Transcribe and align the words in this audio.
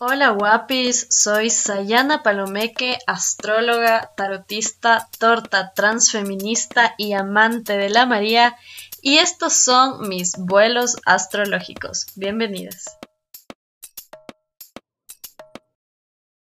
Hola 0.00 0.30
guapis, 0.30 1.08
soy 1.10 1.50
Sayana 1.50 2.22
Palomeque, 2.22 2.98
astróloga, 3.08 4.12
tarotista, 4.16 5.08
torta 5.18 5.72
transfeminista 5.74 6.94
y 6.96 7.14
amante 7.14 7.76
de 7.76 7.90
la 7.90 8.06
María, 8.06 8.54
y 9.02 9.18
estos 9.18 9.54
son 9.54 10.08
mis 10.08 10.36
vuelos 10.38 10.98
astrológicos. 11.04 12.06
Bienvenidos. 12.14 12.96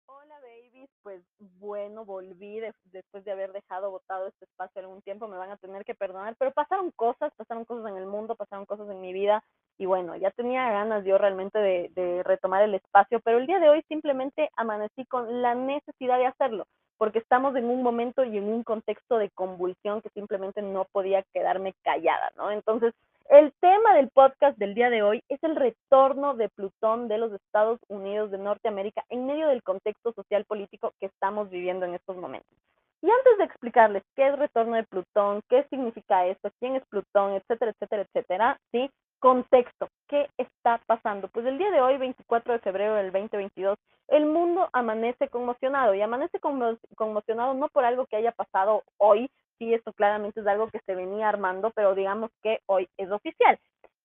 Hola 0.07 0.41
babies, 0.41 0.91
pues 1.05 1.23
bueno, 1.39 2.05
volví 2.05 2.59
después 2.87 3.25
de 3.25 3.31
haber 3.31 3.53
dejado 3.53 3.93
botado 3.93 4.27
este 4.27 4.47
espacio 4.47 4.81
algún 4.81 5.03
tiempo, 5.03 5.29
me 5.29 5.37
van 5.37 5.53
a 5.53 5.57
tener 5.57 5.85
que 5.85 5.95
perdonar, 5.95 6.35
pero 6.37 6.51
pasaron 6.51 6.91
cosas, 6.91 7.33
pasaron 7.37 7.65
cosas 7.65 7.93
en 7.93 7.97
el 7.97 8.07
mundo, 8.07 8.35
pasaron 8.35 8.67
cosas 8.67 8.91
en 8.91 9.01
mi 9.01 9.13
vida 9.13 9.45
y 9.79 9.87
bueno, 9.87 10.17
ya 10.17 10.31
tenía 10.31 10.71
ganas 10.71 11.05
yo 11.05 11.19
realmente 11.19 11.59
de, 11.59 12.23
retomar 12.25 12.63
el 12.63 12.75
espacio, 12.75 13.21
pero 13.21 13.39
el 13.39 13.47
día 13.47 13.59
de 13.59 13.69
hoy 13.69 13.83
simplemente 13.89 14.49
amanecí 14.57 15.05
con 15.07 15.43
la 15.43 15.55
necesidad 15.55 16.19
de 16.19 16.27
hacerlo, 16.27 16.67
porque 16.97 17.19
estamos 17.19 17.55
en 17.57 17.67
un 17.67 17.83
momento 17.83 18.25
y 18.25 18.39
en 18.39 18.49
un 18.49 18.63
contexto 18.63 19.19
de 19.19 19.31
convulsión 19.31 20.01
que 20.03 20.11
simplemente 20.11 20.63
no 20.63 20.87
podía 20.93 21.23
quedarme 21.35 21.75
callada, 21.83 22.31
¿no? 22.37 22.51
Entonces, 22.51 22.95
el 23.29 23.53
tema 23.61 23.95
del 23.95 24.09
podcast 24.11 24.57
del 24.57 24.75
día 24.75 24.89
de 24.89 25.03
hoy 25.03 25.23
es 25.29 25.43
el 25.43 25.57
retorno 25.57 26.35
de 26.35 26.49
Plutón 26.49 27.09
de 27.09 27.19
los 27.19 27.33
Estados 27.33 27.81
Unidos 27.89 28.31
de 28.31 28.39
Norteamérica 28.39 29.05
en 29.09 29.27
medio 29.27 29.49
del 29.49 29.63
contexto 29.63 30.13
social 30.13 30.45
político 30.45 30.93
que 31.01 31.07
estamos 31.07 31.51
viviendo 31.51 31.87
en 31.87 31.95
estos 31.95 32.17
momentos. 32.17 32.57
Y 33.03 33.11
antes 33.11 33.39
de 33.39 33.45
explicarles 33.45 34.03
qué 34.15 34.29
es 34.29 34.39
retorno 34.39 34.77
de 34.77 34.85
Plutón, 34.85 35.43
qué 35.49 35.65
significa 35.71 36.27
esto, 36.27 36.51
quién 36.59 36.77
es 36.77 36.87
Plutón, 36.87 37.35
etcétera, 37.35 37.73
etcétera, 37.73 38.03
etcétera, 38.03 38.61
¿sí? 38.73 38.91
Contexto, 39.19 39.89
¿qué 40.09 40.29
está 40.37 40.81
pasando? 40.87 41.29
Pues 41.29 41.47
el 41.47 41.59
día 41.59 41.71
de 41.71 41.81
hoy, 41.81 41.97
24 41.97 42.53
de 42.53 42.59
febrero 42.61 42.95
del 42.95 43.13
2022, 43.13 43.79
el 44.09 44.27
mundo 44.27 44.69
amanece 44.73 45.29
conmocionado 45.29 45.95
y 45.95 46.03
amanece 46.03 46.39
conmocionado 46.41 47.55
no 47.55 47.69
por 47.69 47.85
algo 47.85 48.07
que 48.07 48.17
haya 48.17 48.33
pasado 48.33 48.83
hoy, 48.99 49.31
sí, 49.59 49.73
esto 49.73 49.93
claramente 49.95 50.41
es 50.41 50.47
algo 50.47 50.69
que 50.69 50.81
se 50.87 50.95
venía 50.95 51.29
armando, 51.29 51.71
pero 51.75 51.95
digamos 51.95 52.31
que 52.43 52.61
hoy 52.67 52.89
es 52.99 53.11
oficial. 53.11 53.59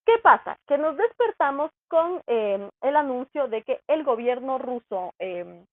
¿Qué 0.05 0.17
pasa? 0.23 0.57
Que 0.67 0.77
nos 0.77 0.97
despertamos 0.97 1.71
con 1.87 2.21
eh, 2.27 2.69
el 2.81 2.95
anuncio 2.95 3.47
de 3.47 3.61
que 3.63 3.81
el 3.87 4.03
gobierno 4.03 4.57
ruso, 4.57 5.13
eh, 5.19 5.63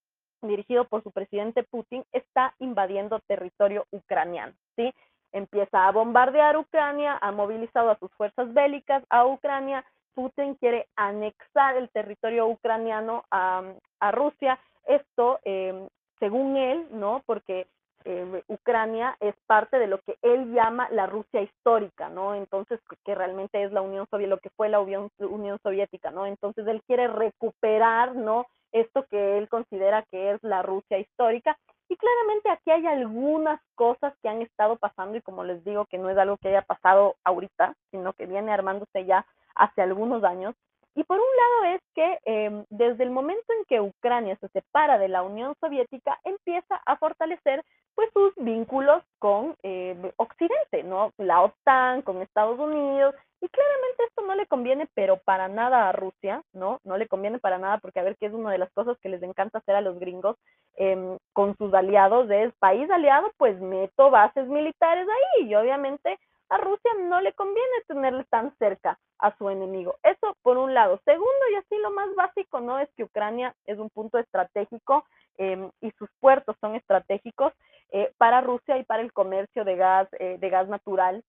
dirigido 0.43 0.85
por 0.85 1.03
su 1.03 1.11
presidente 1.11 1.63
Putin, 1.63 2.05
está 2.13 2.55
invadiendo 2.59 3.21
territorio 3.21 3.87
ucraniano, 3.91 4.53
¿sí? 4.77 4.93
Empieza 5.33 5.87
a 5.87 5.93
bombardear 5.93 6.57
Ucrania, 6.57 7.19
ha 7.21 7.33
movilizado 7.33 7.91
a 7.91 7.99
sus 7.99 8.11
fuerzas 8.13 8.53
bélicas 8.53 9.05
a 9.11 9.27
Ucrania, 9.27 9.85
Putin 10.15 10.55
quiere 10.55 10.89
anexar 10.97 11.77
el 11.77 11.91
territorio 11.91 12.49
ucraniano 12.49 13.25
a, 13.31 13.63
Rusia, 14.11 14.59
esto 14.87 15.39
eh, 15.45 15.89
según 16.19 16.57
él, 16.57 16.89
¿no? 16.91 17.23
Porque 17.25 17.69
eh, 18.05 18.43
Ucrania 18.49 19.17
es 19.21 19.35
parte 19.47 19.79
de 19.79 19.87
lo 19.87 19.99
que 19.99 20.17
él 20.23 20.53
llama 20.53 20.89
la 20.91 21.07
Rusia 21.07 21.43
histórica, 21.43 22.09
¿no? 22.09 22.35
Entonces, 22.35 22.81
que 23.05 23.15
realmente 23.15 23.63
es 23.63 23.71
la 23.71 23.83
Unión 23.83 24.07
Soviética, 24.11 24.35
lo 24.35 24.41
que 24.41 24.51
fue 24.51 24.69
la 24.69 24.81
Unión 24.81 25.59
Soviética, 25.63 26.11
¿no? 26.11 26.27
Entonces, 26.27 26.67
él 26.67 26.83
quiere 26.87 27.07
recuperar, 27.07 28.17
¿no? 28.17 28.47
Esto 28.73 29.05
que 29.11 29.39
él 29.39 29.49
considera 29.49 30.05
que 30.11 30.33
es 30.33 30.43
la 30.43 30.63
Rusia 30.63 30.99
histórica 30.99 31.57
y 31.89 31.97
claramente 31.97 32.51
aquí 32.51 32.71
hay 32.71 32.87
algunas 32.87 33.61
cosas 33.75 34.15
que 34.23 34.29
han 34.29 34.43
estado 34.43 34.77
pasando 34.77 35.17
y 35.17 35.23
como 35.23 35.45
les 35.45 35.65
digo 35.65 35.87
que 35.87 35.99
no 35.99 36.11
es 36.11 36.19
algo 36.19 36.37
que 36.37 36.49
haya 36.49 36.63
pasado 36.63 37.17
ahorita, 37.25 37.75
sino 37.91 38.13
que 38.13 38.27
viene 38.27 38.53
armándose 38.53 39.07
ya 39.07 39.27
hace 39.55 39.83
algunos 39.83 40.23
años. 40.25 40.55
Y 40.95 41.05
por 41.05 41.19
un 41.19 41.27
lado 41.37 41.77
es 41.77 41.81
que 41.95 42.19
em, 42.25 42.65
desde 42.71 43.05
el 43.05 43.11
momento 43.11 43.53
en 43.57 43.65
que 43.67 43.81
Ucrania 43.81 44.37
se 44.41 44.49
separa 44.49 44.99
de 44.99 45.09
la 45.09 45.23
Unión 45.23 45.55
Soviética, 45.61 46.19
empieza 46.25 46.83
a 46.85 46.97
fortalecer 46.97 47.63
pues 47.95 48.11
sus 48.13 48.35
vínculos 48.37 49.03
con 49.19 49.57
eh, 49.63 50.13
Occidente, 50.17 50.83
¿no? 50.83 51.13
La 51.17 51.43
OTAN, 51.43 52.03
con 52.03 52.21
Estados 52.21 52.59
Unidos, 52.59 53.15
y 53.41 53.49
claramente 53.49 54.05
esto 54.05 54.23
no 54.23 54.35
le 54.35 54.47
conviene, 54.47 54.89
pero 54.95 55.19
para 55.19 55.49
nada 55.49 55.89
a 55.89 55.93
Rusia, 55.93 56.43
¿no? 56.53 56.81
No 56.85 56.97
le 56.97 57.07
conviene 57.07 57.39
para 57.39 57.59
nada 57.59 57.79
porque 57.79 58.01
a 58.01 58.03
ver 58.03 58.17
qué 58.17 58.27
es 58.27 58.33
una 58.33 58.51
de 58.51 58.59
las 58.59 58.71
cosas 58.73 58.99
que 59.01 59.09
les 59.09 59.23
encanta 59.23 59.59
hacer 59.59 59.75
a 59.77 59.81
los 59.81 59.99
gringos 59.99 60.37
eh, 60.77 61.17
con 61.33 61.57
sus 61.57 61.73
aliados, 61.75 62.29
es 62.31 62.53
país 62.59 62.91
aliado, 62.91 63.31
pues 63.37 63.61
meto 63.61 64.11
bases 64.11 64.49
militares 64.49 65.07
ahí 65.09 65.49
y 65.49 65.55
obviamente 65.55 66.19
a 66.51 66.59
Rusia 66.59 66.91
no 66.99 67.21
le 67.21 67.33
conviene 67.35 67.83
tenerle 67.87 68.25
tan 68.25 68.57
cerca 68.59 68.99
a 69.19 69.37
su 69.37 69.51
enemigo. 69.51 69.97
Eso 70.03 70.37
por 70.43 70.57
un 70.57 70.75
lado. 70.75 71.01
Segundo, 71.05 71.49
y 71.53 71.57
así 71.57 71.77
lo 71.83 71.91
más 71.91 72.15
básico, 72.15 72.61
¿no? 72.61 72.79
Es 72.79 72.89
que 72.97 73.05
Ucrania 73.05 73.55
es 73.67 73.79
un 73.79 73.91
punto 73.91 74.19
estratégico 74.19 75.05
eh, 75.37 75.71
y 75.81 75.91
sus 75.93 76.09
puertos 76.21 76.57
son 76.61 76.75
estratégicos 76.75 77.53
eh, 77.91 78.13
para 78.17 78.41
Rusia 78.41 78.79
y 78.79 78.85
para 78.85 79.03
el 79.03 79.13
comercio 79.13 79.65
de 79.65 79.77
gas, 79.77 80.09
eh, 80.19 80.37
de 80.39 80.51
gas 80.51 80.69
natural 80.69 81.23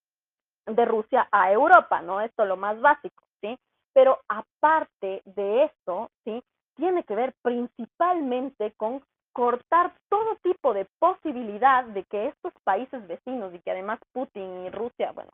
de 0.70 0.86
Rusia 0.86 1.28
a 1.32 1.52
Europa, 1.52 2.02
¿no? 2.02 2.22
Esto 2.22 2.46
lo 2.46 2.58
más 2.58 2.80
básico, 2.82 3.24
¿sí? 3.42 3.58
Pero 3.94 4.20
aparte 4.28 5.22
de 5.26 5.66
esto, 5.66 6.12
¿sí? 6.24 6.44
Tiene 6.76 7.04
que 7.04 7.16
ver 7.16 7.34
principalmente 7.42 8.74
con 8.78 9.02
cortar 9.34 9.94
todo 10.10 10.36
tipo 10.42 10.74
de 10.74 10.86
posibilidad 11.00 11.84
de 11.86 12.04
que 12.04 12.28
estos 12.28 12.52
países 12.64 13.08
vecinos 13.08 13.54
y 13.54 13.60
que 13.60 13.72
además 13.72 14.00
Putin 14.12 14.66
y 14.66 14.70
Rusia, 14.70 15.12
bueno, 15.12 15.32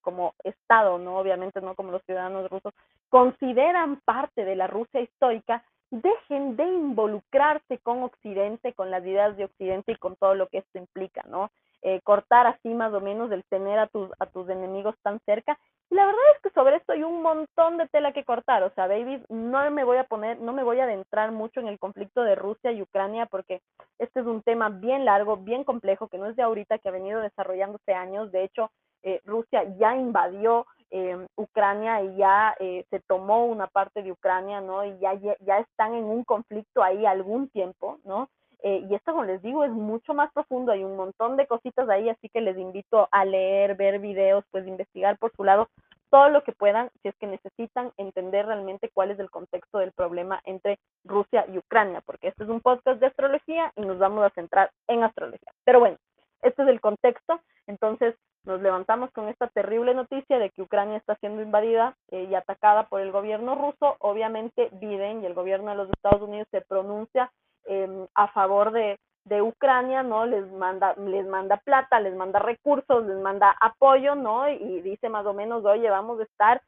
como 0.00 0.34
Estado, 0.44 0.98
no 0.98 1.18
obviamente 1.18 1.60
no 1.60 1.74
como 1.74 1.92
los 1.92 2.02
ciudadanos 2.04 2.48
rusos, 2.50 2.72
consideran 3.08 4.00
parte 4.04 4.44
de 4.44 4.56
la 4.56 4.68
Rusia 4.68 5.00
histórica, 5.00 5.64
dejen 5.90 6.56
de 6.56 6.64
involucrarse 6.64 7.78
con 7.78 8.02
Occidente, 8.02 8.72
con 8.72 8.90
las 8.90 9.04
ideas 9.04 9.36
de 9.36 9.44
Occidente 9.44 9.92
y 9.92 9.96
con 9.96 10.16
todo 10.16 10.34
lo 10.34 10.46
que 10.48 10.58
esto 10.58 10.78
implica, 10.78 11.22
¿no? 11.28 11.50
Eh, 11.84 12.00
cortar 12.04 12.46
así 12.46 12.68
más 12.68 12.92
o 12.94 13.00
menos 13.00 13.32
el 13.32 13.42
tener 13.46 13.76
a 13.80 13.88
tus, 13.88 14.08
a 14.20 14.26
tus 14.26 14.48
enemigos 14.48 14.94
tan 15.02 15.18
cerca. 15.26 15.58
Y 15.90 15.96
la 15.96 16.06
verdad 16.06 16.22
es 16.36 16.40
que 16.40 16.50
sobre 16.50 16.76
esto 16.76 16.92
hay 16.92 17.02
un 17.02 17.22
montón 17.22 17.76
de 17.76 17.88
tela 17.88 18.12
que 18.12 18.24
cortar. 18.24 18.62
O 18.62 18.70
sea, 18.70 18.86
babies, 18.86 19.20
no 19.28 19.68
me 19.72 19.82
voy 19.82 19.96
a 19.96 20.04
poner, 20.04 20.38
no 20.38 20.52
me 20.52 20.62
voy 20.62 20.78
a 20.78 20.84
adentrar 20.84 21.32
mucho 21.32 21.58
en 21.58 21.66
el 21.66 21.80
conflicto 21.80 22.22
de 22.22 22.36
Rusia 22.36 22.70
y 22.70 22.82
Ucrania 22.82 23.26
porque 23.26 23.62
este 23.98 24.20
es 24.20 24.26
un 24.26 24.42
tema 24.42 24.68
bien 24.68 25.04
largo, 25.04 25.38
bien 25.38 25.64
complejo, 25.64 26.06
que 26.06 26.18
no 26.18 26.26
es 26.26 26.36
de 26.36 26.44
ahorita, 26.44 26.78
que 26.78 26.88
ha 26.88 26.92
venido 26.92 27.20
desarrollándose 27.20 27.94
años. 27.94 28.30
De 28.30 28.44
hecho, 28.44 28.70
eh, 29.02 29.20
Rusia 29.24 29.64
ya 29.76 29.96
invadió 29.96 30.66
eh, 30.92 31.26
Ucrania 31.34 32.00
y 32.02 32.14
ya 32.14 32.54
se 32.58 33.00
tomó 33.08 33.46
una 33.46 33.66
parte 33.66 34.04
de 34.04 34.12
Ucrania, 34.12 34.60
¿no? 34.60 34.84
Y 34.84 34.96
ya, 35.00 35.14
ya 35.14 35.58
están 35.58 35.94
en 35.94 36.04
un 36.04 36.22
conflicto 36.22 36.80
ahí 36.84 37.06
algún 37.06 37.48
tiempo, 37.48 37.98
¿no? 38.04 38.28
Eh, 38.62 38.86
y 38.88 38.94
esto, 38.94 39.12
como 39.12 39.24
les 39.24 39.42
digo, 39.42 39.64
es 39.64 39.72
mucho 39.72 40.14
más 40.14 40.32
profundo, 40.32 40.72
hay 40.72 40.84
un 40.84 40.96
montón 40.96 41.36
de 41.36 41.46
cositas 41.46 41.88
ahí, 41.88 42.08
así 42.08 42.28
que 42.28 42.40
les 42.40 42.56
invito 42.56 43.08
a 43.10 43.24
leer, 43.24 43.74
ver 43.76 43.98
videos, 43.98 44.44
pues 44.50 44.66
investigar 44.66 45.18
por 45.18 45.32
su 45.34 45.42
lado 45.42 45.68
todo 46.10 46.28
lo 46.28 46.44
que 46.44 46.52
puedan, 46.52 46.90
si 47.00 47.08
es 47.08 47.16
que 47.16 47.26
necesitan 47.26 47.90
entender 47.96 48.46
realmente 48.46 48.90
cuál 48.92 49.10
es 49.10 49.18
el 49.18 49.30
contexto 49.30 49.78
del 49.78 49.92
problema 49.92 50.42
entre 50.44 50.78
Rusia 51.04 51.46
y 51.48 51.56
Ucrania, 51.56 52.02
porque 52.04 52.28
este 52.28 52.44
es 52.44 52.50
un 52.50 52.60
podcast 52.60 53.00
de 53.00 53.06
astrología 53.06 53.72
y 53.76 53.80
nos 53.80 53.98
vamos 53.98 54.22
a 54.22 54.30
centrar 54.30 54.70
en 54.88 55.02
astrología. 55.02 55.50
Pero 55.64 55.80
bueno, 55.80 55.96
este 56.42 56.62
es 56.62 56.68
el 56.68 56.82
contexto, 56.82 57.40
entonces 57.66 58.14
nos 58.44 58.60
levantamos 58.60 59.10
con 59.12 59.28
esta 59.28 59.46
terrible 59.48 59.94
noticia 59.94 60.38
de 60.38 60.50
que 60.50 60.62
Ucrania 60.62 60.98
está 60.98 61.14
siendo 61.16 61.42
invadida 61.42 61.96
eh, 62.10 62.26
y 62.28 62.34
atacada 62.34 62.88
por 62.88 63.00
el 63.00 63.12
gobierno 63.12 63.54
ruso. 63.54 63.96
Obviamente 64.00 64.68
Biden 64.72 65.22
y 65.22 65.26
el 65.26 65.34
gobierno 65.34 65.70
de 65.70 65.76
los 65.76 65.90
Estados 65.90 66.20
Unidos 66.20 66.48
se 66.50 66.60
pronuncia 66.60 67.32
Em, 67.66 68.06
a 68.14 68.28
favor 68.28 68.72
de, 68.72 68.98
Ucrania, 69.40 70.02
¿no? 70.02 70.26
Les 70.26 70.50
manda, 70.50 70.94
les 70.94 71.26
manda 71.26 71.56
plata, 71.58 72.00
les 72.00 72.14
manda 72.14 72.40
recursos, 72.40 73.06
les 73.06 73.18
manda 73.18 73.56
apoyo, 73.60 74.14
¿no? 74.16 74.48
Y 74.48 74.80
dice 74.82 75.08
más 75.08 75.24
o 75.26 75.32
menos, 75.32 75.64
oye, 75.64 75.88
vamos 75.88 76.18
a 76.20 76.24
estar, 76.24 76.60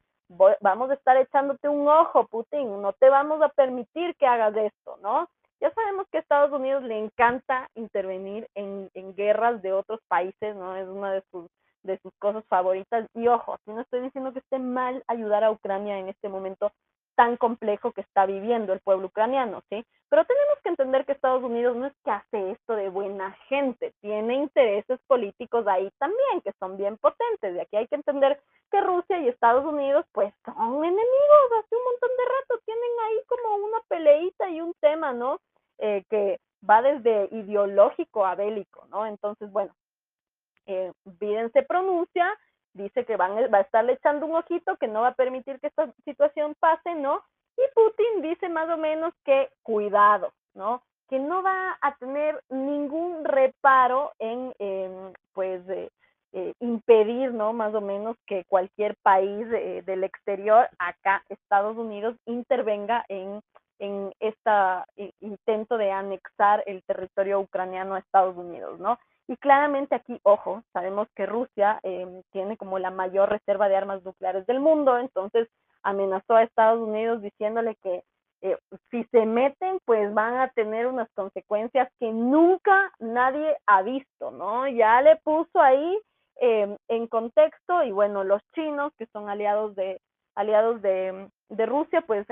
vamos 0.61 0.91
a 0.91 0.94
estar 0.94 1.17
echándote 1.17 1.69
un 1.69 1.88
ojo, 1.88 2.26
Putin, 2.29 2.81
no 2.81 2.93
te 2.93 3.11
vamos 3.11 3.43
a 3.43 3.49
permitir 3.49 4.14
que 4.17 4.26
hagas 4.26 4.56
esto, 4.56 4.96
¿no? 5.02 5.29
Ya 5.61 5.73
sabemos 5.73 6.06
que 6.11 6.19
a 6.19 6.20
Estados 6.20 6.52
Unidos 6.52 6.85
le 6.85 6.99
encanta 6.99 7.69
intervenir 7.75 8.49
en, 8.55 8.88
guerras 9.17 9.61
de 9.61 9.73
otros 9.73 10.00
países, 10.08 10.55
¿no? 10.55 10.76
Es 10.76 10.87
una 10.88 11.12
de 11.12 11.99
sus 12.02 12.12
cosas 12.19 12.44
favoritas. 12.47 13.08
Y 13.14 13.26
ojo, 13.26 13.56
si 13.64 13.73
no 13.73 13.81
estoy 13.81 14.00
diciendo 14.00 14.32
que 14.32 14.38
esté 14.38 14.58
mal 14.58 15.02
ayudar 15.08 15.43
a 15.43 15.50
Ucrania 15.50 15.99
en 15.99 16.08
este 16.08 16.29
momento, 16.29 16.73
tan 17.14 17.37
complejo 17.37 17.93
que 17.93 18.00
está 18.00 18.26
viviendo 18.26 18.72
el 18.72 18.81
pueblo 18.81 19.06
ucraniano, 19.06 19.62
¿sí? 19.69 19.84
Pero 20.08 20.25
tenemos 20.25 20.58
que 20.62 20.69
entender 20.69 21.05
que 21.05 21.12
Estados 21.12 21.43
Unidos 21.43 21.76
no 21.76 21.87
es 21.87 21.93
que 22.05 22.11
hace 22.11 22.50
esto 22.52 22.75
de 22.75 22.88
buena 22.88 23.32
gente, 23.49 23.93
tiene 24.00 24.34
intereses 24.34 25.00
políticos 25.06 25.66
ahí 25.66 25.90
también 25.99 26.40
que 26.43 26.52
son 26.58 26.76
bien 26.76 26.96
potentes. 26.99 27.55
Y 27.55 27.61
aquí 27.61 27.76
hay 27.76 27.87
que 27.88 27.96
entender 27.96 28.40
que 28.70 28.81
Rusia 28.81 29.19
y 29.19 29.28
Estados 29.28 29.64
Unidos 29.64 30.06
pues 30.12 30.32
son 30.44 30.76
enemigos 30.84 31.52
hace 31.58 31.76
un 31.76 31.84
montón 31.84 32.11
de 32.16 32.25
rato, 32.25 32.62
tienen 32.64 32.90
ahí 33.06 33.19
como 33.26 33.56
una 33.66 33.81
peleita 33.88 34.50
y 34.50 34.61
un 34.61 34.75
tema, 34.81 35.12
¿no? 35.12 35.40
Eh, 35.78 36.05
que 36.08 36.38
va 36.69 36.82
desde 36.82 37.28
ideológico 37.32 38.25
a 38.25 38.34
bélico, 38.34 38.87
¿no? 38.88 39.06
Entonces, 39.06 39.50
bueno, 39.50 39.75
eh, 40.66 40.93
se 41.52 41.62
pronuncia, 41.62 42.26
dice 42.75 43.05
que 43.05 43.17
van, 43.17 43.37
va 43.53 43.59
a 43.59 43.62
estarle 43.62 43.94
echando 43.94 44.26
un 44.26 44.35
ojito, 44.35 44.76
que 44.76 44.88
no 44.88 45.03
va 45.03 45.09
a 45.09 45.15
permitir 45.15 45.59
que 45.61 45.69
esta 45.69 45.91
situación 46.05 46.55
pase, 46.59 46.94
¿no? 46.94 47.23
Y 47.56 47.62
Putin 47.75 48.23
dice 48.23 48.49
más 48.49 48.69
o 48.69 48.76
menos 48.76 49.15
que 49.25 49.49
cuidado, 49.62 50.32
¿no? 50.55 50.82
Que 51.09 51.19
no 51.19 51.43
va 51.43 51.79
a 51.81 51.94
tener 51.97 52.43
ningún 52.49 53.25
reparo 53.25 54.12
en, 54.19 54.53
pues, 55.32 55.62
eh, 55.69 56.55
impedir, 56.59 57.32
¿no? 57.32 57.53
Más 57.53 57.75
o 57.75 57.81
menos 57.81 58.17
que 58.26 58.44
cualquier 58.49 58.97
país 59.03 59.47
eh, 59.53 59.82
del 59.87 60.03
exterior, 60.03 60.69
acá 60.79 61.23
Estados 61.29 61.76
Unidos, 61.76 62.17
intervenga 62.26 63.05
en, 63.09 63.41
en 63.79 64.12
este 64.19 64.50
intento 65.21 65.79
de 65.79 65.93
anexar 65.93 66.65
el 66.67 66.82
territorio 66.82 67.38
ucraniano 67.38 67.94
a 67.94 68.00
Estados 68.00 68.37
Unidos, 68.37 68.81
¿no? 68.81 68.99
Y 69.26 69.37
claramente 69.38 69.94
aquí, 69.94 70.21
ojo, 70.23 70.62
sabemos 70.73 71.09
que 71.17 71.26
Rusia 71.26 71.81
em, 71.82 72.23
tiene 72.32 72.56
como 72.56 72.79
la 72.79 72.91
mayor 72.91 73.31
reserva 73.31 73.69
de 73.69 73.76
armas 73.76 74.05
nucleares 74.05 74.47
del 74.47 74.61
mundo, 74.61 74.99
entonces 74.99 75.49
amenazó 75.82 76.35
a 76.35 76.43
Estados 76.43 76.81
Unidos 76.81 77.23
diciéndole 77.23 77.76
que 77.82 78.03
eh, 78.43 78.59
si 78.91 79.05
se 79.05 79.25
meten, 79.25 79.79
pues 79.87 80.12
van 80.12 80.38
a 80.38 80.49
tener 80.50 80.87
unas 80.87 81.09
consecuencias 81.15 81.88
que 81.99 82.12
nunca 82.12 82.93
nadie 82.99 83.56
ha 83.67 83.82
visto, 83.82 84.31
¿no? 84.31 84.69
Ya 84.69 85.00
le 85.00 85.17
puso 85.25 85.61
ahí 85.61 85.99
Em, 86.37 86.76
en 86.88 87.06
contexto 87.06 87.85
y 87.85 87.93
bueno, 87.93 88.25
los 88.25 88.43
chinos 88.55 88.93
que 88.99 89.06
son 89.12 89.29
aliados 89.29 89.76
de 89.76 90.00
aliados 90.35 90.82
de, 90.82 91.29
de 91.49 91.67
Rusia, 91.67 92.03
pues 92.06 92.26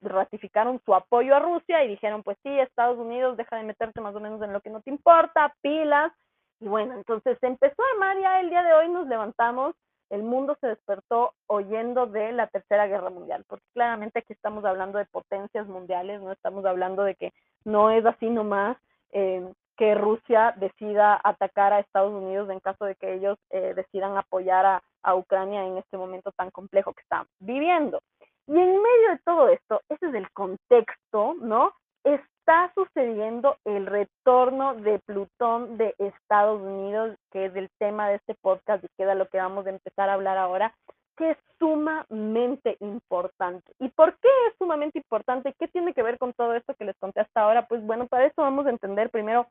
ratificaron 0.00 0.80
su 0.84 0.94
apoyo 0.94 1.34
a 1.34 1.40
Rusia 1.40 1.84
y 1.84 1.88
dijeron, 1.88 2.22
pues 2.22 2.36
sí, 2.42 2.48
Estados 2.58 2.98
Unidos, 2.98 3.36
deja 3.36 3.56
de 3.56 3.64
meterte 3.64 4.00
más 4.00 4.14
o 4.14 4.20
menos 4.20 4.40
en 4.42 4.52
lo 4.52 4.60
que 4.60 4.70
no 4.70 4.80
te 4.80 4.90
importa, 4.90 5.54
pilas. 5.60 6.12
Y 6.60 6.68
bueno, 6.68 6.94
entonces 6.94 7.38
se 7.40 7.46
empezó 7.46 7.82
a 7.82 7.92
armar 7.94 8.20
ya 8.20 8.40
el 8.40 8.50
día 8.50 8.62
de 8.62 8.72
hoy, 8.74 8.88
nos 8.88 9.06
levantamos, 9.06 9.74
el 10.10 10.22
mundo 10.22 10.56
se 10.60 10.66
despertó 10.66 11.34
oyendo 11.46 12.06
de 12.06 12.32
la 12.32 12.48
Tercera 12.48 12.86
Guerra 12.86 13.10
Mundial, 13.10 13.44
porque 13.48 13.64
claramente 13.72 14.18
aquí 14.18 14.32
estamos 14.32 14.64
hablando 14.64 14.98
de 14.98 15.04
potencias 15.06 15.66
mundiales, 15.68 16.20
no 16.20 16.32
estamos 16.32 16.64
hablando 16.64 17.04
de 17.04 17.14
que 17.14 17.32
no 17.64 17.90
es 17.90 18.04
así 18.04 18.28
nomás. 18.28 18.76
Eh, 19.12 19.48
que 19.80 19.94
Rusia 19.94 20.52
decida 20.58 21.18
atacar 21.24 21.72
a 21.72 21.80
Estados 21.80 22.12
Unidos 22.12 22.50
en 22.50 22.60
caso 22.60 22.84
de 22.84 22.96
que 22.96 23.14
ellos 23.14 23.38
eh, 23.48 23.72
decidan 23.74 24.18
apoyar 24.18 24.66
a, 24.66 24.82
a, 25.02 25.14
Ucrania 25.14 25.64
en 25.64 25.78
este 25.78 25.96
momento 25.96 26.32
tan 26.32 26.50
complejo 26.50 26.92
que 26.92 27.00
están 27.00 27.26
viviendo. 27.38 28.02
Y 28.46 28.58
en 28.58 28.82
medio 28.82 29.10
de 29.10 29.18
todo 29.24 29.48
esto, 29.48 29.80
ese 29.88 30.06
es 30.06 30.14
el 30.14 30.30
contexto, 30.32 31.34
¿no? 31.40 31.72
Está 32.04 32.72
sucediendo 32.74 33.56
el 33.64 33.86
retorno 33.86 34.74
de 34.74 34.98
Plutón 35.00 35.76
de 35.78 35.94
Estados 35.98 36.60
Unidos, 36.60 37.16
que 37.30 37.46
es 37.46 37.56
el 37.56 37.68
tema 37.78 38.08
de 38.08 38.16
este 38.16 38.34
podcast 38.40 38.82
y 38.84 38.88
queda 38.96 39.14
lo 39.14 39.28
que 39.28 39.38
vamos 39.38 39.66
a 39.66 39.70
empezar 39.70 40.08
a 40.08 40.14
hablar 40.14 40.38
ahora, 40.38 40.74
que 41.16 41.32
es 41.32 41.38
sumamente 41.58 42.76
importante. 42.80 43.72
¿Y 43.78 43.88
por 43.90 44.16
qué 44.18 44.28
es 44.48 44.56
sumamente 44.58 44.98
importante? 44.98 45.54
¿Qué 45.58 45.68
tiene 45.68 45.92
que 45.92 46.02
ver 46.02 46.18
con 46.18 46.32
todo 46.32 46.54
esto 46.54 46.74
que 46.74 46.86
les 46.86 46.96
conté 46.98 47.20
hasta 47.20 47.42
ahora? 47.42 47.66
Pues 47.66 47.84
bueno, 47.84 48.06
para 48.06 48.24
eso 48.26 48.42
vamos 48.42 48.66
a 48.66 48.70
entender 48.70 49.10
primero 49.10 49.46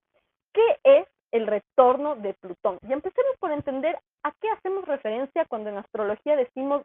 ¿Qué 0.53 0.79
es 0.83 1.07
el 1.31 1.47
retorno 1.47 2.15
de 2.15 2.33
Plutón? 2.33 2.79
Y 2.87 2.93
empecemos 2.93 3.35
por 3.39 3.51
entender 3.51 3.99
a 4.23 4.31
qué 4.41 4.49
hacemos 4.49 4.85
referencia 4.85 5.45
cuando 5.45 5.69
en 5.69 5.77
astrología 5.77 6.35
decimos 6.35 6.83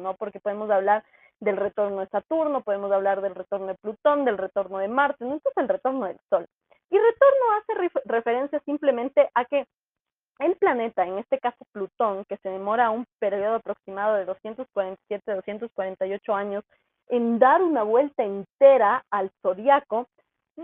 ¿no? 0.00 0.14
Porque 0.14 0.40
podemos 0.40 0.70
hablar 0.70 1.04
del 1.40 1.56
retorno 1.56 2.00
de 2.00 2.08
Saturno, 2.08 2.62
podemos 2.62 2.92
hablar 2.92 3.22
del 3.22 3.34
retorno 3.34 3.68
de 3.68 3.74
Plutón, 3.76 4.24
del 4.24 4.38
retorno 4.38 4.78
de 4.78 4.88
Marte, 4.88 5.24
no, 5.24 5.36
es 5.36 5.42
el 5.56 5.68
retorno 5.68 6.06
del 6.06 6.18
Sol. 6.28 6.46
Y 6.90 6.98
retorno 6.98 7.44
hace 7.58 8.00
referencia 8.04 8.60
simplemente 8.66 9.30
a 9.34 9.44
que 9.44 9.66
el 10.40 10.56
planeta, 10.56 11.04
en 11.04 11.18
este 11.18 11.38
caso 11.38 11.64
Plutón, 11.72 12.24
que 12.24 12.38
se 12.38 12.48
demora 12.48 12.90
un 12.90 13.06
periodo 13.18 13.56
aproximado 13.56 14.16
de 14.16 14.26
247-248 14.26 16.34
años 16.34 16.64
en 17.08 17.38
dar 17.38 17.62
una 17.62 17.82
vuelta 17.82 18.22
entera 18.22 19.04
al 19.10 19.30
zodiaco, 19.42 20.08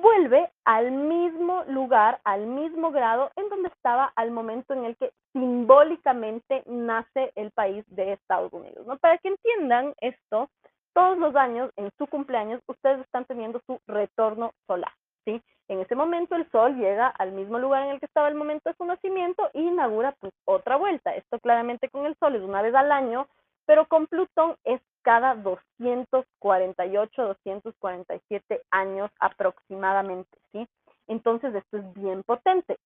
vuelve 0.00 0.50
al 0.64 0.90
mismo 0.92 1.64
lugar, 1.64 2.20
al 2.24 2.46
mismo 2.46 2.90
grado 2.90 3.30
en 3.36 3.48
donde 3.48 3.68
estaba 3.68 4.12
al 4.16 4.30
momento 4.30 4.74
en 4.74 4.84
el 4.84 4.96
que 4.96 5.12
simbólicamente 5.32 6.62
nace 6.66 7.32
el 7.34 7.50
país 7.52 7.84
de 7.88 8.12
Estados 8.12 8.52
Unidos. 8.52 8.86
¿no? 8.86 8.98
Para 8.98 9.18
que 9.18 9.28
entiendan 9.28 9.94
esto, 10.00 10.50
todos 10.94 11.18
los 11.18 11.36
años, 11.36 11.70
en 11.76 11.90
su 11.98 12.06
cumpleaños, 12.06 12.62
ustedes 12.66 13.00
están 13.00 13.24
teniendo 13.26 13.60
su 13.66 13.78
retorno 13.86 14.52
solar. 14.66 14.92
¿sí? 15.24 15.42
En 15.68 15.80
ese 15.80 15.94
momento 15.94 16.36
el 16.36 16.50
Sol 16.50 16.76
llega 16.76 17.08
al 17.08 17.32
mismo 17.32 17.58
lugar 17.58 17.82
en 17.84 17.90
el 17.90 18.00
que 18.00 18.06
estaba 18.06 18.28
el 18.28 18.34
momento 18.34 18.70
de 18.70 18.76
su 18.76 18.84
nacimiento 18.84 19.50
y 19.52 19.62
inaugura 19.62 20.14
pues 20.20 20.32
otra 20.44 20.76
vuelta. 20.76 21.14
Esto 21.14 21.38
claramente 21.40 21.90
con 21.90 22.06
el 22.06 22.16
Sol 22.16 22.36
es 22.36 22.42
una 22.42 22.62
vez 22.62 22.74
al 22.74 22.92
año, 22.92 23.28
pero 23.66 23.86
con 23.86 24.06
Plutón 24.06 24.56
es 24.64 24.80
cada 25.06 25.36
248, 25.36 27.22
247 27.22 28.62
años 28.72 29.08
aproximadamente, 29.20 30.36
¿sí? 30.50 30.66
Entonces 31.06 31.54
esto 31.54 31.76
es 31.76 31.92
bien 31.94 32.24
potente, 32.24 32.76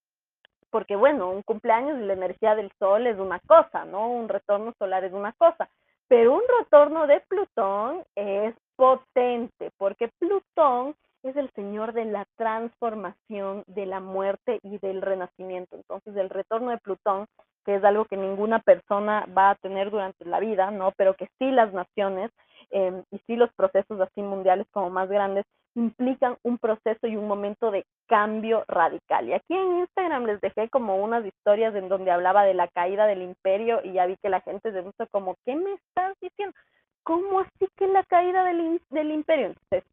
porque 0.69 0.97
bueno, 0.97 1.31
un 1.31 1.41
cumpleaños 1.41 1.99
y 1.99 2.05
la 2.05 2.13
energía 2.13 2.55
del 2.55 2.71
Sol 2.79 3.07
es 3.07 3.19
una 3.19 3.41
cosa, 3.41 3.87
¿no? 3.87 4.11
Un 4.11 4.29
retorno 4.29 4.75
solar 4.79 5.03
es 5.05 5.15
una 5.15 5.33
cosa, 5.33 5.71
pero 6.09 6.35
un 6.35 6.43
retorno 6.59 7.07
de 7.07 7.21
Plutón 7.21 8.05
es 8.15 8.55
potente, 8.77 9.71
porque 9.79 10.11
Plutón 10.19 10.95
es 11.23 11.35
el 11.37 11.51
señor 11.53 11.95
de 11.95 12.05
la 12.05 12.27
transformación, 12.37 13.65
de 13.67 13.87
la 13.87 14.01
muerte 14.01 14.59
y 14.63 14.77
del 14.77 15.01
renacimiento. 15.01 15.75
Entonces, 15.75 16.15
el 16.17 16.29
retorno 16.29 16.71
de 16.71 16.79
Plutón 16.79 17.27
que 17.65 17.77
es 17.77 17.85
algo 17.85 18.05
que 18.05 18.17
ninguna 18.17 18.59
persona 18.61 19.27
va 19.37 19.51
a 19.51 19.55
tener 19.57 19.91
durante 19.91 20.25
la 20.25 20.41
vida, 20.41 20.71
¿no? 20.71 20.93
Pero 20.97 21.15
que 21.15 21.29
sí 21.39 21.51
las 21.51 21.73
naciones 21.73 22.31
em, 22.71 23.03
y 23.11 23.19
sí 23.27 23.37
los 23.37 23.53
procesos 23.55 24.01
así 24.01 24.23
mundiales 24.23 24.67
como 24.73 24.91
más 24.91 25.09
grandes 25.09 25.45
implican 25.75 26.37
un 26.43 26.59
proceso 26.59 27.07
y 27.07 27.17
un 27.17 27.29
momento 27.29 27.71
de 27.71 27.85
cambio 28.07 28.65
radical. 28.67 29.29
Y 29.29 29.35
aquí 29.35 29.55
en 29.55 29.81
Instagram 29.81 30.27
les 30.27 30.41
dejé 30.41 30.69
como 30.69 30.97
unas 30.97 31.25
historias 31.25 31.75
en 31.75 31.89
donde 31.89 32.11
hablaba 32.11 32.45
de 32.45 32.55
la 32.55 32.69
caída 32.69 33.07
del 33.07 33.23
imperio 33.23 33.81
y 33.85 33.93
ya 33.93 34.07
vi 34.07 34.17
que 34.17 34.29
la 34.29 34.41
gente 34.41 34.73
se 34.73 34.83
puso 34.83 35.07
como, 35.11 35.37
¿qué 35.45 35.55
me 35.55 35.73
estás 35.75 36.17
diciendo? 36.21 36.55
¿Cómo 37.03 37.41
así 37.41 37.69
que 37.77 37.87
la 37.87 38.05
caída 38.05 38.45
del, 38.45 38.81
del 38.91 39.11
imperio? 39.11 39.47
Entonces, 39.47 39.85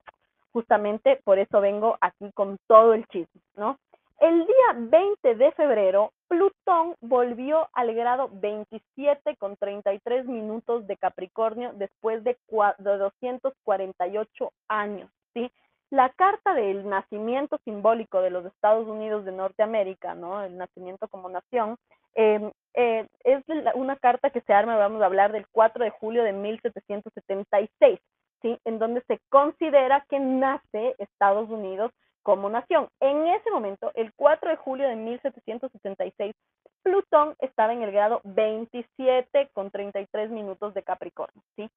justamente 0.51 1.21
por 1.23 1.39
eso 1.39 1.61
vengo 1.61 1.97
aquí 2.01 2.31
con 2.33 2.57
todo 2.67 2.93
el 2.93 3.05
chisme, 3.07 3.41
¿no? 3.55 3.77
El 4.19 4.47
día 4.47 4.73
20 4.75 5.35
de 5.35 5.51
febrero, 5.51 6.11
Plutón 6.27 6.95
volvió 7.01 7.69
al 7.73 7.93
grado 7.93 8.29
27 8.33 9.35
con 9.37 9.55
33 9.55 10.25
minutos 10.25 10.87
de 10.87 10.97
Capricornio 10.97 11.73
después 11.73 12.23
de, 12.23 12.37
248 12.49 14.51
años, 14.67 15.09
¿sí? 15.33 15.51
La 15.89 16.09
carta 16.09 16.53
del 16.53 16.89
nacimiento 16.89 17.59
simbólico 17.63 18.21
de 18.21 18.29
los 18.29 18.45
Estados 18.45 18.87
Unidos 18.87 19.23
de 19.23 19.31
Norteamérica, 19.31 20.15
¿no? 20.15 20.43
El 20.43 20.57
nacimiento 20.57 21.07
como 21.07 21.29
nación, 21.29 21.77
em, 22.13 22.51
eh, 22.73 23.07
es 23.23 23.43
una 23.75 23.95
carta 23.95 24.29
que 24.29 24.41
se 24.41 24.53
arma, 24.53 24.75
vamos 24.75 25.01
a 25.01 25.05
hablar 25.05 25.31
del 25.31 25.47
4 25.47 25.85
de 25.85 25.91
julio 25.91 26.23
de 26.23 26.33
1776, 26.33 27.99
¿sí? 28.41 28.59
En 28.65 28.79
donde 28.79 29.01
se 29.07 29.19
considera 29.29 30.05
que 30.09 30.19
nace 30.19 30.95
Estados 30.97 31.49
Unidos 31.49 31.91
como 32.27 32.49
nación. 32.49 32.89
En 32.99 33.25
ese 33.25 33.49
momento, 33.51 33.89
el 33.95 34.11
4 34.13 34.49
de 34.49 34.57
julio 34.57 34.85
de 34.89 34.97
1776, 34.97 36.35
Plutón 36.83 37.35
estaba 37.39 37.71
en 37.71 37.83
el 37.83 37.93
grado 37.93 38.19
27 38.25 39.49
con 39.53 39.71
33 39.71 40.29
minutos 40.29 40.73
de 40.73 40.83
Capricornio, 40.83 41.41
¿sí? 41.55 41.69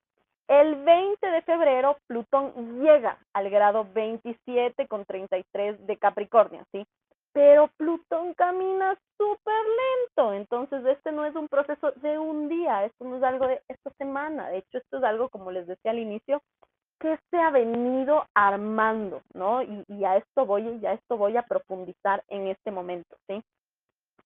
El 0.48 0.74
20 0.74 1.24
de 1.24 1.42
febrero, 1.42 1.98
Plutón 2.08 2.82
llega 2.82 3.16
al 3.32 3.48
grado 3.48 3.86
27 3.94 4.88
con 4.88 5.04
33 5.04 5.86
de 5.86 5.96
Capricornio, 5.98 6.64
¿sí? 6.72 6.84
Pero 7.32 7.68
Plutón 7.76 8.34
camina 8.34 8.98
súper 9.16 9.54
lento, 9.54 10.32
entonces 10.32 10.84
este 10.84 11.12
no 11.12 11.26
es 11.26 11.36
un 11.36 11.46
proceso 11.46 11.92
de 11.92 12.18
un 12.18 12.48
día, 12.48 12.86
esto 12.86 13.04
no 13.04 13.18
es 13.18 13.22
algo 13.22 13.46
de 13.46 13.62
esta 13.68 13.92
semana, 13.98 14.48
de 14.48 14.58
hecho 14.58 14.78
esto 14.78 14.98
es 14.98 15.04
algo, 15.04 15.28
como 15.28 15.52
les 15.52 15.68
decía 15.68 15.92
al 15.92 16.00
inicio, 16.00 16.42
que 17.00 17.18
se 17.30 17.38
ha 17.38 17.50
venido 17.50 18.26
armando, 18.34 19.22
¿no? 19.34 19.62
Y, 19.62 19.84
y, 19.88 20.04
a 20.04 20.16
esto 20.16 20.46
voy, 20.46 20.78
ya 20.80 20.92
esto 20.92 21.16
voy 21.16 21.36
a 21.36 21.42
profundizar 21.42 22.22
en 22.28 22.46
este 22.46 22.70
momento, 22.70 23.16
¿sí? 23.26 23.42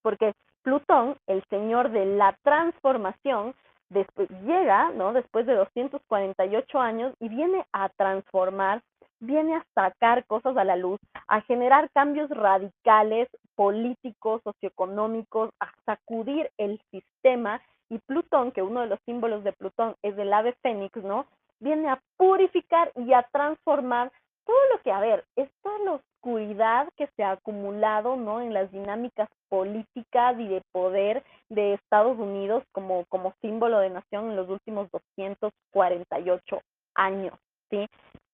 Porque 0.03 0.35
Plutón, 0.63 1.17
el 1.27 1.45
señor 1.51 1.91
de 1.91 2.05
la 2.05 2.37
transformación, 2.43 3.55
después 3.91 4.29
llega, 4.45 4.91
¿no? 4.91 5.13
Después 5.13 5.47
de 5.47 5.55
248 5.55 6.81
años 6.81 7.15
y 7.21 7.29
viene 7.29 7.65
a 7.73 7.89
transformar, 7.91 8.83
viene 9.21 9.57
a 9.57 9.65
sacar 9.75 10.27
cosas 10.27 10.57
a 10.57 10.65
la 10.65 10.77
luz, 10.77 11.01
a 11.29 11.41
generar 11.43 11.91
cambios 11.93 12.29
radicales 12.31 13.29
políticos, 13.55 14.43
socioeconómicos, 14.43 15.51
a 15.61 15.71
sacudir 15.87 16.51
el 16.59 16.81
sistema 16.91 17.61
y 17.89 17.99
Plutón, 17.99 18.51
que 18.51 18.63
uno 18.63 18.81
de 18.81 18.89
los 18.89 18.99
símbolos 19.05 19.45
de 19.45 19.53
Plutón 19.53 19.95
es 20.03 20.17
el 20.19 20.33
ave 20.33 20.55
fénix, 20.63 20.97
¿no? 21.05 21.27
Viene 21.65 21.89
a 21.89 22.01
purificar 22.17 22.93
y 22.95 23.13
a 23.15 23.27
transformar 23.33 24.13
todo 24.45 24.57
lo 24.73 24.83
que, 24.83 24.93
a 24.93 25.01
ver, 25.01 25.25
es 25.35 25.49
toda 25.63 25.79
la 25.79 25.93
oscuridad 25.93 26.89
que 26.97 27.09
se 27.17 27.25
ha 27.25 27.33
acumulado, 27.33 28.17
¿no? 28.17 28.43
En 28.43 28.53
las 28.53 28.71
dinámicas 28.71 29.29
políticas 29.49 30.39
y 30.39 30.47
de 30.47 30.63
poder 30.71 31.25
de 31.49 31.75
Estados 31.75 32.19
Unidos 32.19 32.63
como, 32.73 33.05
como 33.09 33.35
símbolo 33.41 33.79
de 33.79 33.91
nación 33.91 34.31
en 34.31 34.37
los 34.37 34.49
últimos 34.49 34.91
248 34.91 36.61
años, 36.95 37.35
¿sí? 37.71 37.89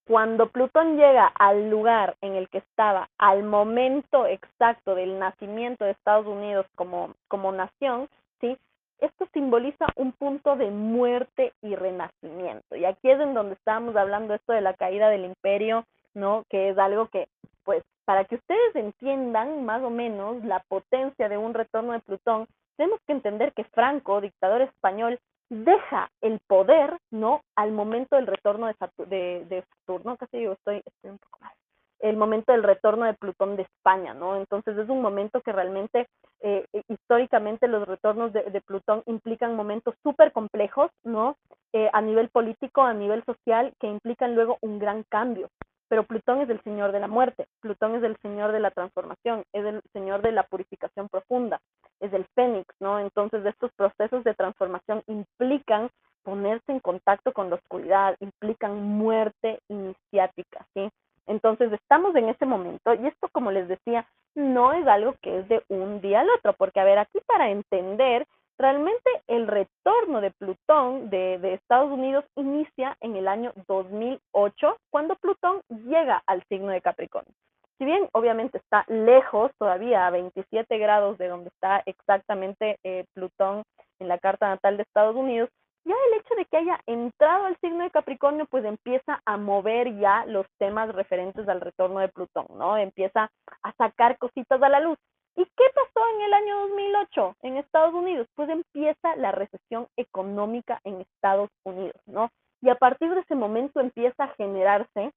Cuando 0.06 0.48
Plutón 0.48 0.96
llega 0.96 1.26
al 1.26 1.70
lugar 1.70 2.16
en 2.20 2.34
el 2.34 2.48
que 2.48 2.58
estaba 2.58 3.08
al 3.16 3.44
momento 3.44 4.26
exacto 4.26 4.96
del 4.96 5.20
nacimiento 5.20 5.84
de 5.84 5.92
Estados 5.92 6.26
Unidos 6.26 6.66
como, 6.74 7.14
como 7.28 7.52
nación, 7.52 8.08
¿sí? 8.40 8.58
Esto 9.00 9.26
simboliza 9.32 9.86
un 9.96 10.12
punto 10.12 10.56
de 10.56 10.70
muerte 10.70 11.52
y 11.62 11.74
renacimiento. 11.74 12.76
Y 12.76 12.84
aquí 12.84 13.10
es 13.10 13.20
en 13.20 13.34
donde 13.34 13.54
estábamos 13.54 13.96
hablando 13.96 14.34
esto 14.34 14.52
de 14.52 14.60
la 14.60 14.74
caída 14.74 15.08
del 15.08 15.24
imperio, 15.24 15.84
¿no? 16.14 16.44
Que 16.48 16.70
es 16.70 16.78
algo 16.78 17.08
que, 17.08 17.28
pues, 17.64 17.82
para 18.04 18.24
que 18.24 18.36
ustedes 18.36 18.74
entiendan 18.74 19.64
más 19.64 19.82
o 19.82 19.90
menos 19.90 20.44
la 20.44 20.60
potencia 20.60 21.28
de 21.28 21.38
un 21.38 21.54
retorno 21.54 21.92
de 21.92 22.00
Plutón, 22.00 22.46
tenemos 22.76 23.00
que 23.06 23.12
entender 23.12 23.52
que 23.52 23.64
Franco, 23.64 24.20
dictador 24.20 24.62
español, 24.62 25.18
deja 25.50 26.10
el 26.20 26.40
poder, 26.46 26.96
¿no? 27.10 27.42
Al 27.56 27.72
momento 27.72 28.16
del 28.16 28.26
retorno 28.26 28.66
de, 28.66 28.74
de, 29.06 29.44
de 29.46 29.62
Saturno, 29.62 30.16
casi 30.16 30.38
digo, 30.38 30.52
estoy, 30.52 30.82
estoy 30.84 31.10
un 31.10 31.18
poco 31.18 31.38
mal, 31.40 31.52
el 32.00 32.16
momento 32.16 32.52
del 32.52 32.62
retorno 32.62 33.04
de 33.04 33.14
Plutón 33.14 33.56
de 33.56 33.62
España, 33.62 34.14
¿no? 34.14 34.36
Entonces 34.36 34.76
es 34.78 34.88
un 34.88 35.02
momento 35.02 35.40
que 35.40 35.52
realmente, 35.52 36.06
eh, 36.40 36.66
históricamente, 36.88 37.68
los 37.68 37.86
retornos 37.86 38.32
de, 38.32 38.42
de 38.44 38.60
Plutón 38.60 39.02
implican 39.06 39.56
momentos 39.56 39.94
súper 40.02 40.32
complejos, 40.32 40.90
¿no? 41.04 41.36
Eh, 41.72 41.88
a 41.92 42.00
nivel 42.00 42.30
político, 42.30 42.82
a 42.82 42.94
nivel 42.94 43.24
social, 43.24 43.72
que 43.78 43.86
implican 43.86 44.34
luego 44.34 44.58
un 44.60 44.78
gran 44.78 45.04
cambio. 45.08 45.48
Pero 45.88 46.04
Plutón 46.04 46.40
es 46.40 46.48
el 46.48 46.62
señor 46.62 46.92
de 46.92 47.00
la 47.00 47.08
muerte, 47.08 47.46
Plutón 47.60 47.96
es 47.96 48.02
el 48.04 48.16
señor 48.18 48.52
de 48.52 48.60
la 48.60 48.70
transformación, 48.70 49.42
es 49.52 49.64
el 49.64 49.80
señor 49.92 50.22
de 50.22 50.30
la 50.30 50.44
purificación 50.44 51.08
profunda, 51.08 51.60
es 51.98 52.12
el 52.12 52.26
fénix, 52.36 52.66
¿no? 52.80 53.00
Entonces 53.00 53.44
estos 53.44 53.72
procesos 53.72 54.22
de 54.22 54.34
transformación 54.34 55.02
implican 55.08 55.90
ponerse 56.22 56.70
en 56.70 56.80
contacto 56.80 57.32
con 57.32 57.50
la 57.50 57.56
oscuridad, 57.56 58.16
implican 58.20 58.80
muerte 58.82 59.58
iniciática, 59.68 60.64
¿sí? 60.74 60.88
Entonces 61.30 61.72
estamos 61.72 62.14
en 62.16 62.28
ese 62.28 62.44
momento 62.44 62.92
y 62.94 63.06
esto, 63.06 63.28
como 63.32 63.50
les 63.50 63.68
decía, 63.68 64.06
no 64.34 64.72
es 64.72 64.86
algo 64.86 65.14
que 65.22 65.38
es 65.38 65.48
de 65.48 65.62
un 65.68 66.00
día 66.00 66.20
al 66.20 66.30
otro, 66.30 66.52
porque 66.54 66.80
a 66.80 66.84
ver, 66.84 66.98
aquí 66.98 67.20
para 67.26 67.50
entender 67.50 68.26
Realmente 68.60 69.08
el 69.26 69.46
retorno 69.46 70.20
de 70.20 70.32
Plutón 70.32 71.08
de, 71.08 71.54
Estados 71.54 71.90
Unidos 71.90 72.26
inicia 72.36 72.94
en 73.00 73.16
el 73.16 73.26
año 73.26 73.54
2008, 73.66 74.76
cuando 74.90 75.16
Plutón 75.16 75.62
llega 75.70 76.22
al 76.26 76.44
signo 76.50 76.68
de 76.70 76.82
Capricornio. 76.82 77.32
Si 77.78 77.86
bien 77.86 78.10
obviamente 78.12 78.58
está 78.58 78.84
lejos 78.86 79.50
todavía, 79.58 80.06
a 80.06 80.10
27 80.10 80.76
grados 80.76 81.16
de 81.16 81.28
donde 81.28 81.48
está 81.48 81.82
exactamente 81.86 82.76
eh, 82.84 83.06
Plutón 83.14 83.62
en 83.98 84.08
la 84.08 84.18
carta 84.18 84.48
natal 84.50 84.76
de 84.76 84.82
Estados 84.82 85.16
Unidos, 85.16 85.48
ya 85.84 85.94
el 85.94 86.20
hecho 86.20 86.34
de 86.34 86.44
que 86.46 86.56
haya 86.58 86.80
entrado 86.86 87.46
al 87.46 87.56
signo 87.60 87.84
de 87.84 87.90
Capricornio, 87.90 88.46
pues 88.46 88.64
empieza 88.64 89.22
a 89.24 89.36
mover 89.36 89.96
ya 89.98 90.24
los 90.26 90.46
temas 90.58 90.94
referentes 90.94 91.48
al 91.48 91.60
retorno 91.60 92.00
de 92.00 92.08
Plutón, 92.08 92.46
¿no? 92.56 92.76
Empieza 92.76 93.30
a 93.62 93.72
sacar 93.74 94.18
cositas 94.18 94.62
a 94.62 94.68
la 94.68 94.80
luz. 94.80 94.98
¿Y 95.36 95.44
qué 95.44 95.64
pasó 95.74 96.06
en 96.16 96.22
el 96.22 96.34
año 96.34 96.60
2008 96.60 97.36
en 97.42 97.56
Estados 97.56 97.94
Unidos? 97.94 98.26
Pues 98.34 98.48
empieza 98.50 99.16
la 99.16 99.32
recesión 99.32 99.86
económica 99.96 100.80
en 100.84 101.00
Estados 101.00 101.50
Unidos, 101.64 102.00
¿no? 102.06 102.30
Y 102.60 102.68
a 102.68 102.74
partir 102.74 103.14
de 103.14 103.20
ese 103.20 103.34
momento 103.34 103.80
empieza 103.80 104.24
a 104.24 104.34
generarse 104.34 105.12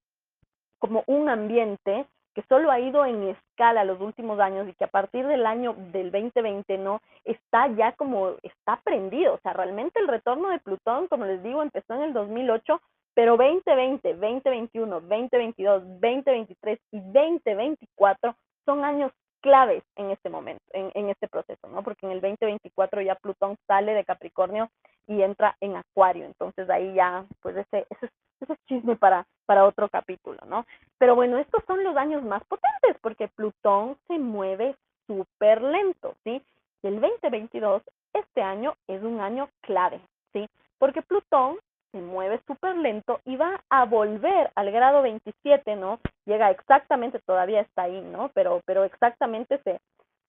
como 0.79 1.03
un 1.07 1.29
ambiente 1.29 2.05
que 2.33 2.43
solo 2.49 2.71
ha 2.71 2.79
ido 2.79 3.05
en 3.05 3.23
escala 3.23 3.83
los 3.83 4.01
últimos 4.01 4.39
años 4.39 4.67
y 4.67 4.73
que 4.73 4.85
a 4.85 4.89
partir 4.89 5.27
del 5.27 5.45
año 5.45 5.75
del 5.91 6.11
2020 6.11 6.77
no 6.77 7.01
está 7.23 7.67
ya 7.67 7.91
como 7.93 8.35
está 8.41 8.81
prendido, 8.83 9.35
o 9.35 9.39
sea, 9.39 9.53
realmente 9.53 9.99
el 9.99 10.07
retorno 10.07 10.49
de 10.49 10.59
Plutón, 10.59 11.07
como 11.07 11.25
les 11.25 11.41
digo, 11.43 11.61
empezó 11.61 11.93
en 11.93 12.03
el 12.03 12.13
2008, 12.13 12.81
pero 13.13 13.37
2020, 13.37 14.13
2021, 14.15 15.01
2022, 15.01 15.83
2023 15.83 16.79
y 16.91 16.99
2024 16.99 18.35
son 18.65 18.83
años 18.83 19.11
claves 19.41 19.83
en 19.97 20.09
este 20.09 20.29
momento, 20.29 20.63
en, 20.71 20.89
en, 20.95 21.09
este 21.09 21.27
proceso, 21.27 21.67
¿no? 21.67 21.83
Porque 21.83 22.05
en 22.05 22.13
el 22.13 22.21
2024 22.21 23.01
ya 23.01 23.15
Plutón 23.15 23.57
sale 23.67 23.93
de 23.93 24.05
Capricornio 24.05 24.69
y 25.05 25.21
entra 25.21 25.57
en 25.59 25.75
Acuario, 25.75 26.25
entonces 26.25 26.69
ahí 26.69 26.93
ya, 26.93 27.25
pues 27.41 27.57
ese, 27.57 27.85
ese, 27.89 28.09
ese 28.43 28.53
es 28.53 28.65
chisme 28.65 28.95
para, 28.95 29.25
para 29.45 29.65
otro 29.65 29.89
capítulo, 29.89 30.39
¿no? 30.47 30.65
Pero 30.97 31.15
bueno, 31.15 31.37
estos 31.37 31.63
son 31.65 31.83
los 31.83 31.95
años 31.97 32.23
más 32.23 32.43
potentes 32.45 32.97
porque 33.01 33.27
Plutón 33.27 33.97
se 34.07 34.19
mueve 34.19 34.75
súper 35.07 35.61
lento, 35.61 36.15
¿sí? 36.23 36.41
Y 36.81 36.87
el 36.87 37.01
2022, 37.01 37.81
este 38.13 38.41
año, 38.41 38.75
es 38.87 39.01
un 39.01 39.19
año 39.19 39.49
clave, 39.61 39.99
¿sí? 40.33 40.47
Porque 40.77 41.01
Plutón 41.01 41.57
se 41.91 42.01
mueve 42.01 42.41
súper 42.47 42.75
lento 42.75 43.19
y 43.23 43.35
va 43.35 43.61
a 43.69 43.85
volver 43.85 44.51
al 44.55 44.71
grado 44.71 45.01
27, 45.01 45.75
¿no? 45.75 45.99
Llega 46.25 46.49
exactamente, 46.51 47.19
todavía 47.19 47.61
está 47.61 47.83
ahí, 47.83 48.01
¿no? 48.01 48.29
Pero, 48.33 48.61
pero 48.65 48.83
exactamente 48.83 49.59
se, 49.63 49.79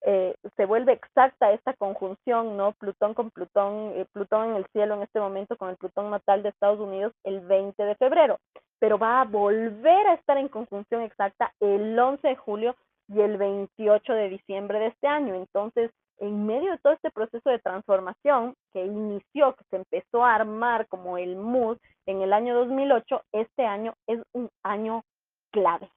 eh, 0.07 0.35
se 0.57 0.67
vuelve 0.67 0.93
exacta 0.93 1.53
esta 1.53 1.73
conjunción, 1.75 2.59
¿no? 2.59 2.73
Plutón 2.73 3.15
con 3.15 3.31
Plutón, 3.31 3.93
eh, 3.97 4.07
Plutón 4.13 4.51
en 4.51 4.57
el 4.57 4.67
cielo 4.67 4.95
en 4.95 5.03
este 5.03 5.19
momento 5.19 5.57
con 5.57 5.71
el 5.71 5.77
Plutón 5.77 6.11
natal 6.11 6.43
de 6.43 6.51
Estados 6.51 6.79
Unidos 6.79 7.15
el 7.25 7.41
20 7.41 7.83
de 7.83 7.95
febrero, 7.95 8.39
pero 8.79 8.99
va 8.99 9.23
a 9.23 9.25
volver 9.25 10.07
a 10.07 10.15
estar 10.15 10.37
en 10.37 10.49
conjunción 10.49 11.01
exacta 11.01 11.55
el 11.59 11.99
11 11.99 12.29
de 12.29 12.37
julio 12.37 12.77
y 13.09 13.21
el 13.21 13.39
28 13.39 14.13
de 14.13 14.29
diciembre 14.29 14.79
de 14.79 14.87
este 14.89 15.07
año. 15.07 15.35
Entonces, 15.35 15.91
en 16.19 16.47
medio 16.47 16.73
de 16.73 16.79
todo 16.79 16.93
este 16.93 17.11
proceso 17.11 17.49
de 17.49 17.59
transformación 17.59 18.55
que 18.75 18.85
inició, 18.85 19.55
que 19.55 19.65
se 19.71 19.77
empezó 19.77 20.23
a 20.25 20.35
armar 20.35 20.87
como 20.89 21.17
el 21.17 21.37
MUD 21.37 21.79
en 22.07 22.21
el 22.21 22.35
año 22.35 22.55
2008, 22.55 23.23
este 23.33 23.65
año 23.65 23.95
es 24.07 24.21
un 24.33 24.51
año 24.63 25.03
clave, 25.51 25.91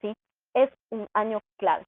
¿sí? 0.00 0.12
Es 0.54 0.70
un 0.90 1.06
año 1.14 1.40
clave. 1.58 1.84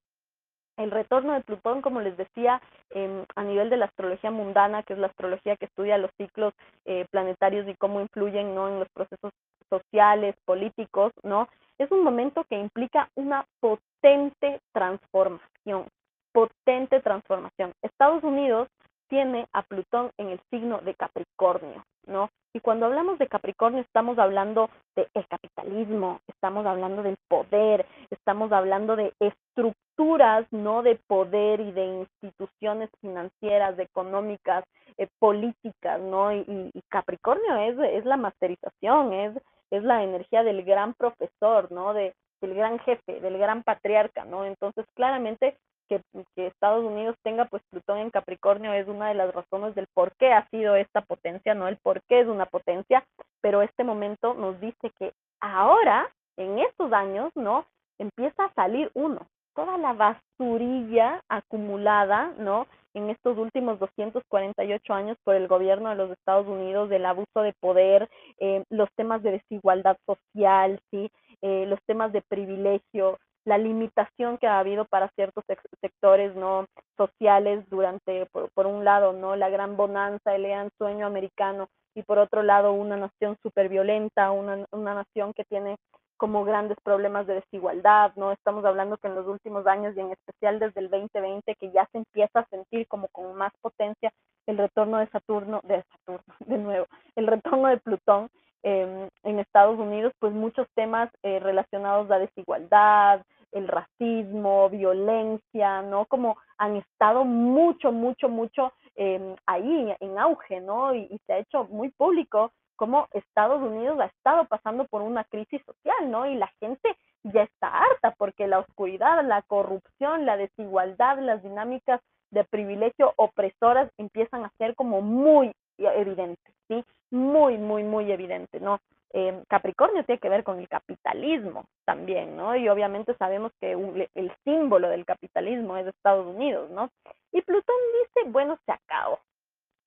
El 0.77 0.91
retorno 0.91 1.33
de 1.33 1.41
Plutón, 1.41 1.81
como 1.81 2.01
les 2.01 2.17
decía, 2.17 2.61
eh, 2.91 3.25
a 3.35 3.43
nivel 3.43 3.69
de 3.69 3.77
la 3.77 3.85
astrología 3.85 4.31
mundana, 4.31 4.83
que 4.83 4.93
es 4.93 4.99
la 4.99 5.07
astrología 5.07 5.55
que 5.55 5.65
estudia 5.65 5.97
los 5.97 6.11
ciclos 6.17 6.53
eh, 6.85 7.05
planetarios 7.11 7.67
y 7.67 7.75
cómo 7.75 8.01
influyen 8.01 8.53
¿no? 8.53 8.67
en 8.67 8.79
los 8.79 8.89
procesos 8.89 9.31
sociales, 9.69 10.35
políticos, 10.45 11.11
¿no? 11.23 11.47
Es 11.77 11.91
un 11.91 12.03
momento 12.03 12.45
que 12.49 12.57
implica 12.57 13.09
una 13.15 13.45
potente 13.59 14.59
transformación, 14.73 15.87
potente 16.31 17.01
transformación. 17.01 17.73
Estados 17.81 18.23
Unidos 18.23 18.69
tiene 19.07 19.47
a 19.53 19.63
Plutón 19.63 20.11
en 20.17 20.29
el 20.29 20.39
signo 20.49 20.79
de 20.79 20.95
Capricornio, 20.95 21.85
¿no? 22.05 22.29
Y 22.53 22.61
cuando 22.61 22.85
hablamos 22.85 23.19
de 23.19 23.27
Capricornio 23.27 23.81
estamos 23.81 24.17
hablando 24.17 24.69
del 24.95 25.27
capitalismo, 25.27 26.21
estamos 26.27 26.65
hablando 26.65 27.03
del 27.03 27.17
poder, 27.27 27.85
estamos 28.09 28.51
hablando 28.53 28.95
de 28.95 29.13
estructuras, 29.19 30.47
¿no? 30.51 30.81
De 30.81 30.95
poder 30.95 31.59
y 31.59 31.71
de 31.73 32.07
instituciones 32.21 32.89
financieras, 33.01 33.77
económicas, 33.77 34.63
eh, 34.97 35.07
políticas, 35.19 35.99
¿no? 35.99 36.31
Y, 36.31 36.71
y, 36.73 36.81
Capricornio 36.87 37.57
es, 37.57 37.77
es 37.93 38.05
la 38.05 38.15
masterización, 38.15 39.11
es, 39.11 39.35
es 39.71 39.83
la 39.83 40.03
energía 40.03 40.43
del 40.43 40.63
gran 40.63 40.93
profesor, 40.93 41.69
¿no? 41.71 41.93
De, 41.93 42.13
del 42.39 42.53
gran 42.53 42.79
jefe, 42.79 43.19
del 43.19 43.37
gran 43.37 43.63
patriarca, 43.63 44.23
¿no? 44.23 44.45
Entonces, 44.45 44.85
claramente 44.95 45.57
que, 45.87 46.01
Estados 46.35 46.83
Unidos 46.83 47.15
tenga 47.23 47.45
pues 47.45 47.63
Plutón 47.69 47.99
en 47.99 48.11
Capricornio 48.11 48.73
es 48.73 48.87
una 48.87 49.09
de 49.09 49.15
las 49.15 49.33
razones 49.33 49.75
del 49.75 49.87
por 49.93 50.15
qué 50.17 50.33
ha 50.33 50.47
sido 50.49 50.75
esta 50.75 51.01
potencia, 51.01 51.53
no 51.53 51.67
el 51.67 51.77
por 51.77 52.01
qué 52.03 52.21
es 52.21 52.27
una 52.27 52.45
potencia, 52.45 53.05
pero 53.41 53.61
este 53.61 53.83
momento 53.83 54.33
nos 54.33 54.59
dice 54.59 54.91
que 54.97 55.13
ahora, 55.39 56.09
en 56.37 56.59
estos 56.59 56.91
años, 56.93 57.31
¿no? 57.35 57.65
Empieza 57.97 58.45
a 58.45 58.53
salir 58.53 58.91
uno, 58.93 59.27
toda 59.55 59.77
la 59.77 59.93
basurilla 59.93 61.21
acumulada, 61.29 62.33
¿no? 62.37 62.67
En 62.93 63.09
estos 63.09 63.37
últimos 63.37 63.79
248 63.79 64.93
años 64.93 65.17
por 65.23 65.35
el 65.35 65.47
gobierno 65.47 65.89
de 65.89 65.95
los 65.95 66.11
Estados 66.11 66.47
Unidos, 66.47 66.89
del 66.89 67.05
abuso 67.05 67.41
de 67.41 67.53
poder, 67.59 68.09
eh, 68.39 68.63
los 68.69 68.89
temas 68.95 69.21
de 69.23 69.31
desigualdad 69.31 69.97
social, 70.05 70.79
¿sí? 70.91 71.09
Eh, 71.41 71.65
los 71.67 71.79
temas 71.85 72.11
de 72.13 72.21
privilegio, 72.21 73.17
la 73.45 73.57
limitación 73.57 74.37
que 74.37 74.47
ha 74.47 74.59
habido 74.59 74.85
para 74.85 75.09
ciertos 75.09 75.43
sectores 75.79 76.35
no 76.35 76.65
sociales 76.97 77.63
durante 77.69 78.25
por, 78.27 78.49
por, 78.51 78.65
un 78.65 78.83
lado 78.83 79.13
no 79.13 79.35
la 79.35 79.49
gran 79.49 79.77
bonanza 79.77 80.35
el 80.35 80.47
gran 80.47 80.69
sueño 80.77 81.05
americano 81.05 81.69
y 81.93 82.01
por 82.03 82.17
otro 82.17 82.43
lado 82.43 82.73
una 82.73 82.97
nación 82.97 83.37
súper 83.41 83.69
violenta 83.69 84.31
una, 84.31 84.65
una 84.71 84.95
nación 84.95 85.33
que 85.33 85.45
tiene 85.45 85.77
como 86.17 86.43
grandes 86.43 86.77
problemas 86.83 87.27
de 87.27 87.35
desigualdad 87.35 88.13
no 88.15 88.31
estamos 88.31 88.65
hablando 88.65 88.97
que 88.97 89.07
en 89.07 89.15
los 89.15 89.27
últimos 89.27 89.67
años 89.67 89.95
y 89.95 89.99
en 89.99 90.11
especial 90.11 90.59
desde 90.59 90.81
el 90.81 90.89
2020 90.89 91.55
que 91.55 91.71
ya 91.71 91.87
se 91.91 91.99
empieza 91.99 92.39
a 92.39 92.49
sentir 92.49 92.87
como 92.87 93.07
con 93.09 93.35
más 93.35 93.53
potencia 93.61 94.11
el 94.47 94.57
retorno 94.57 94.97
de 94.97 95.07
Saturno 95.07 95.61
de 95.63 95.83
Saturno 95.83 96.23
de 96.39 96.57
nuevo 96.57 96.87
el 97.15 97.27
retorno 97.27 97.67
de 97.67 97.77
Plutón 97.77 98.29
eh, 98.67 99.09
en 99.21 99.39
Estados 99.39 99.77
Unidos, 99.77 100.11
pues 100.17 100.33
muchos 100.33 100.67
temas 100.73 101.11
eh, 101.21 101.39
relacionados 101.39 102.09
a 102.09 102.17
desigualdad, 102.17 103.21
el 103.51 103.67
racismo, 103.67 104.71
violencia, 104.71 105.83
¿no? 105.83 106.07
Como 106.07 106.35
han 106.57 106.77
estado 106.77 107.25
mucho, 107.25 107.91
mucho, 107.91 108.27
mucho 108.27 108.73
eh, 108.95 109.35
ahí 109.45 109.93
en 109.99 110.17
auge, 110.17 110.61
¿no? 110.61 110.95
Y, 110.95 111.01
y, 111.11 111.19
se 111.27 111.33
ha 111.33 111.37
hecho 111.37 111.65
muy 111.65 111.91
público 111.91 112.51
cómo 112.75 113.07
Estados 113.11 113.61
Unidos 113.61 113.99
ha 113.99 114.05
estado 114.05 114.45
pasando 114.45 114.85
por 114.85 115.03
una 115.03 115.23
crisis 115.25 115.61
social, 115.63 116.09
¿no? 116.09 116.25
Y 116.25 116.33
la 116.33 116.51
gente 116.59 116.97
ya 117.21 117.43
está 117.43 117.67
harta 117.67 118.15
porque 118.17 118.47
la 118.47 118.57
oscuridad, 118.57 119.23
la 119.23 119.43
corrupción, 119.43 120.25
la 120.25 120.37
desigualdad, 120.37 121.19
las 121.19 121.43
dinámicas 121.43 122.01
de 122.31 122.43
privilegio 122.45 123.13
opresoras 123.17 123.91
empiezan 123.99 124.43
a 124.43 124.51
ser 124.57 124.73
como 124.73 125.01
muy 125.01 125.51
evidentes, 125.77 126.54
¿sí? 126.67 126.83
Muy, 127.11 127.57
muy, 127.57 127.83
muy 127.83 128.11
evidente, 128.11 128.59
¿no? 128.59 128.79
Eh, 129.13 129.43
Capricornio 129.47 130.03
tiene 130.03 130.19
que 130.19 130.29
ver 130.29 130.43
con 130.43 130.59
el 130.59 130.67
capitalismo 130.67 131.65
también, 131.85 132.35
¿no? 132.35 132.55
Y 132.55 132.67
obviamente 132.67 133.15
sabemos 133.15 133.53
que 133.61 133.71
el 133.71 134.31
símbolo 134.43 134.89
del 134.89 135.05
capitalismo 135.05 135.77
es 135.77 135.87
Estados 135.87 136.27
Unidos, 136.27 136.69
¿no? 136.71 136.89
Y 137.31 137.41
Plutón 137.41 137.75
dice, 138.01 138.29
bueno, 138.29 138.57
se 138.65 138.73
acabó. 138.73 139.19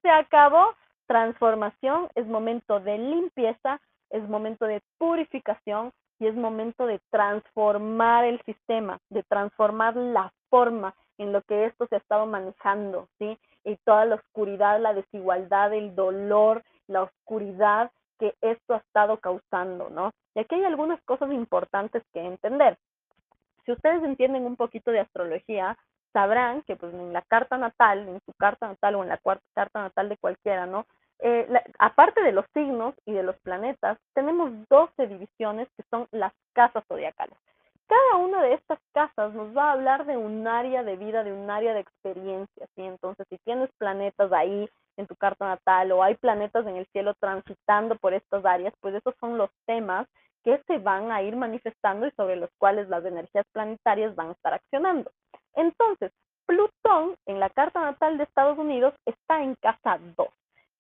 Se 0.00 0.08
acabó, 0.08 0.74
transformación, 1.06 2.08
es 2.14 2.26
momento 2.26 2.80
de 2.80 2.96
limpieza, 2.96 3.80
es 4.10 4.26
momento 4.28 4.64
de 4.66 4.80
purificación 4.96 5.92
y 6.18 6.26
es 6.26 6.34
momento 6.34 6.86
de 6.86 7.00
transformar 7.10 8.24
el 8.24 8.40
sistema, 8.42 8.98
de 9.10 9.22
transformar 9.24 9.94
la 9.96 10.32
forma 10.48 10.94
en 11.18 11.32
lo 11.32 11.42
que 11.42 11.66
esto 11.66 11.86
se 11.86 11.96
ha 11.96 11.98
estado 11.98 12.26
manejando, 12.26 13.08
¿sí? 13.18 13.38
Y 13.64 13.76
toda 13.84 14.04
la 14.04 14.16
oscuridad, 14.16 14.80
la 14.80 14.94
desigualdad, 14.94 15.72
el 15.72 15.94
dolor, 15.94 16.62
la 16.86 17.02
oscuridad 17.02 17.90
que 18.18 18.34
esto 18.40 18.74
ha 18.74 18.78
estado 18.78 19.18
causando, 19.18 19.90
¿no? 19.90 20.12
Y 20.34 20.40
aquí 20.40 20.54
hay 20.56 20.64
algunas 20.64 21.00
cosas 21.02 21.30
importantes 21.32 22.02
que 22.12 22.20
entender. 22.20 22.78
Si 23.64 23.72
ustedes 23.72 24.02
entienden 24.02 24.44
un 24.44 24.56
poquito 24.56 24.90
de 24.90 25.00
astrología, 25.00 25.76
sabrán 26.12 26.62
que 26.62 26.76
pues 26.76 26.92
en 26.94 27.12
la 27.12 27.22
carta 27.22 27.58
natal, 27.58 28.08
en 28.08 28.20
su 28.24 28.32
carta 28.32 28.66
natal 28.68 28.94
o 28.96 29.02
en 29.02 29.10
la 29.10 29.20
carta 29.54 29.82
natal 29.82 30.08
de 30.08 30.16
cualquiera, 30.16 30.66
¿no? 30.66 30.86
Eh, 31.20 31.48
aparte 31.78 32.22
de 32.22 32.32
los 32.32 32.46
signos 32.54 32.94
y 33.04 33.12
de 33.12 33.22
los 33.22 33.36
planetas, 33.40 33.98
tenemos 34.14 34.52
12 34.68 35.06
divisiones 35.08 35.68
que 35.76 35.82
son 35.90 36.06
las 36.12 36.32
casas 36.52 36.84
zodiacales. 36.86 37.36
Cada 37.88 38.16
una 38.16 38.42
de 38.42 38.52
estas 38.52 38.78
casas 38.92 39.32
nos 39.32 39.56
va 39.56 39.70
a 39.70 39.72
hablar 39.72 40.04
de 40.04 40.16
un 40.16 40.46
área 40.46 40.84
de 40.84 40.96
vida, 40.96 41.24
de 41.24 41.32
un 41.32 41.50
área 41.50 41.72
de 41.72 41.80
experiencia, 41.80 42.66
¿sí? 42.74 42.82
Entonces, 42.82 43.26
si 43.30 43.38
tienes 43.38 43.70
planetas 43.78 44.30
ahí 44.30 44.68
en 44.98 45.06
tu 45.06 45.16
carta 45.16 45.46
natal 45.46 45.92
o 45.92 46.02
hay 46.02 46.14
planetas 46.16 46.66
en 46.66 46.76
el 46.76 46.86
cielo 46.92 47.14
transitando 47.18 47.96
por 47.96 48.12
estas 48.12 48.44
áreas, 48.44 48.74
pues 48.80 48.94
esos 48.94 49.14
son 49.18 49.38
los 49.38 49.50
temas 49.66 50.06
que 50.44 50.62
se 50.66 50.78
van 50.78 51.10
a 51.10 51.22
ir 51.22 51.34
manifestando 51.34 52.06
y 52.06 52.10
sobre 52.12 52.36
los 52.36 52.50
cuales 52.58 52.88
las 52.88 53.04
energías 53.04 53.46
planetarias 53.52 54.14
van 54.14 54.28
a 54.28 54.32
estar 54.32 54.54
accionando. 54.54 55.10
Entonces, 55.54 56.12
Plutón 56.46 57.16
en 57.26 57.40
la 57.40 57.50
carta 57.50 57.80
natal 57.80 58.16
de 58.16 58.24
Estados 58.24 58.58
Unidos 58.58 58.94
está 59.06 59.42
en 59.42 59.54
casa 59.56 59.98
2 60.16 60.28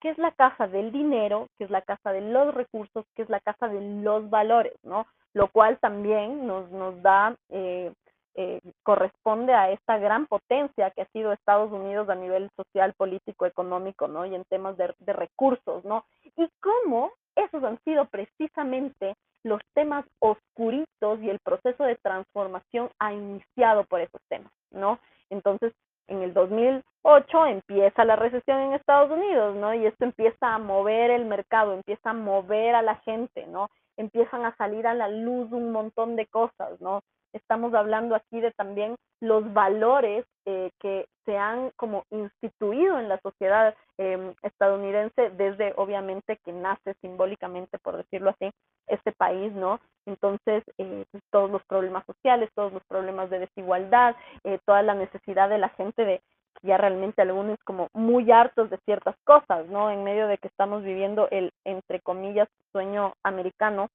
que 0.00 0.10
es 0.10 0.18
la 0.18 0.30
casa 0.32 0.68
del 0.68 0.92
dinero, 0.92 1.48
que 1.58 1.64
es 1.64 1.70
la 1.70 1.82
casa 1.82 2.12
de 2.12 2.20
los 2.20 2.54
recursos, 2.54 3.04
que 3.14 3.22
es 3.22 3.28
la 3.28 3.40
casa 3.40 3.68
de 3.68 3.80
los 4.02 4.30
valores, 4.30 4.74
¿no? 4.84 5.06
Lo 5.38 5.46
cual 5.46 5.78
también 5.78 6.48
nos, 6.48 6.68
nos 6.72 7.00
da, 7.00 7.36
eh, 7.50 7.92
eh, 8.34 8.60
corresponde 8.82 9.54
a 9.54 9.70
esta 9.70 9.96
gran 9.96 10.26
potencia 10.26 10.90
que 10.90 11.02
ha 11.02 11.12
sido 11.12 11.30
Estados 11.30 11.70
Unidos 11.70 12.08
a 12.08 12.16
nivel 12.16 12.50
social, 12.56 12.92
político, 12.94 13.46
económico, 13.46 14.08
¿no? 14.08 14.26
Y 14.26 14.34
en 14.34 14.42
temas 14.46 14.76
de, 14.76 14.92
de 14.98 15.12
recursos, 15.12 15.84
¿no? 15.84 16.04
Y 16.36 16.48
cómo 16.60 17.12
esos 17.36 17.62
han 17.62 17.78
sido 17.84 18.06
precisamente 18.06 19.14
los 19.44 19.60
temas 19.74 20.04
oscuritos 20.18 21.22
y 21.22 21.30
el 21.30 21.38
proceso 21.38 21.84
de 21.84 21.94
transformación 21.94 22.90
ha 22.98 23.12
iniciado 23.12 23.84
por 23.84 24.00
esos 24.00 24.20
temas, 24.28 24.50
¿no? 24.72 24.98
Entonces, 25.30 25.72
en 26.08 26.22
el 26.22 26.34
2008 26.34 27.46
empieza 27.46 28.04
la 28.04 28.16
recesión 28.16 28.58
en 28.58 28.72
Estados 28.72 29.12
Unidos, 29.12 29.54
¿no? 29.54 29.72
Y 29.72 29.86
esto 29.86 30.04
empieza 30.04 30.52
a 30.52 30.58
mover 30.58 31.12
el 31.12 31.26
mercado, 31.26 31.74
empieza 31.74 32.10
a 32.10 32.14
mover 32.14 32.74
a 32.74 32.82
la 32.82 32.96
gente, 32.96 33.46
¿no? 33.46 33.68
Empiezan 33.98 34.46
a 34.46 34.56
salir 34.56 34.86
a 34.86 34.94
la 34.94 35.08
luz 35.08 35.52
un 35.52 35.72
montón 35.72 36.16
de 36.16 36.26
cosas, 36.26 36.80
¿no? 36.80 37.02
Estamos 37.34 37.74
hablando 37.74 38.14
aquí 38.14 38.40
de 38.40 38.52
también 38.52 38.96
los 39.20 39.52
valores 39.52 40.24
eh, 40.46 40.70
que 40.80 41.06
se 41.26 41.36
han 41.36 41.70
como 41.76 42.04
instituido 42.10 42.98
en 42.98 43.08
la 43.08 43.20
sociedad 43.20 43.74
em, 43.98 44.32
estadounidense 44.42 45.30
desde 45.36 45.74
obviamente 45.76 46.38
que 46.42 46.52
nace 46.52 46.94
simbólicamente, 47.02 47.78
por 47.78 47.98
decirlo 47.98 48.30
así, 48.30 48.50
este 48.86 49.12
país, 49.12 49.52
¿no? 49.52 49.78
Entonces, 50.06 50.64
eh, 50.78 51.04
pues, 51.10 51.22
todos 51.30 51.50
los 51.50 51.62
problemas 51.66 52.06
sociales, 52.06 52.48
todos 52.54 52.72
los 52.72 52.82
problemas 52.86 53.28
de 53.28 53.40
desigualdad, 53.40 54.16
eh, 54.44 54.58
toda 54.64 54.82
la 54.82 54.94
necesidad 54.94 55.50
de 55.50 55.58
la 55.58 55.68
gente 55.70 56.04
de 56.04 56.22
ya 56.62 56.76
realmente 56.76 57.22
algunos 57.22 57.58
como 57.64 57.88
muy 57.92 58.30
hartos 58.30 58.70
de 58.70 58.78
ciertas 58.84 59.16
cosas, 59.24 59.66
¿no? 59.68 59.90
En 59.90 60.04
medio 60.04 60.26
de 60.26 60.38
que 60.38 60.48
estamos 60.48 60.82
viviendo 60.82 61.28
el, 61.30 61.52
entre 61.64 62.00
comillas, 62.00 62.48
sueño 62.72 63.14
americano, 63.22 63.88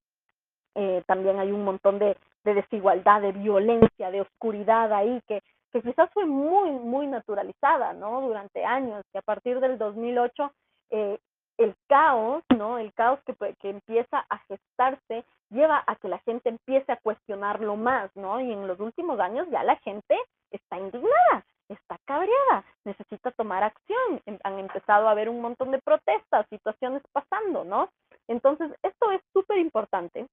eh, 0.76 1.04
también 1.06 1.40
hay 1.40 1.52
un 1.52 1.64
montón 1.64 2.00
de, 2.00 2.18
de, 2.44 2.54
desigualdad, 2.54 3.22
de 3.22 3.32
violencia, 3.32 4.12
de 4.12 4.22
oscuridad 4.22 4.92
ahí, 4.94 5.22
que, 5.28 5.42
que 5.72 5.82
quizás 5.82 6.10
fue 6.14 6.26
muy, 6.26 6.72
muy 6.72 7.08
naturalizada, 7.08 7.94
¿no? 7.94 8.22
Durante 8.22 8.66
años, 8.66 9.04
que 9.12 9.20
a 9.20 9.24
partir 9.24 9.60
del 9.60 9.78
2008 9.78 10.52
eh, 10.92 11.20
el 11.58 11.76
caos, 11.88 12.44
¿no? 12.58 12.78
El 12.78 12.94
caos 12.94 13.20
que, 13.26 13.36
que 13.60 13.70
empieza 13.70 14.26
a 14.30 14.38
gestarse 14.40 15.24
lleva 15.50 15.84
a 15.86 15.96
que 15.96 16.08
la 16.08 16.20
gente 16.20 16.50
empiece 16.50 16.92
a 16.92 16.98
cuestionarlo 16.98 17.76
más, 17.76 18.10
¿no? 18.16 18.40
Y 18.40 18.52
en 18.52 18.68
los 18.68 18.80
últimos 18.80 19.20
años 19.20 19.48
ya 19.52 19.64
la 19.64 19.76
gente 19.78 20.18
está 20.52 20.80
indignada, 20.80 21.46
está 21.70 21.98
cabreada, 22.06 22.64
necesita 22.86 23.32
tomar 23.32 23.64
acción. 23.64 24.22
Em, 24.26 24.38
han 24.44 24.60
empezado 24.60 25.08
a 25.08 25.12
haber 25.12 25.30
un 25.30 25.42
montón 25.42 25.72
de 25.72 25.80
protestas, 25.80 26.46
situaciones 26.50 27.02
pasando, 27.12 27.64
¿no? 27.64 27.90
Entonces, 28.28 28.72
esto 28.84 29.12
es 29.12 29.22
súper 29.34 29.58
importante 29.58 30.28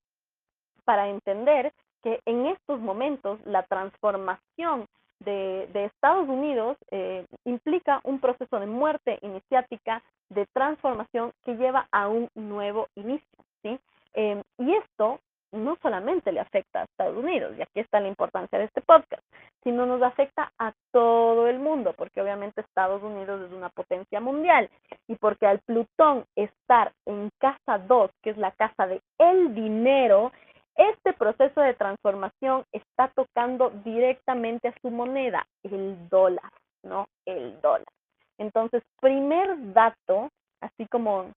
para 0.85 1.09
entender 1.09 1.73
que 2.03 2.21
en 2.25 2.47
estos 2.47 2.81
momentos 2.81 3.39
la 3.45 3.63
transformación 3.65 4.87
de, 5.21 5.69
Estados 5.75 6.29
Unidos 6.29 6.77
eh, 6.91 7.27
implica 7.45 8.01
un 8.05 8.21
proceso 8.21 8.59
de 8.59 8.67
muerte 8.67 9.19
iniciática, 9.23 10.03
de 10.31 10.47
transformación 10.47 11.33
que 11.45 11.57
lleva 11.57 11.89
a 11.93 12.09
un 12.09 12.29
nuevo 12.35 12.89
inicio. 12.95 13.45
¿sí? 13.63 13.79
Eh, 14.15 14.43
y 14.59 14.75
esto 14.75 15.21
no 15.53 15.77
solamente 15.83 16.33
le 16.33 16.41
afecta 16.41 16.81
a 16.81 16.85
Estados 16.85 17.17
Unidos, 17.17 17.55
y 17.57 17.63
aquí 17.63 17.81
está 17.81 18.01
la 18.01 18.09
importancia 18.09 18.59
de 18.59 18.67
este 18.67 18.81
podcast, 18.81 19.23
sino 19.63 19.87
nos 19.87 20.03
afecta 20.03 20.53
a 20.59 20.73
todo 20.93 21.47
el 21.49 21.59
mundo, 21.59 21.95
porque 21.97 22.21
obviamente 22.21 22.61
Estados 22.61 23.03
Unidos 23.03 23.43
es 23.43 23.53
una 23.53 23.69
potencia 23.69 24.21
mundial 24.21 24.71
y 25.09 25.17
porque 25.17 25.47
al 25.47 25.61
Plutón 25.61 26.25
estar 26.37 26.93
en 27.07 27.31
casa 27.39 27.79
2, 27.79 28.11
que 28.23 28.31
es 28.31 28.37
la 28.37 28.53
casa 28.53 28.87
de 28.87 29.01
el 29.19 29.55
dinero, 29.55 30.33
este 30.77 31.13
proceso 31.13 31.61
de 31.61 31.75
transformación 31.75 32.65
está 32.73 33.09
tocando 33.09 33.71
directamente 33.85 34.69
a 34.69 34.75
su 34.81 34.91
moneda, 34.91 35.47
el 35.63 36.09
dólar, 36.09 36.51
¿no? 36.83 37.09
El 37.27 37.61
dólar. 37.61 37.85
Entonces, 38.39 38.83
primer 39.01 39.73
dato, 39.75 40.31
así 40.63 40.87
como 40.87 41.33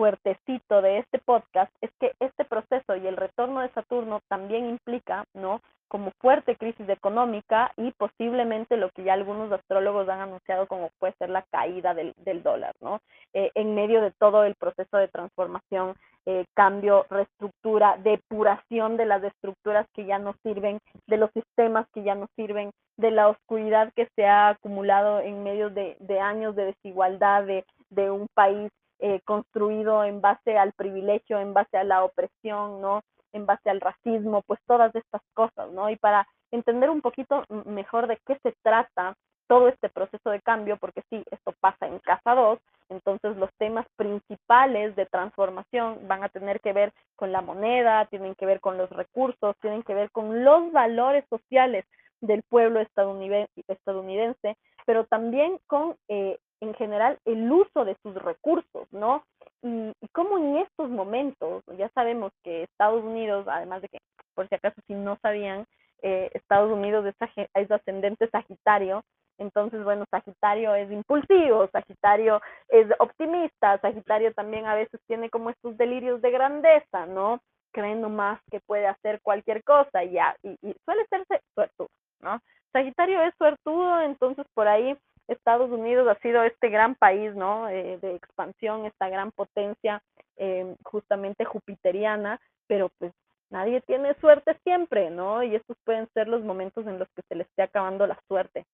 fuertecito 0.00 0.80
de 0.80 0.96
este 0.96 1.18
podcast, 1.18 1.70
es 1.82 1.90
que 2.00 2.12
este 2.20 2.46
proceso 2.46 2.96
y 2.96 3.06
el 3.06 3.18
retorno 3.18 3.60
de 3.60 3.68
Saturno 3.74 4.22
también 4.28 4.64
implica, 4.66 5.26
¿no? 5.34 5.60
como 5.88 6.10
fuerte 6.22 6.56
crisis 6.56 6.88
económica 6.88 7.72
y 7.76 7.90
posiblemente 7.92 8.78
lo 8.78 8.88
que 8.90 9.02
ya 9.02 9.12
algunos 9.12 9.52
astrólogos 9.52 10.08
han 10.08 10.20
anunciado 10.20 10.66
como 10.68 10.88
puede 10.98 11.12
ser 11.18 11.28
la 11.28 11.44
caída 11.50 11.92
del, 11.92 12.14
dólar, 12.42 12.76
¿no? 12.80 13.00
Eh, 13.34 13.50
en 13.56 13.74
medio 13.74 14.00
de 14.00 14.12
todo 14.12 14.44
el 14.44 14.54
proceso 14.54 14.96
de 14.96 15.08
transformación, 15.08 15.96
eh, 16.26 16.46
cambio, 16.54 17.06
reestructura, 17.10 17.98
depuración 17.98 18.96
de 18.96 19.04
las 19.04 19.22
estructuras 19.24 19.86
que 19.92 20.06
ya 20.06 20.20
no 20.20 20.34
sirven, 20.44 20.78
de 21.08 21.16
los 21.16 21.30
sistemas 21.32 21.86
que 21.92 22.04
ya 22.04 22.14
no 22.14 22.28
sirven, 22.36 22.70
de 22.96 23.10
la 23.10 23.28
oscuridad 23.28 23.92
que 23.96 24.08
se 24.14 24.24
ha 24.24 24.50
acumulado 24.50 25.20
en 25.20 25.42
medio 25.42 25.70
de, 25.70 25.96
de 25.98 26.20
años 26.20 26.54
de 26.54 26.66
desigualdad 26.66 27.44
de, 27.44 27.64
de 27.90 28.12
un 28.12 28.28
país 28.32 28.70
eh, 29.00 29.20
construido 29.24 30.04
en 30.04 30.20
base 30.20 30.56
al 30.58 30.72
privilegio, 30.72 31.38
en 31.40 31.54
base 31.54 31.76
a 31.76 31.84
la 31.84 32.04
opresión, 32.04 32.80
¿no? 32.80 33.02
en 33.32 33.46
base 33.46 33.70
al 33.70 33.80
racismo, 33.80 34.42
pues 34.42 34.60
todas 34.66 34.94
estas 34.94 35.22
cosas, 35.34 35.70
¿no? 35.70 35.90
Y 35.90 35.96
para 35.96 36.26
entender 36.50 36.90
un 36.90 37.00
poquito 37.00 37.44
mejor 37.64 38.06
de 38.06 38.18
qué 38.26 38.38
se 38.42 38.54
trata 38.62 39.14
todo 39.46 39.68
este 39.68 39.88
proceso 39.88 40.30
de 40.30 40.40
cambio, 40.40 40.76
porque 40.76 41.02
sí, 41.10 41.24
esto 41.30 41.52
pasa 41.60 41.86
en 41.86 41.98
casa 41.98 42.34
2, 42.34 42.58
entonces 42.88 43.36
los 43.36 43.50
temas 43.58 43.86
principales 43.96 44.94
de 44.96 45.06
transformación 45.06 46.06
van 46.06 46.22
a 46.22 46.28
tener 46.28 46.60
que 46.60 46.72
ver 46.72 46.92
con 47.16 47.32
la 47.32 47.40
moneda, 47.40 48.06
tienen 48.06 48.34
que 48.34 48.46
ver 48.46 48.60
con 48.60 48.78
los 48.78 48.90
recursos, 48.90 49.56
tienen 49.60 49.82
que 49.82 49.94
ver 49.94 50.10
con 50.10 50.44
los 50.44 50.70
valores 50.72 51.24
sociales 51.28 51.84
del 52.20 52.42
pueblo 52.44 52.80
estadounidense, 52.80 54.56
pero 54.86 55.04
también 55.06 55.58
con 55.66 55.96
eh, 56.08 56.38
en 56.60 56.74
general 56.74 57.18
el 57.24 57.50
uso 57.50 57.84
de 57.84 57.96
sus 58.02 58.14
recursos, 58.14 58.86
¿no? 58.92 59.24
Y, 59.62 59.92
y 60.00 60.08
cómo 60.12 60.38
en 60.38 60.58
estos 60.58 60.88
momentos, 60.90 61.64
ya 61.78 61.88
sabemos 61.90 62.32
que 62.42 62.64
Estados 62.64 63.04
Unidos, 63.04 63.46
además 63.48 63.82
de 63.82 63.88
que, 63.88 63.98
por 64.34 64.48
si 64.48 64.54
acaso 64.54 64.80
si 64.86 64.94
no 64.94 65.18
sabían, 65.22 65.66
eh, 66.02 66.30
Estados 66.34 66.72
Unidos 66.72 67.04
es, 67.06 67.70
ascendente 67.70 68.28
sagitario, 68.30 69.02
Entonces, 69.38 69.82
bueno, 69.84 70.04
Sagitario 70.10 70.74
es 70.74 70.90
impulsivo, 70.90 71.68
Sagitario 71.72 72.40
es 72.68 72.86
optimista, 72.98 73.78
Sagitario 73.78 74.32
también 74.34 74.66
a 74.66 74.74
veces 74.74 75.00
tiene 75.06 75.30
como 75.30 75.50
estos 75.50 75.76
delirios 75.76 76.20
de 76.22 76.30
grandeza, 76.30 77.06
¿no? 77.06 77.40
Creen 77.72 78.02
más 78.14 78.40
que 78.50 78.60
puede 78.60 78.86
hacer 78.86 79.20
cualquier 79.22 79.62
cosa 79.64 80.04
y, 80.04 80.12
ya, 80.12 80.36
y, 80.42 80.56
suele 80.84 81.06
ser 81.08 81.24
suertudo, 81.54 81.88
¿no? 82.20 82.40
Sagitario 82.72 83.22
es 83.22 83.34
suertudo, 83.36 84.00
entonces 84.02 84.46
por 84.54 84.68
ahí 84.68 84.96
Estados 85.32 85.70
Unidos 85.70 86.08
ha 86.08 86.20
sido 86.20 86.42
este 86.42 86.68
gran 86.68 86.94
país, 86.94 87.34
¿no? 87.34 87.68
Eh, 87.68 87.98
de 88.02 88.14
expansión, 88.14 88.84
esta 88.84 89.08
gran 89.08 89.30
potencia 89.30 90.02
eh, 90.36 90.74
justamente 90.84 91.44
jupiteriana, 91.44 92.40
pero 92.66 92.90
pues 92.98 93.12
nadie 93.50 93.80
tiene 93.82 94.14
suerte 94.14 94.58
siempre, 94.64 95.10
¿no? 95.10 95.42
Y 95.42 95.54
estos 95.54 95.76
pueden 95.84 96.08
ser 96.14 96.28
los 96.28 96.42
momentos 96.42 96.86
en 96.86 96.98
los 96.98 97.08
que 97.10 97.22
se 97.28 97.34
le 97.34 97.44
esté 97.44 97.62
acabando 97.62 98.06
la 98.06 98.18
suerte 98.26 98.66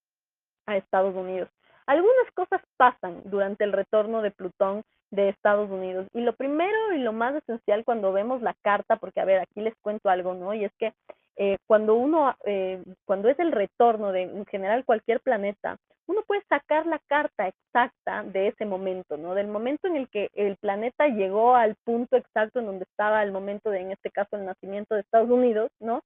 a 0.67 0.77
Estados 0.77 1.15
Unidos. 1.15 1.49
Algunas 1.87 2.31
cosas 2.35 2.61
pasan 2.77 3.23
durante 3.25 3.65
el 3.65 3.73
retorno 3.73 4.23
de 4.23 4.33
Plutón 4.33 4.83
de 5.11 5.29
Estados 5.29 5.71
Unidos. 5.71 6.09
Y 6.15 6.21
lo 6.21 6.35
primero 6.35 6.93
y 6.93 6.99
lo 6.99 7.13
más 7.13 7.35
esencial 7.37 7.85
cuando 7.85 8.13
vemos 8.13 8.43
la 8.43 8.55
carta, 8.63 8.97
porque 8.97 9.21
a 9.21 9.25
ver, 9.25 9.41
aquí 9.41 9.61
les 9.61 9.75
cuento 9.83 10.09
algo, 10.09 10.35
¿no? 10.35 10.53
Y 10.53 10.65
es 10.65 10.73
que 10.79 10.93
eh, 11.37 11.59
cuando 11.67 11.95
uno, 11.95 12.35
eh, 12.45 12.83
cuando 13.05 13.29
es 13.29 13.39
el 13.39 13.53
retorno 13.53 14.13
de 14.13 14.23
en 14.23 14.47
general 14.47 14.85
cualquier 14.85 15.21
planeta, 15.21 15.77
uno 16.07 16.23
puede 16.27 16.43
sacar 16.49 16.87
la 16.87 17.01
carta 17.09 17.49
exacta 17.49 18.23
de 18.23 18.49
ese 18.49 18.65
momento, 18.65 19.17
¿no? 19.17 19.35
Del 19.35 19.49
momento 19.49 19.89
en 19.89 19.97
el 19.97 20.09
que 20.09 20.31
el 20.35 20.57
planeta 20.57 21.09
llegó 21.09 21.57
al 21.57 21.75
punto 21.85 22.17
exacto 22.17 22.61
en 22.61 22.67
donde 22.67 22.85
estaba 22.85 23.23
el 23.23 23.33
momento 23.33 23.71
de, 23.71 23.81
en 23.81 23.91
este 23.93 24.11
caso, 24.11 24.37
el 24.37 24.47
nacimiento 24.47 24.95
de 24.95 25.01
Estados 25.01 25.31
Unidos, 25.31 25.71
¿no? 25.81 26.03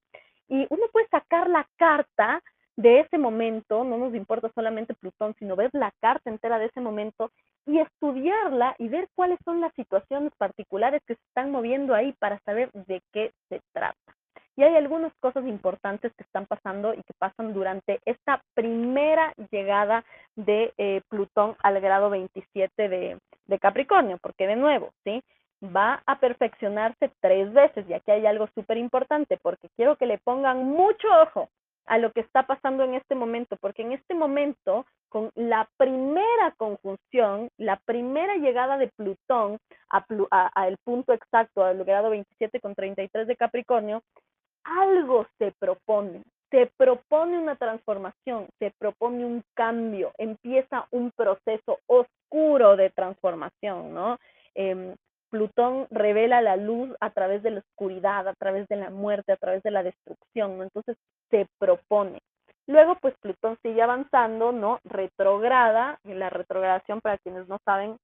Y 0.49 0.67
uno 0.71 0.87
puede 0.93 1.07
sacar 1.09 1.49
la 1.49 1.67
carta 1.77 2.43
de 2.77 3.01
ese 3.01 3.19
momento, 3.19 3.85
no 3.85 3.99
nos 3.99 4.15
importa 4.15 4.51
solamente 4.55 4.95
Plutón, 4.95 5.35
sino 5.39 5.55
ver 5.55 5.71
la 5.75 5.93
carta 6.01 6.31
entera 6.31 6.59
de 6.59 6.67
ese 6.67 6.81
momento 6.81 7.31
y 7.67 7.79
estudiarla 7.79 8.75
y 8.79 8.89
ver 8.89 9.09
cuáles 9.15 9.39
son 9.45 9.61
las 9.61 9.73
situaciones 9.75 10.33
particulares 10.39 11.03
que 11.07 11.15
se 11.15 11.23
están 11.29 11.51
moviendo 11.51 11.95
ahí 11.95 12.13
para 12.19 12.41
saber 12.41 12.71
de 12.73 13.03
qué 13.13 13.33
se 13.51 13.61
trata. 13.73 14.20
Y 14.61 14.63
hay 14.63 14.77
algunas 14.77 15.15
cosas 15.21 15.47
importantes 15.47 16.13
que 16.15 16.23
están 16.23 16.45
pasando 16.45 16.93
y 16.93 16.99
que 16.99 17.15
pasan 17.17 17.55
durante 17.55 17.99
esta 18.05 18.43
primera 18.53 19.33
llegada 19.51 20.05
de 20.37 20.75
eh, 20.77 21.01
Plutón 21.09 21.57
al 21.63 21.81
grado 21.81 22.11
27 22.11 22.91
de, 22.91 23.19
Capricornio, 23.59 24.19
porque 24.21 24.47
de 24.47 24.57
nuevo, 24.57 24.91
¿sí? 25.03 25.23
va 25.65 26.03
a 26.05 26.21
perfeccionarse 26.21 27.11
tres 27.21 27.51
veces. 27.55 27.89
Y 27.89 27.95
aquí 27.95 28.11
hay 28.11 28.27
algo 28.27 28.49
súper 28.55 28.77
importante, 28.77 29.39
porque 29.41 29.71
quiero 29.77 29.97
que 29.97 30.05
le 30.05 30.19
pongan 30.19 30.67
mucho 30.67 31.09
ojo 31.23 31.49
a 31.87 31.97
lo 31.97 32.13
que 32.13 32.21
está 32.21 32.43
pasando 32.43 32.85
en 32.85 32.93
este 32.93 33.15
momento, 33.15 33.57
porque 33.63 33.81
en 33.81 33.93
este 33.93 34.13
momento, 34.13 34.85
con 35.09 35.31
la 35.37 35.71
primera 35.79 36.53
conjunción, 36.59 37.49
la 37.57 37.77
primera 37.87 38.37
llegada 38.37 38.77
de 38.77 38.89
Plutón 38.89 39.57
al 39.89 40.77
punto 40.85 41.15
exacto, 41.15 41.65
al 41.65 41.83
grado 41.83 42.11
27 42.11 42.61
con 42.61 42.75
33 42.75 43.27
de 43.27 43.37
Capricornio, 43.37 44.03
algo 44.65 45.27
se 45.39 45.53
propone, 45.59 46.23
se 46.51 46.71
propone 46.77 47.39
una 47.39 47.57
transformación, 47.57 48.49
se 48.59 48.73
propone 48.79 49.25
un 49.25 49.43
cambio, 49.55 50.13
empieza 50.19 50.87
un 50.91 51.11
proceso 51.13 51.79
oscuro 51.87 52.77
de 52.77 52.91
transformación, 52.91 53.95
¿no? 53.95 54.19
Em, 54.55 54.95
Plutón 55.31 55.87
revela 55.91 56.43
la 56.43 56.57
luz 56.57 56.91
a 57.01 57.11
través 57.11 57.43
de 57.45 57.51
la 57.51 57.61
oscuridad, 57.61 58.27
a 58.27 58.35
través 58.35 58.67
de 58.67 58.75
la 58.77 58.91
muerte, 58.91 59.33
a 59.33 59.37
través 59.37 59.63
de 59.63 59.71
la 59.71 59.85
destrucción, 59.85 60.59
¿no? 60.59 60.65
Entonces 60.65 60.97
se 61.31 61.47
propone. 61.59 62.19
Luego, 62.67 62.97
pues 63.01 63.15
Plutón 63.21 63.57
sigue 63.63 63.81
avanzando, 63.81 64.51
¿no? 64.51 64.81
Retrograda, 64.85 65.99
y 66.05 66.15
la 66.15 66.31
retrogradación, 66.31 67.01
para 67.01 67.19
quienes 67.19 67.47
no 67.49 67.59
saben, 67.65 67.97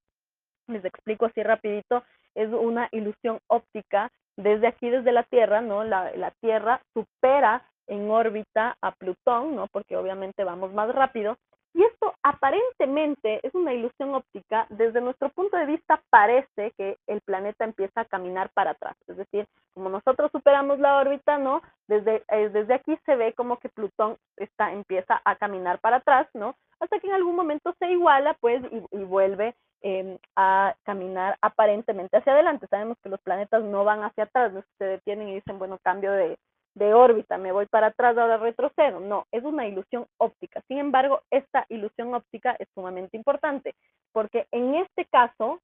les 0.68 0.84
explico 0.84 1.26
así 1.26 1.42
rapidito, 1.42 2.04
es 2.34 2.48
una 2.52 2.88
ilusión 2.92 3.40
óptica 3.48 4.10
desde 4.36 4.66
aquí, 4.66 4.90
desde 4.90 5.12
la 5.12 5.22
Tierra, 5.24 5.60
¿no? 5.60 5.84
La, 5.84 6.32
Tierra 6.40 6.80
supera 6.94 7.62
en 7.86 8.10
órbita 8.10 8.76
a 8.80 8.92
Plutón, 8.92 9.56
¿no? 9.56 9.66
Porque 9.68 9.96
obviamente 9.96 10.44
vamos 10.44 10.72
más 10.72 10.92
rápido, 10.94 11.36
y 11.76 11.82
esto 11.82 12.14
aparentemente 12.22 13.46
es 13.46 13.54
una 13.54 13.74
ilusión 13.74 14.14
óptica. 14.14 14.66
Desde 14.70 15.02
nuestro 15.02 15.28
punto 15.28 15.58
de 15.58 15.66
vista 15.66 16.00
parece 16.08 16.72
que 16.78 16.96
el 17.06 17.20
planeta 17.20 17.66
empieza 17.66 18.00
a 18.00 18.06
caminar 18.06 18.48
para 18.54 18.70
atrás. 18.70 18.96
Es 19.06 19.18
decir, 19.18 19.46
como 19.74 19.90
nosotros 19.90 20.32
superamos 20.32 20.78
la 20.78 20.96
órbita, 20.96 21.36
¿no? 21.36 21.60
Desde, 21.86 22.24
eh, 22.28 22.48
desde 22.48 22.72
aquí 22.72 22.98
se 23.04 23.14
ve 23.16 23.34
como 23.34 23.58
que 23.58 23.68
Plutón 23.68 24.16
está, 24.38 24.72
empieza 24.72 25.20
a 25.22 25.36
caminar 25.36 25.78
para 25.80 25.96
atrás, 25.96 26.26
¿no? 26.32 26.56
Hasta 26.80 26.98
que 26.98 27.08
en 27.08 27.12
algún 27.12 27.36
momento 27.36 27.74
se 27.78 27.90
iguala, 27.90 28.34
pues, 28.40 28.62
y, 28.70 29.04
vuelve 29.04 29.54
em, 29.88 30.18
a 30.34 30.74
caminar 30.82 31.38
aparentemente 31.40 32.16
hacia 32.16 32.32
adelante. 32.32 32.66
Sabemos 32.66 32.98
que 33.00 33.08
los 33.08 33.20
planetas 33.20 33.62
no 33.62 33.84
van 33.84 34.02
hacia 34.02 34.24
atrás, 34.24 34.52
se 34.78 34.84
detienen 34.84 35.28
y 35.28 35.34
dicen, 35.36 35.60
bueno, 35.60 35.78
cambio 35.80 36.10
de, 36.10 36.36
de 36.74 36.92
órbita, 36.92 37.38
me 37.38 37.52
voy 37.52 37.66
para 37.66 37.88
atrás, 37.88 38.18
ahora 38.18 38.36
retrocedo. 38.36 38.98
No, 38.98 39.26
es 39.30 39.44
una 39.44 39.68
ilusión 39.68 40.06
óptica. 40.18 40.60
Sin 40.66 40.78
embargo, 40.78 41.22
esta 41.30 41.66
ilusión 41.68 42.12
óptica 42.14 42.56
es 42.58 42.66
sumamente 42.74 43.16
importante, 43.16 43.76
porque 44.12 44.48
en 44.50 44.74
este 44.74 45.04
caso, 45.04 45.60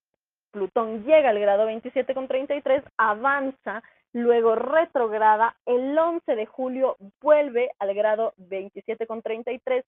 Plutón 0.52 1.02
llega 1.02 1.30
al 1.30 1.40
grado 1.40 1.68
27,33, 1.68 2.84
avanza, 2.98 3.82
luego 4.12 4.54
retrograda, 4.54 5.56
el 5.66 5.98
11 5.98 6.36
de 6.36 6.46
julio 6.46 6.96
vuelve 7.20 7.72
al 7.80 7.92
grado 7.92 8.34
27,33 8.38 9.82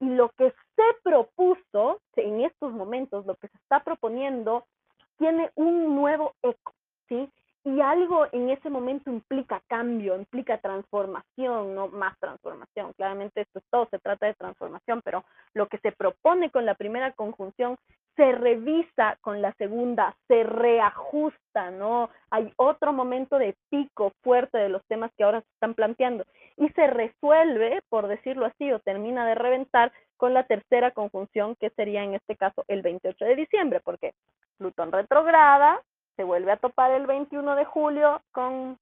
y 0.00 0.06
lo 0.06 0.30
que 0.30 0.52
se 0.76 0.82
propuso 1.04 2.00
en 2.16 2.40
estos 2.40 2.72
momentos, 2.72 3.26
lo 3.26 3.36
que 3.36 3.48
se 3.48 3.56
está 3.58 3.84
proponiendo, 3.84 4.66
tiene 5.18 5.50
un 5.54 5.94
nuevo 5.94 6.34
eco, 6.42 6.74
¿sí? 7.08 7.30
Y 7.64 7.80
algo 7.80 8.26
en 8.32 8.48
ese 8.50 8.70
momento 8.70 9.10
implica 9.10 9.62
cambio, 9.66 10.16
implica 10.16 10.58
transformación, 10.58 11.74
no 11.74 11.88
más 11.88 12.18
transformación. 12.18 12.92
Claramente 12.94 13.42
esto 13.42 13.58
es 13.58 13.64
todo, 13.70 13.86
se 13.90 13.98
trata 13.98 14.26
de 14.26 14.34
transformación, 14.34 15.02
pero 15.04 15.24
lo 15.52 15.66
que 15.66 15.78
se 15.78 15.92
propone 15.92 16.50
con 16.50 16.64
la 16.64 16.74
primera 16.74 17.12
conjunción 17.12 17.76
se 18.16 18.32
revisa 18.32 19.18
con 19.20 19.40
la 19.42 19.52
segunda, 19.54 20.16
se 20.26 20.42
reajusta, 20.42 21.70
¿no? 21.70 22.10
Hay 22.30 22.52
otro 22.56 22.92
momento 22.92 23.38
de 23.38 23.54
pico 23.70 24.12
fuerte 24.22 24.58
de 24.58 24.68
los 24.68 24.84
temas 24.86 25.10
que 25.16 25.24
ahora 25.24 25.40
se 25.40 25.52
están 25.52 25.74
planteando 25.74 26.24
y 26.56 26.68
se 26.70 26.86
resuelve, 26.86 27.82
por 27.88 28.08
decirlo 28.08 28.46
así, 28.46 28.72
o 28.72 28.78
termina 28.80 29.26
de 29.26 29.34
reventar 29.34 29.92
con 30.16 30.34
la 30.34 30.44
tercera 30.44 30.90
conjunción, 30.90 31.56
que 31.56 31.70
sería 31.70 32.04
en 32.04 32.14
este 32.14 32.36
caso 32.36 32.64
el 32.68 32.82
28 32.82 33.24
de 33.24 33.36
diciembre, 33.36 33.80
porque 33.82 34.12
Plutón 34.58 34.92
retrograda, 34.92 35.80
se 36.20 36.24
vuelve 36.24 36.52
a 36.52 36.58
topar 36.58 36.90
el 36.90 37.06
21 37.06 37.56
de 37.56 37.64
julio 37.64 38.20
con, 38.30 38.78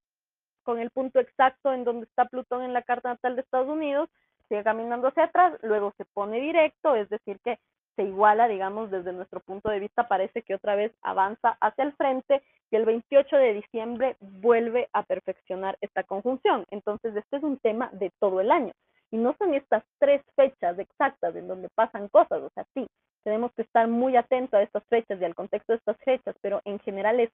con 0.65 0.81
el 0.81 0.91
punto 0.91 1.21
exacto 1.21 1.73
en 1.73 1.85
donde 1.85 2.07
está 2.07 2.25
Plutón 2.25 2.65
en 2.65 2.73
la 2.73 2.83
carta 2.83 3.11
natal 3.11 3.37
de 3.37 3.43
Estados 3.43 3.69
Unidos, 3.69 4.11
sigue 4.49 4.65
caminando 4.65 5.07
hacia 5.07 5.27
atrás, 5.27 5.57
luego 5.63 5.93
se 5.97 6.05
pone 6.07 6.41
directo, 6.41 6.97
es 6.97 7.09
decir, 7.09 7.39
que 7.45 7.61
se 7.95 8.03
iguala, 8.03 8.49
digamos, 8.49 8.91
desde 8.91 9.13
nuestro 9.13 9.39
punto 9.39 9.71
de 9.71 9.79
vista, 9.79 10.09
parece 10.09 10.43
que 10.43 10.57
otra 10.57 10.75
vez 10.75 10.93
avanza 11.01 11.57
hacia 11.61 11.85
el 11.85 11.93
frente 11.93 12.43
y 12.73 12.77
el 12.77 12.85
28 12.85 13.37
de 13.37 13.55
diciembre 13.55 14.17
vuelve 14.19 14.89
a 14.93 15.05
perfeccionar 15.05 15.79
esta 15.81 16.03
conjunción. 16.03 16.65
Entonces, 16.73 17.15
este 17.15 17.37
es 17.37 17.45
un 17.45 17.59
tema 17.59 17.89
de 17.93 18.11
todo 18.19 18.41
el 18.41 18.51
año. 18.51 18.73
Y 19.13 19.17
no 19.17 19.37
son 19.39 19.55
estas 19.55 19.85
tres 20.01 20.23
fechas 20.35 20.77
exactas 20.81 21.37
en 21.37 21.47
donde 21.47 21.69
pasan 21.77 22.09
cosas, 22.09 22.43
o 22.43 22.51
sea, 22.51 22.65
sí, 22.75 22.85
tenemos 23.29 23.53
que 23.53 23.63
estar 23.63 23.87
muy 23.89 24.17
atentos 24.17 24.59
a 24.59 24.63
estas 24.63 24.85
fechas 24.87 25.21
y 25.21 25.25
al 25.25 25.35
contexto 25.35 25.73
de 25.73 25.79
estas 25.79 25.99
fechas, 25.99 26.35
pero 26.41 26.63
en 26.65 26.78
general 26.89 27.21
es 27.21 27.31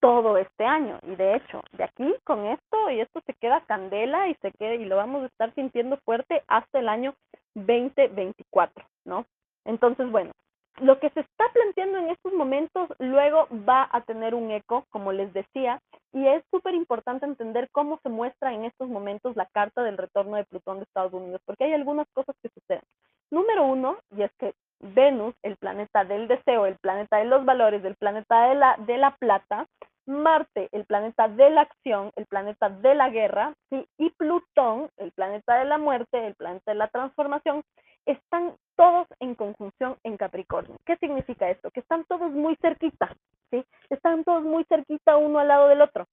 todo 0.00 0.36
este 0.36 0.64
año 0.64 0.98
y 1.02 1.14
de 1.14 1.36
hecho 1.36 1.62
de 1.72 1.84
aquí 1.84 2.14
con 2.24 2.46
esto 2.46 2.90
y 2.90 3.00
esto 3.00 3.22
se 3.26 3.34
queda 3.34 3.64
candela 3.66 4.28
y 4.28 4.34
se 4.36 4.52
queda 4.52 4.74
y 4.74 4.84
lo 4.84 4.96
vamos 4.96 5.22
a 5.22 5.26
estar 5.26 5.54
sintiendo 5.54 5.96
fuerte 6.04 6.42
hasta 6.48 6.78
el 6.78 6.88
año 6.88 7.14
2024, 7.54 8.84
¿no? 9.04 9.26
Entonces, 9.64 10.10
bueno, 10.10 10.32
lo 10.80 10.98
que 10.98 11.10
se 11.10 11.20
está 11.20 11.44
planteando 11.52 11.98
en 11.98 12.10
estos 12.10 12.32
momentos 12.32 12.88
luego 12.98 13.48
va 13.68 13.88
a 13.92 14.00
tener 14.02 14.34
un 14.34 14.50
eco, 14.50 14.86
como 14.90 15.12
les 15.12 15.32
decía, 15.32 15.80
y 16.12 16.26
es 16.26 16.42
súper 16.50 16.74
importante 16.74 17.26
entender 17.26 17.68
cómo 17.70 17.98
se 18.02 18.08
muestra 18.08 18.54
en 18.54 18.64
estos 18.64 18.88
momentos 18.88 19.36
la 19.36 19.46
carta 19.46 19.82
del 19.82 19.98
retorno 19.98 20.36
de 20.36 20.44
Plutón 20.44 20.78
de 20.78 20.84
Estados 20.84 21.12
Unidos, 21.12 21.42
porque 21.44 21.64
hay 21.64 21.74
algunas 21.74 22.06
cosas 22.14 22.34
que 22.42 22.48
suceden. 22.48 22.82
Número 23.30 23.64
uno, 23.64 23.98
y 24.16 24.22
es 24.22 24.32
que 24.38 24.54
Venus, 25.00 25.34
el 25.42 25.56
planeta 25.56 26.04
del 26.04 26.28
deseo, 26.28 26.66
el 26.66 26.76
planeta 26.76 27.16
de 27.16 27.24
los 27.24 27.46
valores, 27.46 27.82
el 27.86 27.96
planeta 27.96 28.48
de 28.48 28.54
la, 28.54 28.76
de 28.86 28.98
la 28.98 29.16
plata, 29.16 29.66
Marte, 30.06 30.68
el 30.72 30.84
planeta 30.84 31.26
de 31.28 31.48
la 31.48 31.62
acción, 31.62 32.10
el 32.16 32.26
planeta 32.26 32.68
de 32.68 32.94
la 32.94 33.08
guerra, 33.08 33.54
y 33.96 34.10
Plutón, 34.10 34.90
el 34.98 35.10
planeta 35.12 35.58
de 35.58 35.64
la 35.64 35.78
muerte, 35.78 36.26
el 36.26 36.34
planeta 36.34 36.72
de 36.72 36.74
la 36.74 36.88
transformación, 36.88 37.62
están 38.04 38.54
todos 38.76 39.06
en 39.20 39.34
conjunción 39.34 39.96
en 40.04 40.18
Capricornio. 40.18 40.76
¿Qué 40.84 40.96
significa 40.96 41.48
esto? 41.48 41.70
Que 41.70 41.80
están 41.80 42.04
todos 42.04 42.30
muy 42.30 42.56
cerquita, 42.56 43.14
¿sí? 43.50 43.64
Están 43.88 44.24
todos 44.24 44.42
muy 44.42 44.64
cerquita 44.64 45.16
uno 45.16 45.38
al 45.38 45.48
lado 45.48 45.68
del 45.68 45.80
otro. 45.80 46.06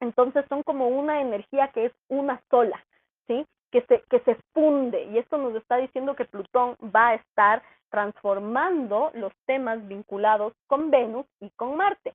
Entonces 0.00 0.46
son 0.48 0.62
como 0.62 0.88
una 0.88 1.20
energía 1.20 1.68
que 1.74 1.86
es 1.86 1.92
una 2.08 2.40
sola, 2.50 2.82
¿sí? 3.26 3.44
Que 3.70 3.82
se, 3.82 4.02
que 4.08 4.20
se 4.20 4.36
confunde 4.54 5.04
y 5.04 5.18
esto 5.18 5.36
nos 5.36 5.54
está 5.56 5.76
diciendo 5.76 6.14
que 6.14 6.24
Plutón 6.24 6.76
va 6.94 7.08
a 7.08 7.14
estar 7.14 7.62
transformando 7.94 9.12
los 9.14 9.32
temas 9.46 9.86
vinculados 9.86 10.52
con 10.66 10.90
Venus 10.90 11.26
y 11.38 11.48
con 11.50 11.76
Marte. 11.76 12.12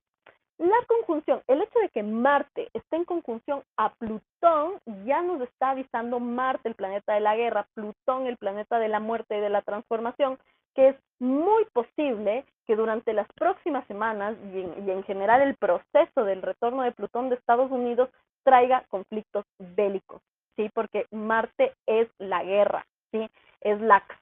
La 0.58 0.76
conjunción, 0.88 1.42
el 1.48 1.62
hecho 1.62 1.80
de 1.80 1.88
que 1.88 2.04
Marte 2.04 2.68
esté 2.74 2.98
en 2.98 3.06
conjunción 3.06 3.64
a 3.78 3.94
Plutón, 3.94 4.74
ya 5.06 5.22
nos 5.22 5.40
está 5.40 5.70
avisando 5.70 6.20
Marte, 6.20 6.68
el 6.68 6.76
planeta 6.76 7.14
de 7.14 7.22
la 7.22 7.38
guerra, 7.38 7.66
Plutón, 7.76 8.28
el 8.28 8.36
planeta 8.36 8.78
de 8.78 8.90
la 8.90 9.00
muerte 9.00 9.38
y 9.38 9.40
de 9.40 9.50
la 9.50 9.62
transformación, 9.62 10.38
que 10.76 10.90
es 10.90 10.96
muy 11.18 11.64
posible 11.72 12.44
que 12.68 12.76
durante 12.76 13.14
las 13.14 13.28
próximas 13.36 13.88
semanas 13.88 14.36
y 14.54 14.92
en, 14.92 15.04
general 15.04 15.42
el 15.42 15.56
proceso 15.56 16.26
del 16.26 16.42
retorno 16.42 16.82
de 16.82 16.92
Plutón 16.92 17.30
de 17.30 17.36
Estados 17.36 17.72
Unidos 17.72 18.10
traiga 18.44 18.84
conflictos 18.90 19.46
bélicos, 19.78 20.22
¿sí? 20.58 20.70
Porque 20.74 21.06
Marte 21.12 21.72
es 21.86 22.10
la 22.18 22.44
guerra, 22.44 22.86
¿sí? 23.14 23.30
Es 23.62 23.80
la 23.80 23.96
acción 23.96 24.19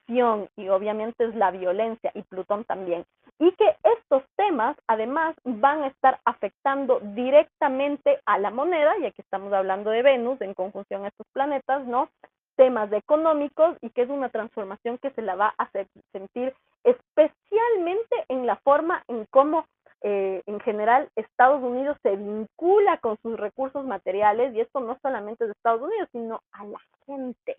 y 0.56 0.68
obviamente 0.68 1.24
es 1.24 1.34
la 1.34 1.50
violencia 1.50 2.10
y 2.14 2.22
Plutón 2.22 2.64
también. 2.64 3.04
Y 3.38 3.52
que 3.52 3.76
estos 3.82 4.22
temas 4.36 4.76
además 4.86 5.36
van 5.44 5.82
a 5.82 5.88
estar 5.88 6.20
afectando 6.24 7.00
directamente 7.00 8.20
a 8.26 8.38
la 8.38 8.50
moneda, 8.50 8.94
ya 9.00 9.10
que 9.12 9.22
estamos 9.22 9.52
hablando 9.52 9.90
de 9.90 10.02
Venus 10.02 10.40
en 10.40 10.54
conjunción 10.54 11.04
a 11.04 11.08
estos 11.08 11.26
planetas, 11.32 11.86
¿no? 11.86 12.08
Temas 12.56 12.92
económicos 12.92 13.76
y 13.80 13.90
que 13.90 14.02
es 14.02 14.08
una 14.08 14.30
transformación 14.30 14.98
que 14.98 15.10
se 15.10 15.22
la 15.22 15.36
va 15.36 15.54
a 15.56 15.64
hacer 15.64 15.86
sentir 16.12 16.52
especialmente 16.82 18.24
en 18.28 18.46
la 18.46 18.56
forma 18.56 19.04
en 19.08 19.26
cómo 19.30 19.66
eh, 20.00 20.42
en 20.46 20.60
general 20.60 21.10
Estados 21.16 21.60
Unidos 21.62 21.96
se 22.02 22.14
vincula 22.14 22.98
con 22.98 23.16
sus 23.20 23.38
recursos 23.38 23.84
materiales 23.84 24.54
y 24.54 24.60
esto 24.60 24.78
no 24.80 24.96
solamente 25.02 25.44
de 25.44 25.52
Estados 25.52 25.82
Unidos, 25.82 26.08
sino 26.12 26.40
a 26.52 26.64
la 26.64 26.80
gente. 27.04 27.56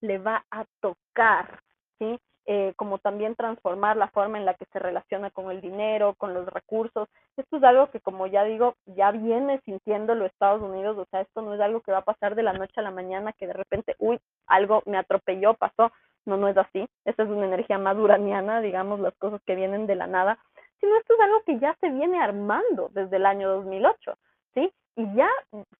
Le 0.00 0.18
va 0.18 0.44
a 0.50 0.64
tocar, 0.80 1.60
Eh, 2.46 2.72
como 2.74 2.98
también 2.98 3.36
transformar 3.36 3.96
la 3.96 4.08
forma 4.08 4.36
en 4.36 4.44
la 4.44 4.54
que 4.54 4.64
se 4.72 4.80
relaciona 4.80 5.30
con 5.30 5.52
el 5.52 5.60
dinero, 5.60 6.14
con 6.14 6.34
los 6.34 6.46
recursos. 6.46 7.08
Esto 7.36 7.58
es 7.58 7.62
algo 7.62 7.90
que, 7.90 8.00
como 8.00 8.26
ya 8.26 8.42
digo, 8.42 8.74
ya 8.86 9.12
viene 9.12 9.60
sintiendo 9.64 10.14
los 10.14 10.32
Estados 10.32 10.60
Unidos, 10.60 10.98
o 10.98 11.04
sea, 11.10 11.20
esto 11.20 11.42
no 11.42 11.54
es 11.54 11.60
algo 11.60 11.80
que 11.80 11.92
va 11.92 11.98
a 11.98 12.04
pasar 12.04 12.34
de 12.34 12.42
la 12.42 12.52
noche 12.52 12.72
a 12.80 12.82
la 12.82 12.90
mañana, 12.90 13.32
que 13.34 13.46
de 13.46 13.52
repente, 13.52 13.94
uy, 13.98 14.18
algo 14.46 14.82
me 14.86 14.98
atropelló, 14.98 15.54
pasó. 15.54 15.92
No, 16.26 16.36
no 16.36 16.48
es 16.48 16.56
así. 16.56 16.86
Esa 17.04 17.22
es 17.22 17.28
una 17.28 17.46
energía 17.46 17.78
más 17.78 17.96
duraniana, 17.96 18.60
digamos, 18.60 19.00
las 19.00 19.14
cosas 19.16 19.40
que 19.46 19.54
vienen 19.54 19.86
de 19.86 19.94
la 19.94 20.06
nada, 20.06 20.38
sino 20.80 20.96
esto 20.96 21.14
es 21.14 21.20
algo 21.20 21.42
que 21.44 21.58
ya 21.58 21.76
se 21.80 21.90
viene 21.90 22.20
armando 22.20 22.90
desde 22.92 23.16
el 23.16 23.26
año 23.26 23.48
2008, 23.48 24.14
¿sí? 24.54 24.72
Y 24.96 25.14
ya, 25.14 25.28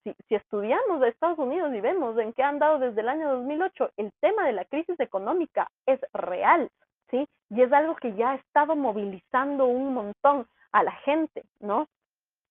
si, 0.05 0.15
si, 0.29 0.35
estudiamos 0.35 1.01
de 1.01 1.09
Estados 1.09 1.39
Unidos 1.39 1.75
y 1.75 1.81
vemos 1.81 2.17
en 2.19 2.33
qué 2.33 2.43
han 2.43 2.59
dado 2.59 2.79
desde 2.79 3.01
el 3.01 3.09
año 3.09 3.31
2008, 3.37 3.91
el 3.97 4.13
tema 4.21 4.47
de 4.47 4.53
la 4.53 4.65
crisis 4.65 4.99
económica 5.01 5.69
es 5.87 6.01
real, 6.13 6.71
¿sí? 7.11 7.29
Y 7.51 7.63
es 7.63 7.73
algo 7.73 7.97
que 7.97 8.15
ya 8.15 8.31
ha 8.31 8.35
estado 8.37 8.77
movilizando 8.77 9.67
un 9.67 9.93
montón 9.95 10.47
a 10.73 10.83
la 10.83 10.93
gente, 10.93 11.43
¿no? 11.59 11.89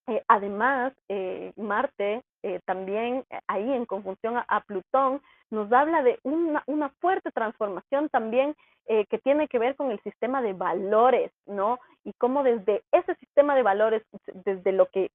Eh, 0.09 0.23
además, 0.27 0.93
eh, 1.07 1.53
Marte 1.55 2.23
eh, 2.41 2.59
también 2.65 3.25
ahí 3.47 3.71
en 3.71 3.85
conjunción 3.85 4.37
a, 4.37 4.45
a, 4.47 4.61
Plutón 4.61 5.21
nos 5.51 5.71
habla 5.71 6.01
de 6.01 6.19
una, 6.23 6.63
una 6.65 6.89
fuerte 6.99 7.31
transformación 7.31 8.09
también 8.09 8.55
que 8.87 9.19
tiene 9.19 9.47
que 9.47 9.59
ver 9.59 9.75
con 9.75 9.91
el 9.91 9.99
sistema 10.01 10.41
de 10.41 10.53
valores, 10.53 11.31
¿no? 11.45 11.79
Y 12.03 12.13
cómo 12.13 12.41
desde 12.41 12.81
ese 12.91 13.13
sistema 13.17 13.53
de 13.53 13.61
valores, 13.61 14.01
desde 14.33 14.71
lo 14.71 14.87
que 14.87 15.11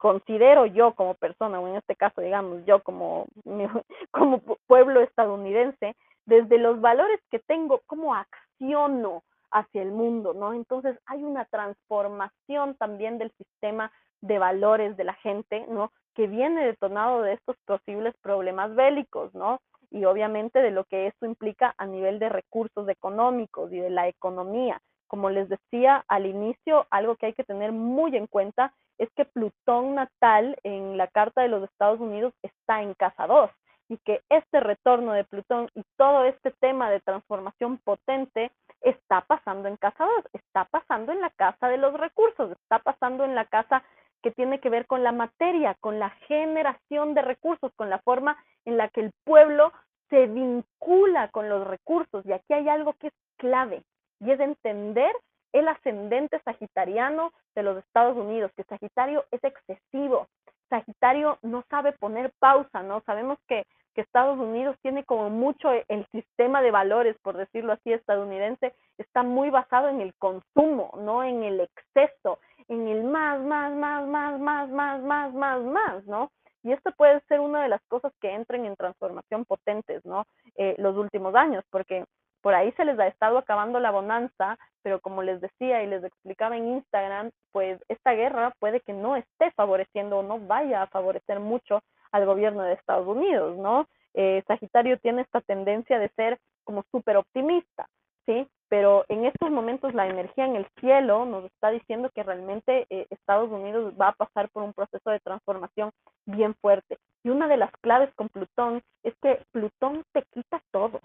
considero 0.00 0.64
yo 0.64 0.94
como 0.94 1.12
persona, 1.14 1.60
o 1.60 1.68
en 1.68 1.76
este 1.76 1.94
caso, 1.94 2.22
digamos, 2.22 2.64
yo 2.64 2.82
como, 2.82 3.26
como 4.10 4.40
pueblo 4.66 5.02
estadounidense, 5.02 5.94
desde 6.24 6.56
los 6.56 6.80
valores 6.80 7.20
que 7.30 7.38
tengo, 7.38 7.82
cómo 7.86 8.14
acciono 8.14 9.22
hacia 9.50 9.82
el 9.82 9.92
mundo, 9.92 10.32
¿no? 10.32 10.54
Entonces 10.54 10.98
hay 11.04 11.22
una 11.22 11.44
transformación 11.44 12.76
también 12.76 13.18
del 13.18 13.30
sistema 13.32 13.92
de 14.22 14.38
valores 14.38 14.96
de 14.96 15.04
la 15.04 15.14
gente, 15.14 15.66
¿no? 15.68 15.92
Que 16.14 16.26
viene 16.26 16.64
detonado 16.64 17.20
de 17.20 17.34
estos 17.34 17.56
posibles 17.66 18.14
problemas 18.22 18.74
bélicos, 18.74 19.34
¿no? 19.34 19.60
Y 19.90 20.06
obviamente 20.06 20.62
de 20.62 20.70
lo 20.70 20.84
que 20.84 21.08
eso 21.08 21.26
implica 21.26 21.74
a 21.76 21.84
nivel 21.84 22.18
de 22.18 22.30
recursos 22.30 22.88
económicos 22.88 23.70
y 23.70 23.80
de 23.80 23.90
la 23.90 24.08
economía. 24.08 24.80
Como 25.08 25.28
les 25.28 25.50
decía 25.50 26.04
al 26.08 26.24
inicio, 26.24 26.86
algo 26.90 27.16
que 27.16 27.26
hay 27.26 27.32
que 27.34 27.44
tener 27.44 27.72
muy 27.72 28.16
en 28.16 28.28
cuenta 28.28 28.72
es 29.00 29.08
que 29.16 29.24
Plutón 29.24 29.94
natal 29.94 30.56
en 30.62 30.98
la 30.98 31.08
Carta 31.08 31.40
de 31.40 31.48
los 31.48 31.64
Estados 31.64 31.98
Unidos 32.00 32.34
está 32.42 32.82
en 32.82 32.92
casa 32.94 33.26
2 33.26 33.50
y 33.88 33.96
que 34.04 34.20
este 34.28 34.60
retorno 34.60 35.14
de 35.14 35.24
Plutón 35.24 35.68
y 35.74 35.82
todo 35.96 36.24
este 36.24 36.52
tema 36.60 36.90
de 36.90 37.00
transformación 37.00 37.78
potente 37.78 38.52
está 38.82 39.22
pasando 39.22 39.68
en 39.68 39.78
casa 39.78 40.04
2, 40.04 40.26
está 40.34 40.66
pasando 40.66 41.12
en 41.12 41.20
la 41.22 41.30
casa 41.30 41.68
de 41.68 41.78
los 41.78 41.94
recursos, 41.94 42.52
está 42.52 42.78
pasando 42.78 43.24
en 43.24 43.34
la 43.34 43.46
casa 43.46 43.82
que 44.22 44.30
tiene 44.30 44.60
que 44.60 44.68
ver 44.68 44.86
con 44.86 45.02
la 45.02 45.12
materia, 45.12 45.76
con 45.80 45.98
la 45.98 46.10
generación 46.28 47.14
de 47.14 47.22
recursos, 47.22 47.72
con 47.76 47.88
la 47.88 48.00
forma 48.00 48.36
en 48.66 48.76
la 48.76 48.88
que 48.88 49.00
el 49.00 49.12
pueblo 49.24 49.72
se 50.10 50.26
vincula 50.26 51.28
con 51.28 51.48
los 51.48 51.66
recursos. 51.66 52.24
Y 52.26 52.32
aquí 52.32 52.52
hay 52.52 52.68
algo 52.68 52.92
que 52.94 53.06
es 53.06 53.14
clave 53.38 53.82
y 54.20 54.30
es 54.30 54.40
entender 54.40 55.12
el 55.52 55.68
ascendente 55.68 56.40
sagitariano 56.44 57.32
de 57.54 57.62
los 57.62 57.78
Estados 57.78 58.16
Unidos, 58.16 58.52
que 58.56 58.64
Sagitario 58.64 59.24
es 59.30 59.42
excesivo. 59.42 60.28
Sagitario 60.68 61.38
no 61.42 61.64
sabe 61.68 61.92
poner 61.92 62.32
pausa, 62.38 62.82
¿no? 62.82 63.02
Sabemos 63.02 63.38
que, 63.48 63.66
que 63.94 64.02
Estados 64.02 64.38
Unidos 64.38 64.76
tiene 64.82 65.04
como 65.04 65.28
mucho 65.30 65.70
el 65.88 66.06
sistema 66.12 66.62
de 66.62 66.70
valores, 66.70 67.16
por 67.22 67.36
decirlo 67.36 67.72
así, 67.72 67.92
estadounidense, 67.92 68.72
está 68.98 69.22
muy 69.22 69.50
basado 69.50 69.88
en 69.88 70.00
el 70.00 70.14
consumo, 70.14 70.92
no 70.98 71.24
en 71.24 71.42
el 71.42 71.60
exceso, 71.60 72.38
en 72.68 72.86
el 72.86 73.02
más, 73.02 73.40
más, 73.40 73.72
más, 73.72 74.06
más, 74.06 74.40
más, 74.40 74.70
más, 74.70 75.02
más, 75.02 75.34
más, 75.34 75.62
más, 75.62 76.06
¿no? 76.06 76.30
Y 76.62 76.72
esto 76.72 76.92
puede 76.92 77.20
ser 77.22 77.40
una 77.40 77.62
de 77.62 77.68
las 77.68 77.82
cosas 77.88 78.12
que 78.20 78.30
entren 78.30 78.66
en 78.66 78.76
transformación 78.76 79.44
potentes, 79.44 80.04
¿no? 80.04 80.26
Eh, 80.56 80.74
los 80.78 80.96
últimos 80.96 81.34
años, 81.34 81.64
porque 81.70 82.04
por 82.40 82.54
ahí 82.54 82.72
se 82.72 82.84
les 82.84 82.98
ha 82.98 83.06
estado 83.06 83.38
acabando 83.38 83.80
la 83.80 83.90
bonanza, 83.90 84.58
pero 84.82 85.00
como 85.00 85.22
les 85.22 85.40
decía 85.40 85.82
y 85.82 85.86
les 85.86 86.02
explicaba 86.04 86.56
en 86.56 86.68
Instagram, 86.68 87.30
pues 87.52 87.80
esta 87.88 88.12
guerra 88.12 88.54
puede 88.58 88.80
que 88.80 88.92
no 88.92 89.16
esté 89.16 89.50
favoreciendo 89.52 90.18
o 90.18 90.22
no 90.22 90.38
vaya 90.38 90.82
a 90.82 90.86
favorecer 90.88 91.40
mucho 91.40 91.82
al 92.12 92.26
gobierno 92.26 92.62
de 92.62 92.74
Estados 92.74 93.06
Unidos, 93.06 93.56
¿no? 93.58 93.86
Eh, 94.14 94.42
Sagitario 94.46 94.98
tiene 94.98 95.22
esta 95.22 95.40
tendencia 95.40 95.98
de 95.98 96.08
ser 96.10 96.38
como 96.64 96.84
súper 96.90 97.16
optimista, 97.16 97.88
¿sí? 98.26 98.48
Pero 98.68 99.04
en 99.08 99.24
estos 99.24 99.50
momentos 99.50 99.94
la 99.94 100.06
energía 100.06 100.46
en 100.46 100.56
el 100.56 100.66
cielo 100.80 101.24
nos 101.24 101.44
está 101.44 101.70
diciendo 101.70 102.10
que 102.14 102.22
realmente 102.22 102.86
eh, 102.88 103.06
Estados 103.10 103.50
Unidos 103.50 103.94
va 104.00 104.08
a 104.08 104.12
pasar 104.12 104.48
por 104.50 104.62
un 104.62 104.72
proceso 104.72 105.10
de 105.10 105.20
transformación 105.20 105.90
bien 106.26 106.54
fuerte. 106.60 106.98
Y 107.24 107.30
una 107.30 107.48
de 107.48 107.56
las 107.56 107.72
claves 107.80 108.14
con 108.14 108.28
Plutón 108.28 108.82
es 109.02 109.14
que 109.20 109.42
Plutón 109.50 110.04
te 110.12 110.22
quita 110.32 110.62
todo. 110.70 111.00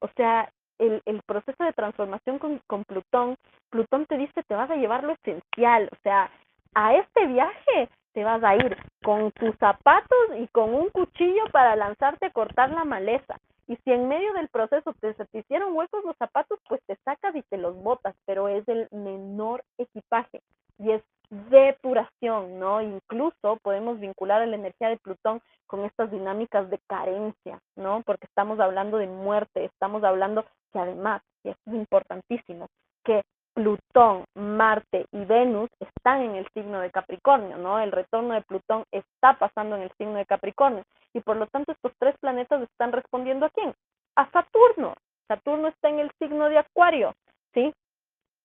O 0.00 0.08
sea, 0.16 0.52
el, 0.86 1.22
proceso 1.26 1.62
de 1.64 1.72
transformación 1.72 2.38
con, 2.38 2.84
Plutón, 2.84 3.36
Plutón 3.70 4.06
te 4.06 4.16
dice 4.16 4.42
te 4.42 4.54
vas 4.54 4.70
a 4.70 4.76
llevar 4.76 5.04
lo 5.04 5.12
esencial, 5.12 5.88
o 5.92 5.96
sea, 6.02 6.30
a 6.74 6.94
este 6.94 7.26
viaje 7.26 7.88
te 8.12 8.24
vas 8.24 8.42
a 8.42 8.56
ir 8.56 8.76
con 9.02 9.30
tus 9.32 9.54
zapatos 9.56 10.18
y 10.38 10.46
con 10.48 10.74
un 10.74 10.88
cuchillo 10.90 11.44
para 11.52 11.76
lanzarte 11.76 12.26
a 12.26 12.30
cortar 12.30 12.70
la 12.70 12.84
maleza. 12.84 13.38
Y 13.68 13.76
si 13.76 13.92
en 13.92 14.08
medio 14.08 14.32
del 14.34 14.48
proceso 14.48 14.94
te, 15.00 15.12
te 15.12 15.38
hicieron 15.38 15.74
huecos 15.74 16.04
los 16.04 16.16
zapatos, 16.16 16.58
pues 16.68 16.80
te 16.86 16.96
sacas 17.04 17.34
y 17.34 17.42
te 17.42 17.56
los 17.56 17.76
botas, 17.82 18.14
pero 18.24 18.48
es 18.48 18.66
el 18.68 18.88
menor 18.92 19.64
equipaje 19.76 20.40
y 20.78 20.92
es 20.92 21.02
depuración, 21.30 22.58
¿no? 22.58 22.80
Incluso 22.80 23.58
podemos 23.62 23.98
vincular 23.98 24.46
la 24.46 24.54
energía 24.54 24.88
de 24.88 24.98
Plutón 24.98 25.40
con 25.66 25.84
estas 25.84 26.10
dinámicas 26.10 26.70
de 26.70 26.78
carencia, 26.86 27.60
¿no? 27.74 28.02
Porque 28.06 28.26
estamos 28.26 28.60
hablando 28.60 28.98
de 28.98 29.08
muerte, 29.08 29.64
estamos 29.64 30.04
hablando 30.04 30.44
que 30.76 30.80
además, 30.80 31.22
y 31.42 31.48
esto 31.48 31.62
es 31.70 31.74
importantísimo, 31.74 32.68
que 33.02 33.22
Plutón, 33.54 34.24
Marte 34.34 35.06
y 35.10 35.24
Venus 35.24 35.70
están 35.80 36.20
en 36.20 36.34
el 36.34 36.46
signo 36.52 36.80
de 36.80 36.90
Capricornio, 36.90 37.56
¿no? 37.56 37.78
El 37.78 37.92
retorno 37.92 38.34
de 38.34 38.42
Plutón 38.42 38.84
está 38.92 39.38
pasando 39.38 39.76
en 39.76 39.82
el 39.82 39.92
signo 39.96 40.16
de 40.16 40.26
Capricornio 40.26 40.82
y 41.14 41.20
por 41.20 41.36
lo 41.36 41.46
tanto 41.46 41.72
estos 41.72 41.92
tres 41.98 42.14
planetas 42.20 42.60
están 42.60 42.92
respondiendo 42.92 43.46
a 43.46 43.50
quién? 43.50 43.72
A 44.16 44.30
Saturno. 44.30 44.92
Saturno 45.28 45.68
está 45.68 45.88
en 45.88 46.00
el 46.00 46.10
signo 46.18 46.50
de 46.50 46.58
Acuario, 46.58 47.14
¿sí? 47.54 47.72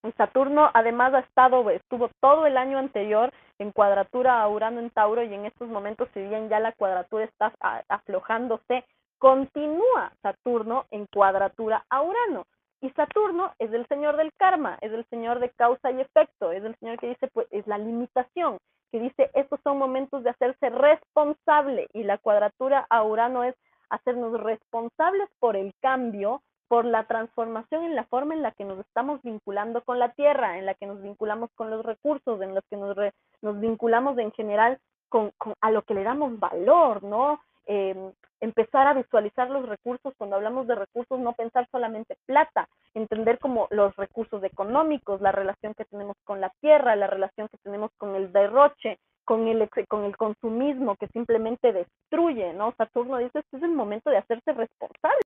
Y 0.03 0.11
Saturno 0.13 0.71
además 0.73 1.13
ha 1.13 1.19
estado, 1.19 1.69
estuvo 1.69 2.09
todo 2.21 2.45
el 2.45 2.55
año 2.55 2.77
anterior 2.77 3.33
en 3.59 3.73
cuadratura 3.73 4.41
a 4.41 4.47
Urano 4.47 4.79
en 4.79 4.89
Tauro 4.91 5.21
y 5.23 5.33
en 5.33 5.45
estos 5.45 5.67
momentos, 5.67 6.07
si 6.13 6.21
bien 6.21 6.47
ya 6.47 6.61
la 6.61 6.71
cuadratura 6.71 7.25
está 7.25 7.51
aflojándose, 7.89 8.85
continúa 9.21 10.11
Saturno 10.23 10.85
en 10.89 11.05
cuadratura 11.05 11.85
a 11.91 12.01
Urano. 12.01 12.47
Y 12.81 12.89
Saturno 12.89 13.51
es 13.59 13.71
el 13.71 13.85
señor 13.85 14.17
del 14.17 14.33
karma, 14.33 14.79
es 14.81 14.91
el 14.91 15.05
señor 15.11 15.39
de 15.39 15.51
causa 15.51 15.91
y 15.91 16.01
efecto, 16.01 16.51
es 16.51 16.63
el 16.63 16.75
señor 16.77 16.97
que 16.97 17.09
dice, 17.09 17.27
pues 17.27 17.45
es 17.51 17.67
la 17.67 17.77
limitación, 17.77 18.57
que 18.91 18.99
dice, 18.99 19.29
estos 19.35 19.59
son 19.63 19.77
momentos 19.77 20.23
de 20.23 20.31
hacerse 20.31 20.71
responsable 20.71 21.87
y 21.93 22.03
la 22.03 22.17
cuadratura 22.17 22.87
a 22.89 23.03
Urano 23.03 23.43
es 23.43 23.53
hacernos 23.91 24.41
responsables 24.41 25.29
por 25.39 25.55
el 25.55 25.75
cambio, 25.81 26.41
por 26.67 26.85
la 26.85 27.03
transformación 27.03 27.83
en 27.83 27.95
la 27.95 28.05
forma 28.05 28.33
en 28.33 28.41
la 28.41 28.53
que 28.53 28.65
nos 28.65 28.79
estamos 28.79 29.21
vinculando 29.21 29.83
con 29.83 29.99
la 29.99 30.13
tierra, 30.13 30.57
en 30.57 30.65
la 30.65 30.73
que 30.73 30.87
nos 30.87 30.99
vinculamos 30.99 31.51
con 31.53 31.69
los 31.69 31.85
recursos, 31.85 32.41
en 32.41 32.55
los 32.55 32.63
que 32.71 32.77
nos, 32.77 32.97
nos 33.43 33.59
vinculamos 33.59 34.17
en 34.17 34.31
general 34.31 34.79
con, 35.09 35.31
a 35.59 35.69
lo 35.69 35.83
que 35.83 35.93
le 35.93 36.03
damos 36.03 36.39
valor, 36.39 37.03
¿no? 37.03 37.39
Eh, 37.67 38.13
empezar 38.41 38.87
a 38.87 38.93
visualizar 38.93 39.49
los 39.49 39.67
recursos, 39.67 40.13
cuando 40.17 40.35
hablamos 40.35 40.67
de 40.67 40.75
recursos, 40.75 41.19
no 41.19 41.33
pensar 41.33 41.67
solamente 41.71 42.17
plata, 42.25 42.67
entender 42.93 43.39
como 43.39 43.67
los 43.71 43.95
recursos 43.95 44.43
económicos, 44.43 45.21
la 45.21 45.31
relación 45.31 45.73
que 45.75 45.85
tenemos 45.85 46.17
con 46.25 46.41
la 46.41 46.51
tierra, 46.59 46.95
la 46.95 47.07
relación 47.07 47.47
que 47.47 47.57
tenemos 47.57 47.91
con 47.97 48.15
el 48.15 48.33
derroche, 48.33 48.99
con 49.23 49.47
el, 49.47 49.69
con 49.87 50.03
el 50.03 50.17
consumismo 50.17 50.95
que 50.97 51.07
simplemente 51.07 51.71
destruye, 51.71 52.53
¿no? 52.53 52.73
Saturno 52.77 53.17
dice, 53.17 53.39
este 53.39 53.57
es 53.57 53.63
el 53.63 53.71
momento 53.71 54.09
de 54.09 54.17
hacerse 54.17 54.51
responsable 54.51 55.21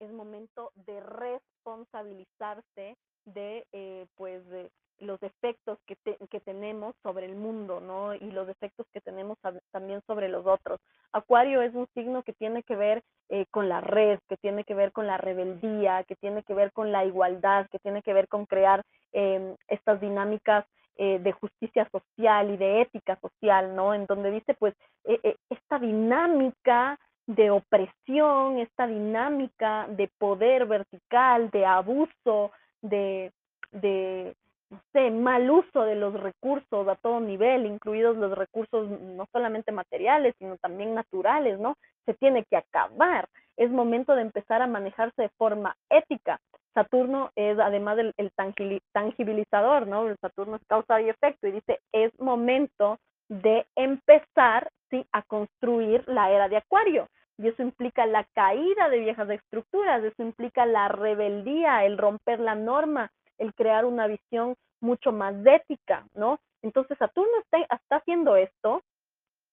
es 0.00 0.12
momento 0.12 0.70
de 0.86 1.00
responsabilizarse 1.00 2.96
de, 3.26 3.66
eh, 3.72 4.06
pues, 4.16 4.46
de 4.48 4.70
los 5.00 5.20
efectos 5.22 5.78
que, 5.86 5.96
que 6.30 6.40
tenemos 6.40 6.94
sobre 7.02 7.26
el 7.26 7.34
mundo, 7.34 7.80
¿no? 7.80 8.14
Y 8.14 8.30
los 8.30 8.48
efectos 8.48 8.86
que 8.92 9.00
tenemos 9.00 9.38
también 9.72 10.00
sobre 10.06 10.28
los 10.28 10.46
otros. 10.46 10.80
Acuario 11.12 11.62
es 11.62 11.74
un 11.74 11.88
signo 11.94 12.22
que 12.22 12.32
tiene 12.32 12.62
que 12.62 12.76
ver 12.76 13.02
eh, 13.28 13.46
con 13.50 13.68
la 13.68 13.80
red, 13.80 14.20
que 14.28 14.36
tiene 14.36 14.64
que 14.64 14.74
ver 14.74 14.92
con 14.92 15.06
la 15.06 15.18
rebeldía, 15.18 16.04
que 16.04 16.14
tiene 16.16 16.42
que 16.44 16.54
ver 16.54 16.72
con 16.72 16.92
la 16.92 17.04
igualdad, 17.04 17.66
que 17.70 17.80
tiene 17.80 18.02
que 18.02 18.12
ver 18.12 18.28
con 18.28 18.46
crear 18.46 18.82
eh, 19.12 19.56
estas 19.68 20.00
dinámicas 20.00 20.64
eh, 20.96 21.18
de 21.18 21.32
justicia 21.32 21.88
social 21.90 22.52
y 22.52 22.56
de 22.56 22.82
ética 22.82 23.18
social, 23.20 23.74
¿no? 23.74 23.94
En 23.94 24.06
donde 24.06 24.30
dice, 24.30 24.54
pues, 24.54 24.74
eh, 25.02 25.18
eh, 25.24 25.36
esta 25.50 25.80
dinámica 25.80 27.00
de 27.26 27.50
opresión, 27.50 28.58
esta 28.58 28.86
dinámica 28.86 29.88
de 29.88 30.08
poder 30.18 30.66
vertical, 30.66 31.50
de 31.50 31.66
abuso, 31.66 32.52
de, 32.84 33.32
de 33.72 34.34
no 34.70 34.80
sé, 34.92 35.10
mal 35.10 35.50
uso 35.50 35.82
de 35.82 35.94
los 35.94 36.14
recursos 36.14 36.88
a 36.88 36.96
todo 36.96 37.20
nivel, 37.20 37.66
incluidos 37.66 38.16
los 38.16 38.36
recursos 38.36 38.88
no 38.88 39.26
solamente 39.32 39.72
materiales, 39.72 40.34
sino 40.38 40.56
también 40.58 40.94
naturales, 40.94 41.58
¿no? 41.58 41.76
Se 42.06 42.14
tiene 42.14 42.44
que 42.44 42.56
acabar. 42.56 43.28
Es 43.56 43.70
momento 43.70 44.14
de 44.14 44.22
empezar 44.22 44.62
a 44.62 44.66
manejarse 44.66 45.22
de 45.22 45.28
forma 45.38 45.76
ética. 45.90 46.40
Saturno 46.74 47.30
es 47.36 47.58
además 47.58 47.98
el, 47.98 48.12
el 48.16 48.32
tangibilizador, 48.92 49.86
¿no? 49.86 50.08
El 50.08 50.16
Saturno 50.18 50.56
es 50.56 50.62
causa 50.66 51.00
y 51.00 51.08
efecto 51.08 51.46
y 51.46 51.52
dice, 51.52 51.78
es 51.92 52.12
momento 52.18 52.98
de 53.28 53.64
empezar 53.76 54.70
¿sí? 54.90 55.06
a 55.12 55.22
construir 55.22 56.02
la 56.08 56.30
era 56.30 56.48
de 56.48 56.56
Acuario. 56.56 57.08
Y 57.38 57.48
eso 57.48 57.62
implica 57.62 58.06
la 58.06 58.24
caída 58.34 58.88
de 58.88 59.00
viejas 59.00 59.28
estructuras, 59.28 60.04
eso 60.04 60.22
implica 60.22 60.66
la 60.66 60.88
rebeldía, 60.88 61.84
el 61.84 61.98
romper 61.98 62.38
la 62.40 62.54
norma, 62.54 63.10
el 63.38 63.52
crear 63.54 63.84
una 63.84 64.06
visión 64.06 64.54
mucho 64.80 65.12
más 65.12 65.34
ética, 65.44 66.06
¿no? 66.14 66.38
Entonces 66.62 66.96
Saturno 66.98 67.32
está, 67.42 67.58
está 67.74 67.96
haciendo 67.96 68.36
esto. 68.36 68.82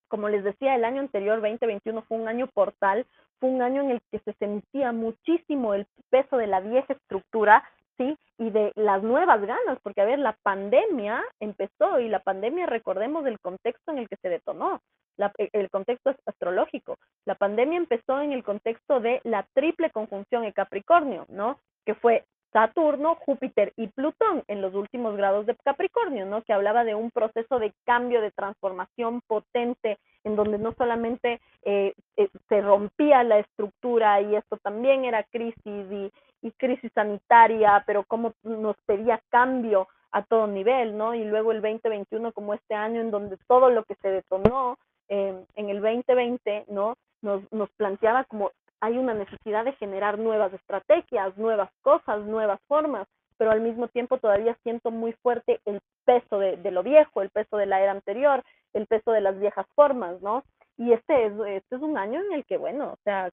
Como 0.08 0.30
les 0.30 0.44
decía, 0.44 0.76
el 0.76 0.86
año 0.86 1.00
anterior, 1.00 1.42
2021, 1.42 2.02
fue 2.04 2.18
un 2.18 2.28
año 2.28 2.48
portal, 2.48 3.06
fue 3.40 3.50
un 3.50 3.62
año 3.62 3.82
en 3.82 3.92
el 3.92 4.02
que 4.12 4.20
se 4.20 4.34
sentía 4.34 4.92
muchísimo 4.92 5.74
el 5.74 5.88
peso 6.10 6.38
de 6.38 6.48
la 6.48 6.60
vieja 6.60 6.94
estructura, 6.94 7.64
¿sí? 7.98 8.18
Y 8.38 8.50
de 8.50 8.72
las 8.76 9.02
nuevas 9.04 9.42
ganas, 9.42 9.80
porque 9.82 10.02
a 10.02 10.06
ver, 10.06 10.20
la 10.20 10.38
pandemia 10.44 11.24
empezó 11.40 12.00
y 12.00 12.10
la 12.10 12.20
pandemia, 12.20 12.66
recordemos 12.66 13.26
el 13.26 13.40
contexto 13.40 13.92
en 13.92 14.00
el 14.00 14.10
que 14.10 14.18
se 14.18 14.30
detonó, 14.30 14.82
la, 15.18 15.32
el 15.38 15.70
contexto 15.70 16.16
astrológico. 16.26 16.98
La 17.26 17.36
pandemia 17.36 17.78
empezó 17.78 18.22
en 18.22 18.32
el 18.32 18.44
contexto 18.44 19.00
de 19.00 19.22
la 19.24 19.46
triple 19.54 19.92
conjunción 19.92 20.44
en 20.44 20.52
Capricornio, 20.52 21.26
¿no? 21.30 21.60
Que 21.86 21.96
fue 21.96 22.26
Saturno, 22.52 23.16
Júpiter 23.16 23.72
y 23.78 23.88
Plutón 23.88 24.44
en 24.48 24.62
los 24.62 24.74
últimos 24.74 25.16
grados 25.16 25.46
de 25.46 25.56
Capricornio, 25.56 26.26
¿no? 26.26 26.42
Que 26.44 26.54
hablaba 26.54 26.84
de 26.84 26.96
un 26.96 27.10
proceso 27.12 27.60
de 27.60 27.74
cambio, 27.86 28.22
de 28.22 28.32
transformación 28.32 29.22
potente, 29.26 29.98
en 30.24 30.36
donde 30.36 30.58
no 30.58 30.74
solamente 30.74 31.40
eh, 31.64 31.94
eh, 32.18 32.30
se 32.50 32.62
rompía 32.62 33.24
la 33.24 33.40
estructura 33.40 34.20
y 34.22 34.36
esto 34.36 34.58
también 34.58 35.06
era 35.06 35.24
crisis 35.24 35.56
y, 35.66 36.12
y 36.42 36.52
crisis 36.52 36.92
sanitaria, 36.94 37.84
pero 37.86 38.04
cómo 38.04 38.34
nos 38.44 38.76
pedía 38.86 39.22
cambio 39.30 39.88
a 40.12 40.24
todo 40.24 40.46
nivel, 40.46 40.98
¿no? 40.98 41.16
Y 41.16 41.24
luego 41.24 41.54
el 41.54 41.62
2021 41.62 42.34
como 42.34 42.54
este 42.54 42.76
año 42.76 43.00
en 43.00 43.12
donde 43.12 43.38
todo 43.48 43.70
lo 43.70 43.86
que 43.86 43.96
se 43.96 44.10
detonó 44.10 44.78
eh, 45.12 45.46
en 45.56 45.70
el 45.70 45.82
2020, 45.82 46.66
¿no? 46.70 46.96
Nos, 47.22 47.44
nos 47.52 47.70
planteaba 47.72 48.24
como 48.24 48.52
hay 48.80 48.98
una 48.98 49.14
necesidad 49.14 49.66
de 49.66 49.74
generar 49.74 50.18
nuevas 50.18 50.54
estrategias, 50.54 51.38
nuevas 51.38 51.70
cosas, 51.82 52.22
nuevas 52.22 52.60
formas, 52.68 53.08
pero 53.38 53.52
al 53.52 53.60
mismo 53.60 53.90
tiempo 53.90 54.20
todavía 54.20 54.58
siento 54.64 54.90
muy 54.90 55.12
fuerte 55.22 55.60
el 55.66 55.82
peso 56.06 56.40
de, 56.40 56.72
lo 56.72 56.82
viejo, 56.82 57.22
el 57.22 57.30
peso 57.30 57.58
de 57.58 57.66
la 57.66 57.82
era 57.82 57.92
anterior, 57.92 58.42
el 58.74 58.88
peso 58.88 59.12
de 59.12 59.20
las 59.20 59.38
viejas 59.38 59.66
formas, 59.76 60.22
¿no? 60.22 60.44
Y 60.78 60.94
este 60.94 61.26
es, 61.26 61.34
este 61.46 61.76
es 61.76 61.82
un 61.82 61.98
año 61.98 62.22
en 62.22 62.32
el 62.32 62.46
que, 62.46 62.58
bueno, 62.58 62.94
o 62.94 62.98
sea, 63.04 63.30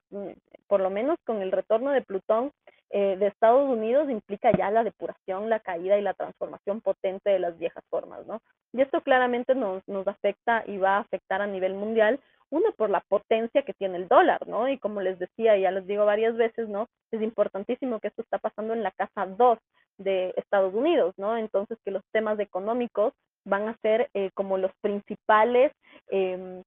por 0.67 0.81
lo 0.81 0.89
menos 0.89 1.17
con 1.25 1.41
el 1.41 1.51
retorno 1.51 1.91
de 1.91 2.01
Plutón 2.01 2.51
eh, 2.89 3.15
de 3.17 3.27
Estados 3.27 3.69
Unidos 3.69 4.09
implica 4.09 4.51
ya 4.51 4.69
la 4.69 4.83
depuración, 4.83 5.49
la 5.49 5.61
caída 5.61 5.97
y 5.97 6.01
la 6.01 6.13
transformación 6.13 6.81
potente 6.81 7.29
de 7.29 7.39
las 7.39 7.57
viejas 7.57 7.83
formas, 7.89 8.25
¿no? 8.27 8.41
Y 8.79 8.81
esto 8.81 9.01
claramente 9.01 9.55
nos, 9.55 9.85
nos 9.89 10.07
afecta 10.07 10.63
y 10.65 10.77
va 10.77 10.95
a 10.95 10.99
afectar 10.99 11.41
a 11.41 11.47
nivel 11.47 11.73
mundial, 11.73 12.17
uno 12.49 12.71
por 12.77 12.89
la 12.89 13.01
potencia 13.01 13.63
que 13.63 13.73
tiene 13.73 13.97
el 13.97 14.07
dólar, 14.07 14.47
¿no? 14.47 14.69
Y 14.69 14.77
como 14.77 15.01
les 15.01 15.19
decía, 15.19 15.57
ya 15.57 15.69
les 15.69 15.85
digo 15.85 16.05
varias 16.05 16.37
veces, 16.37 16.69
¿no? 16.69 16.87
Es 17.11 17.21
importantísimo 17.21 17.99
que 17.99 18.07
esto 18.07 18.21
está 18.21 18.37
pasando 18.37 18.73
en 18.73 18.81
la 18.81 18.91
casa 18.91 19.25
2 19.25 19.59
de 19.97 20.33
Estados 20.37 20.73
Unidos, 20.73 21.13
¿no? 21.17 21.35
Entonces 21.35 21.77
que 21.83 21.91
los 21.91 22.03
temas 22.13 22.39
económicos 22.39 23.11
van 23.43 23.67
a 23.67 23.75
ser 23.81 24.09
eh, 24.13 24.29
como 24.33 24.57
los 24.57 24.71
principales 24.79 25.73
eh, 26.07 26.63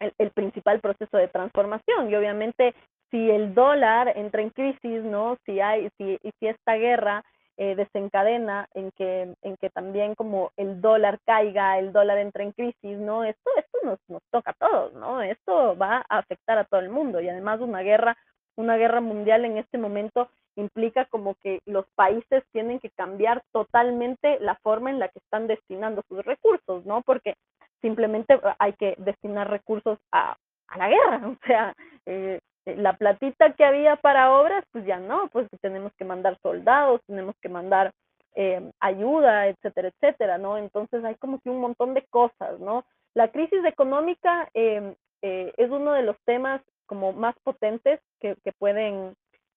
el, 0.00 0.12
el, 0.18 0.30
principal 0.32 0.80
proceso 0.80 1.16
de 1.16 1.28
transformación 1.28 2.10
y 2.10 2.16
obviamente 2.16 2.74
si 3.12 3.30
el 3.30 3.54
dólar 3.54 4.12
entra 4.16 4.42
en 4.42 4.50
crisis, 4.50 5.04
¿no? 5.04 5.36
Si 5.46 5.60
hay, 5.60 5.90
si, 5.96 6.18
si 6.40 6.48
esta 6.48 6.74
guerra 6.74 7.24
eh, 7.62 7.76
desencadena 7.76 8.68
en 8.74 8.90
que, 8.90 9.36
en 9.40 9.56
que 9.56 9.70
también 9.70 10.16
como 10.16 10.50
el 10.56 10.80
dólar 10.80 11.20
caiga, 11.24 11.78
el 11.78 11.92
dólar 11.92 12.18
entra 12.18 12.42
en 12.42 12.50
crisis, 12.50 12.98
¿no? 12.98 13.22
Esto, 13.22 13.50
esto 13.56 13.78
nos, 13.84 14.00
nos 14.08 14.20
toca 14.32 14.50
a 14.50 14.54
todos, 14.54 14.92
¿no? 14.94 15.22
Esto 15.22 15.76
va 15.76 16.04
a 16.08 16.18
afectar 16.18 16.58
a 16.58 16.64
todo 16.64 16.80
el 16.80 16.88
mundo 16.88 17.20
y 17.20 17.28
además 17.28 17.60
una 17.60 17.82
guerra, 17.82 18.16
una 18.56 18.76
guerra 18.76 19.00
mundial 19.00 19.44
en 19.44 19.58
este 19.58 19.78
momento 19.78 20.28
implica 20.56 21.04
como 21.04 21.36
que 21.36 21.60
los 21.64 21.86
países 21.94 22.42
tienen 22.50 22.80
que 22.80 22.90
cambiar 22.90 23.44
totalmente 23.52 24.40
la 24.40 24.56
forma 24.56 24.90
en 24.90 24.98
la 24.98 25.06
que 25.06 25.20
están 25.20 25.46
destinando 25.46 26.02
sus 26.08 26.24
recursos, 26.24 26.84
¿no? 26.84 27.02
Porque 27.02 27.36
simplemente 27.80 28.40
hay 28.58 28.72
que 28.72 28.96
destinar 28.98 29.48
recursos 29.48 30.00
a, 30.10 30.36
a 30.66 30.78
la 30.78 30.88
guerra, 30.88 31.20
o 31.28 31.46
sea, 31.46 31.74
eh, 32.06 32.40
la 32.64 32.96
platita 32.96 33.52
que 33.54 33.64
había 33.64 33.96
para 33.96 34.32
obras, 34.32 34.64
pues 34.72 34.84
ya 34.84 34.98
no, 34.98 35.28
pues 35.28 35.48
tenemos 35.60 35.92
que 35.94 36.04
mandar 36.04 36.38
soldados, 36.42 37.00
tenemos 37.06 37.34
que 37.40 37.48
mandar 37.48 37.92
eh, 38.34 38.70
ayuda, 38.80 39.48
etcétera, 39.48 39.88
etcétera, 39.88 40.38
¿no? 40.38 40.56
Entonces 40.56 41.04
hay 41.04 41.16
como 41.16 41.40
que 41.40 41.50
un 41.50 41.60
montón 41.60 41.94
de 41.94 42.04
cosas, 42.06 42.58
¿no? 42.60 42.84
La 43.14 43.28
crisis 43.28 43.64
económica 43.64 44.48
eh, 44.54 44.94
eh, 45.22 45.52
es 45.56 45.70
uno 45.70 45.92
de 45.92 46.02
los 46.02 46.16
temas 46.24 46.62
como 46.86 47.12
más 47.12 47.34
potentes 47.42 48.00
que, 48.20 48.36
que 48.44 48.52
pueden 48.52 49.14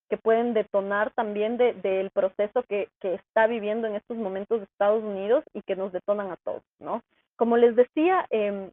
que 0.07 0.17
pueden 0.17 0.53
detonar 0.53 1.11
también 1.13 1.57
del 1.57 1.81
de, 1.81 2.11
proceso 2.13 2.61
que, 2.69 2.89
que 3.01 3.15
está 3.15 3.47
viviendo 3.47 3.87
en 3.87 3.95
estos 3.95 4.17
momentos 4.17 4.61
Estados 4.61 5.03
Unidos 5.03 5.43
y 5.51 5.63
que 5.63 5.75
nos 5.75 5.91
detonan 5.91 6.29
a 6.29 6.37
todos, 6.37 6.61
¿no? 6.79 7.01
Como 7.35 7.57
les 7.57 7.75
decía, 7.75 8.27
eh, 8.29 8.69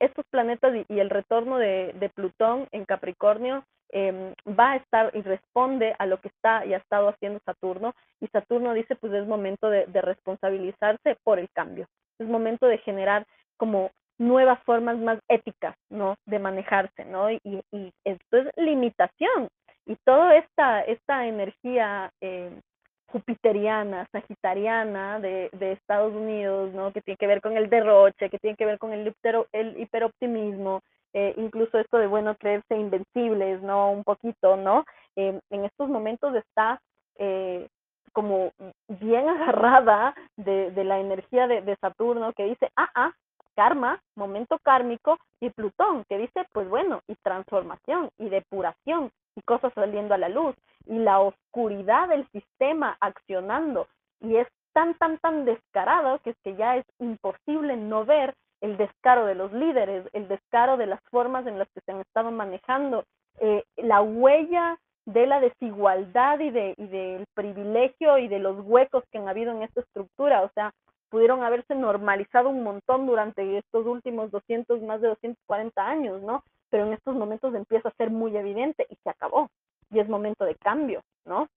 estos 0.00 0.24
planetas 0.30 0.74
y, 0.74 0.84
y 0.92 1.00
el 1.00 1.10
retorno 1.10 1.58
de, 1.58 1.94
de, 1.98 2.08
Plutón 2.08 2.68
en 2.72 2.84
Capricornio 2.84 3.64
eh, 3.90 4.34
va 4.46 4.72
a 4.72 4.76
estar 4.76 5.10
y 5.14 5.22
responde 5.22 5.94
a 5.98 6.06
lo 6.06 6.20
que 6.20 6.28
está 6.28 6.64
y 6.66 6.74
ha 6.74 6.78
estado 6.78 7.08
haciendo 7.08 7.40
Saturno. 7.44 7.94
Y 8.20 8.28
Saturno 8.28 8.74
dice, 8.74 8.96
pues 8.96 9.12
es 9.12 9.26
momento 9.26 9.70
de, 9.70 9.86
de 9.86 10.00
responsabilizarse 10.00 11.16
por 11.24 11.38
el 11.38 11.48
cambio. 11.50 11.86
Es 12.18 12.28
momento 12.28 12.66
de 12.66 12.78
generar 12.78 13.26
como 13.56 13.90
nuevas 14.18 14.62
formas 14.64 14.98
más 14.98 15.18
éticas, 15.28 15.76
¿no? 15.90 16.16
De 16.26 16.38
manejarse, 16.38 17.04
¿no? 17.04 17.30
Y, 17.30 17.40
y 17.72 17.92
esto 18.04 18.36
es 18.36 18.48
limitación. 18.56 19.48
Y 19.86 19.96
toda 20.04 20.36
esta, 20.36 20.82
esta 20.82 21.26
energía 21.26 22.10
eh, 22.20 22.60
jupiteriana, 23.08 24.06
sagitariana 24.12 25.18
de, 25.20 25.48
de, 25.52 25.72
Estados 25.72 26.14
Unidos, 26.14 26.72
¿no? 26.74 26.92
Que 26.92 27.00
tiene 27.00 27.16
que 27.16 27.26
ver 27.26 27.40
con 27.40 27.56
el 27.56 27.70
derroche, 27.70 28.30
que 28.30 28.38
tiene 28.38 28.56
que 28.56 28.66
ver 28.66 28.78
con 28.78 28.92
el, 28.92 29.06
hipero, 29.06 29.46
el 29.52 29.78
hiperoptimismo, 29.80 30.82
eh, 31.14 31.34
incluso 31.36 31.78
esto 31.78 31.98
de, 31.98 32.06
bueno, 32.06 32.36
creerse 32.36 32.76
invencibles, 32.76 33.62
¿no? 33.62 33.90
Un 33.90 34.04
poquito, 34.04 34.56
¿no? 34.56 34.84
Eh, 35.16 35.40
en 35.50 35.64
estos 35.64 35.88
momentos 35.88 36.34
está 36.34 36.80
eh, 37.16 37.66
como 38.12 38.52
bien 38.88 39.28
agarrada 39.28 40.14
de, 40.36 40.70
de 40.70 40.84
la 40.84 41.00
energía 41.00 41.46
de, 41.46 41.62
de, 41.62 41.76
Saturno 41.76 42.32
que 42.34 42.44
dice, 42.44 42.70
ah, 42.76 42.90
ah, 42.94 43.12
karma, 43.56 44.00
momento 44.16 44.58
kármico, 44.62 45.18
y 45.40 45.50
Plutón, 45.50 46.04
que 46.08 46.18
dice, 46.18 46.46
pues 46.52 46.68
bueno, 46.68 47.00
y 47.08 47.14
transformación, 47.16 48.10
y 48.18 48.28
depuración, 48.28 49.10
y 49.34 49.42
cosas 49.42 49.72
saliendo 49.74 50.14
a 50.14 50.18
la 50.18 50.28
luz, 50.28 50.54
y 50.88 50.98
la 50.98 51.20
oscuridad 51.20 52.08
del 52.08 52.26
sistema 52.30 52.96
accionando, 53.00 53.86
y 54.20 54.36
es 54.36 54.48
tan, 54.72 54.94
tan, 54.94 55.18
tan 55.18 55.44
descarado 55.44 56.18
que 56.20 56.30
es 56.30 56.36
que 56.42 56.56
ya 56.56 56.76
es 56.76 56.84
imposible 56.98 57.76
no 57.76 58.04
ver 58.04 58.34
el 58.60 58.76
descaro 58.76 59.26
de 59.26 59.34
los 59.34 59.52
líderes, 59.52 60.06
el 60.12 60.28
descaro 60.28 60.76
de 60.76 60.86
las 60.86 61.00
formas 61.10 61.46
en 61.46 61.58
las 61.58 61.68
que 61.68 61.80
se 61.84 61.92
han 61.92 62.00
estado 62.00 62.30
manejando, 62.30 63.04
eh, 63.40 63.64
la 63.76 64.02
huella 64.02 64.78
de 65.06 65.26
la 65.26 65.40
desigualdad 65.40 66.38
y, 66.40 66.50
de, 66.50 66.74
y 66.76 66.86
del 66.86 67.24
privilegio 67.34 68.18
y 68.18 68.28
de 68.28 68.40
los 68.40 68.60
huecos 68.60 69.04
que 69.10 69.18
han 69.18 69.28
habido 69.28 69.52
en 69.52 69.62
esta 69.62 69.80
estructura. 69.80 70.42
O 70.42 70.50
sea, 70.54 70.72
pudieron 71.08 71.42
haberse 71.42 71.74
normalizado 71.74 72.50
un 72.50 72.62
montón 72.62 73.06
durante 73.06 73.58
estos 73.58 73.86
últimos 73.86 74.30
200, 74.30 74.82
más 74.82 75.00
de 75.00 75.08
240 75.08 75.86
años, 75.86 76.20
¿no? 76.22 76.42
Pero 76.70 76.86
en 76.86 76.92
estos 76.92 77.14
momentos 77.14 77.54
empieza 77.54 77.88
a 77.88 77.94
ser 77.96 78.10
muy 78.10 78.36
evidente 78.36 78.86
y 78.90 78.96
se 78.96 79.10
acabó. 79.10 79.48
Y 79.90 80.00
es 80.00 80.08
momento 80.08 80.44
de 80.44 80.54
cambio, 80.56 81.02
¿no? 81.24 81.48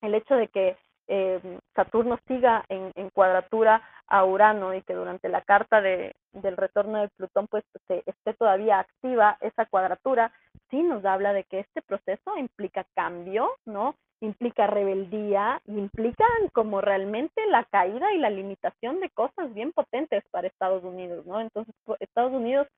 El 0.00 0.14
hecho 0.14 0.34
de 0.34 0.48
que 0.48 0.76
eh, 1.08 1.40
Saturno 1.74 2.18
siga 2.28 2.64
en, 2.68 2.92
en, 2.94 3.08
cuadratura 3.10 3.82
a 4.06 4.24
Urano 4.24 4.74
y 4.74 4.82
que 4.82 4.94
durante 4.94 5.28
la 5.28 5.40
carta 5.40 5.80
de, 5.80 6.14
del 6.32 6.56
retorno 6.56 7.00
de 7.00 7.08
Plutón 7.08 7.46
pues 7.48 7.64
se, 7.86 8.02
esté 8.06 8.34
todavía 8.34 8.78
activa 8.78 9.38
esa 9.40 9.64
cuadratura, 9.66 10.32
sí 10.70 10.82
nos 10.82 11.04
habla 11.04 11.32
de 11.32 11.44
que 11.44 11.60
este 11.60 11.82
proceso 11.82 12.36
implica 12.36 12.84
cambio, 12.94 13.50
¿no? 13.64 13.94
Implica 14.20 14.66
rebeldía, 14.66 15.62
implica 15.66 16.24
como 16.52 16.80
realmente 16.80 17.46
la 17.46 17.64
caída 17.64 18.12
y 18.12 18.18
la 18.18 18.30
limitación 18.30 19.00
de 19.00 19.10
cosas 19.10 19.54
bien 19.54 19.72
potentes 19.72 20.24
para 20.30 20.48
Estados 20.48 20.84
Unidos, 20.84 21.24
¿no? 21.26 21.40
Entonces 21.40 21.74
Estados 22.00 22.32
Unidos 22.32 22.68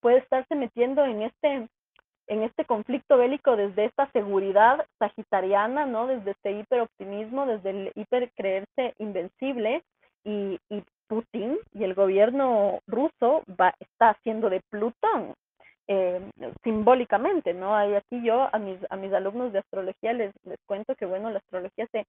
puede 0.00 0.18
estarse 0.18 0.54
metiendo 0.54 1.04
en 1.04 1.22
este 1.22 1.68
en 2.28 2.42
este 2.42 2.64
conflicto 2.64 3.16
bélico 3.16 3.56
desde 3.56 3.86
esta 3.86 4.10
seguridad 4.12 4.86
sagitariana, 4.98 5.86
¿no? 5.86 6.06
Desde 6.06 6.32
este 6.32 6.52
hiperoptimismo, 6.52 7.46
desde 7.46 7.70
el 7.70 7.92
hiper 7.94 8.30
creerse 8.32 8.94
invencible 8.98 9.82
y, 10.24 10.58
y 10.68 10.82
Putin 11.08 11.58
y 11.72 11.84
el 11.84 11.94
gobierno 11.94 12.80
ruso 12.86 13.42
va, 13.48 13.74
está 13.80 14.10
haciendo 14.10 14.50
de 14.50 14.60
Plutón 14.70 15.34
eh, 15.88 16.20
simbólicamente, 16.62 17.54
¿no? 17.54 17.74
Hay 17.74 17.94
aquí 17.94 18.22
yo 18.22 18.54
a 18.54 18.58
mis, 18.58 18.78
a 18.90 18.96
mis 18.96 19.12
alumnos 19.12 19.52
de 19.52 19.60
astrología 19.60 20.12
les, 20.12 20.32
les 20.44 20.58
cuento 20.66 20.94
que, 20.94 21.06
bueno, 21.06 21.30
la 21.30 21.38
astrología 21.38 21.86
se, 21.90 22.06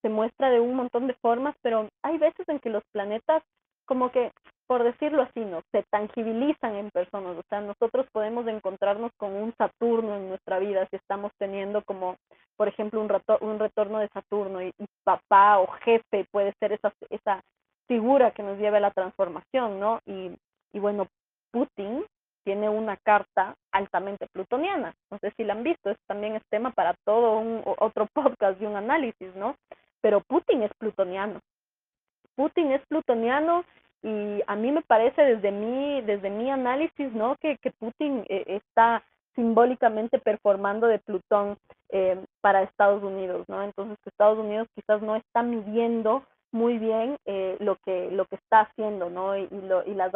se 0.00 0.08
muestra 0.08 0.50
de 0.50 0.60
un 0.60 0.74
montón 0.74 1.06
de 1.06 1.14
formas, 1.14 1.54
pero 1.60 1.88
hay 2.02 2.16
veces 2.16 2.48
en 2.48 2.58
que 2.58 2.70
los 2.70 2.82
planetas 2.90 3.42
como 3.84 4.10
que 4.10 4.32
por 4.68 4.84
decirlo 4.84 5.22
así, 5.22 5.40
¿no? 5.40 5.62
Se 5.72 5.82
tangibilizan 5.90 6.76
en 6.76 6.90
personas, 6.90 7.38
o 7.38 7.42
sea, 7.48 7.62
nosotros 7.62 8.06
podemos 8.12 8.46
encontrarnos 8.46 9.10
con 9.16 9.32
un 9.32 9.54
Saturno 9.56 10.14
en 10.16 10.28
nuestra 10.28 10.58
vida 10.58 10.86
si 10.90 10.96
estamos 10.96 11.32
teniendo 11.38 11.82
como, 11.84 12.16
por 12.56 12.68
ejemplo, 12.68 13.00
un, 13.00 13.10
un 13.40 13.58
retorno 13.58 13.98
de 13.98 14.08
Saturno 14.08 14.62
y, 14.62 14.72
papá 15.04 15.58
o 15.58 15.68
jefe 15.84 16.26
puede 16.30 16.52
ser 16.60 16.72
esa, 16.72 16.92
esa 17.08 17.42
figura 17.86 18.32
que 18.32 18.42
nos 18.42 18.58
lleve 18.58 18.76
a 18.76 18.80
la 18.80 18.90
transformación, 18.90 19.80
¿no? 19.80 20.00
Y, 20.04 20.32
y 20.74 20.78
bueno, 20.78 21.06
Putin 21.50 22.04
tiene 22.44 22.68
una 22.68 22.98
carta 22.98 23.54
altamente 23.72 24.26
plutoniana, 24.34 24.94
no 25.10 25.18
sé 25.18 25.32
si 25.36 25.44
la 25.44 25.54
han 25.54 25.62
visto, 25.62 25.88
es 25.88 25.96
también 26.06 26.36
es 26.36 26.42
tema 26.50 26.72
para 26.72 26.94
todo 27.06 27.38
un 27.38 27.62
otro 27.64 28.06
podcast 28.12 28.60
y 28.60 28.66
un 28.66 28.76
análisis, 28.76 29.34
¿no? 29.34 29.56
Pero 30.02 30.20
Putin 30.20 30.62
es 30.62 30.70
plutoniano. 30.78 31.40
Putin 32.36 32.70
es 32.72 32.82
plutoniano 32.86 33.64
y 34.02 34.42
a 34.46 34.56
mí 34.56 34.72
me 34.72 34.82
parece 34.82 35.22
desde 35.22 35.50
mi, 35.50 36.00
desde 36.02 36.30
mi 36.30 36.50
análisis, 36.50 37.12
¿no? 37.12 37.36
Que, 37.40 37.58
que 37.58 37.72
Putin 37.72 38.24
eh, 38.28 38.44
está 38.46 39.02
simbólicamente 39.34 40.18
performando 40.18 40.86
de 40.86 40.98
Plutón 40.98 41.56
eh, 41.90 42.20
para 42.40 42.62
Estados 42.62 43.02
Unidos, 43.02 43.48
¿no? 43.48 43.62
Entonces 43.62 43.96
Estados 44.04 44.38
Unidos 44.38 44.68
quizás 44.74 45.00
no 45.00 45.16
está 45.16 45.42
midiendo 45.42 46.24
muy 46.52 46.78
bien 46.78 47.18
eh, 47.26 47.56
lo 47.60 47.76
que 47.84 48.10
lo 48.10 48.24
que 48.26 48.36
está 48.36 48.60
haciendo, 48.60 49.10
¿no? 49.10 49.36
Y, 49.36 49.48
lo, 49.50 49.84
y 49.84 49.94
las 49.94 50.12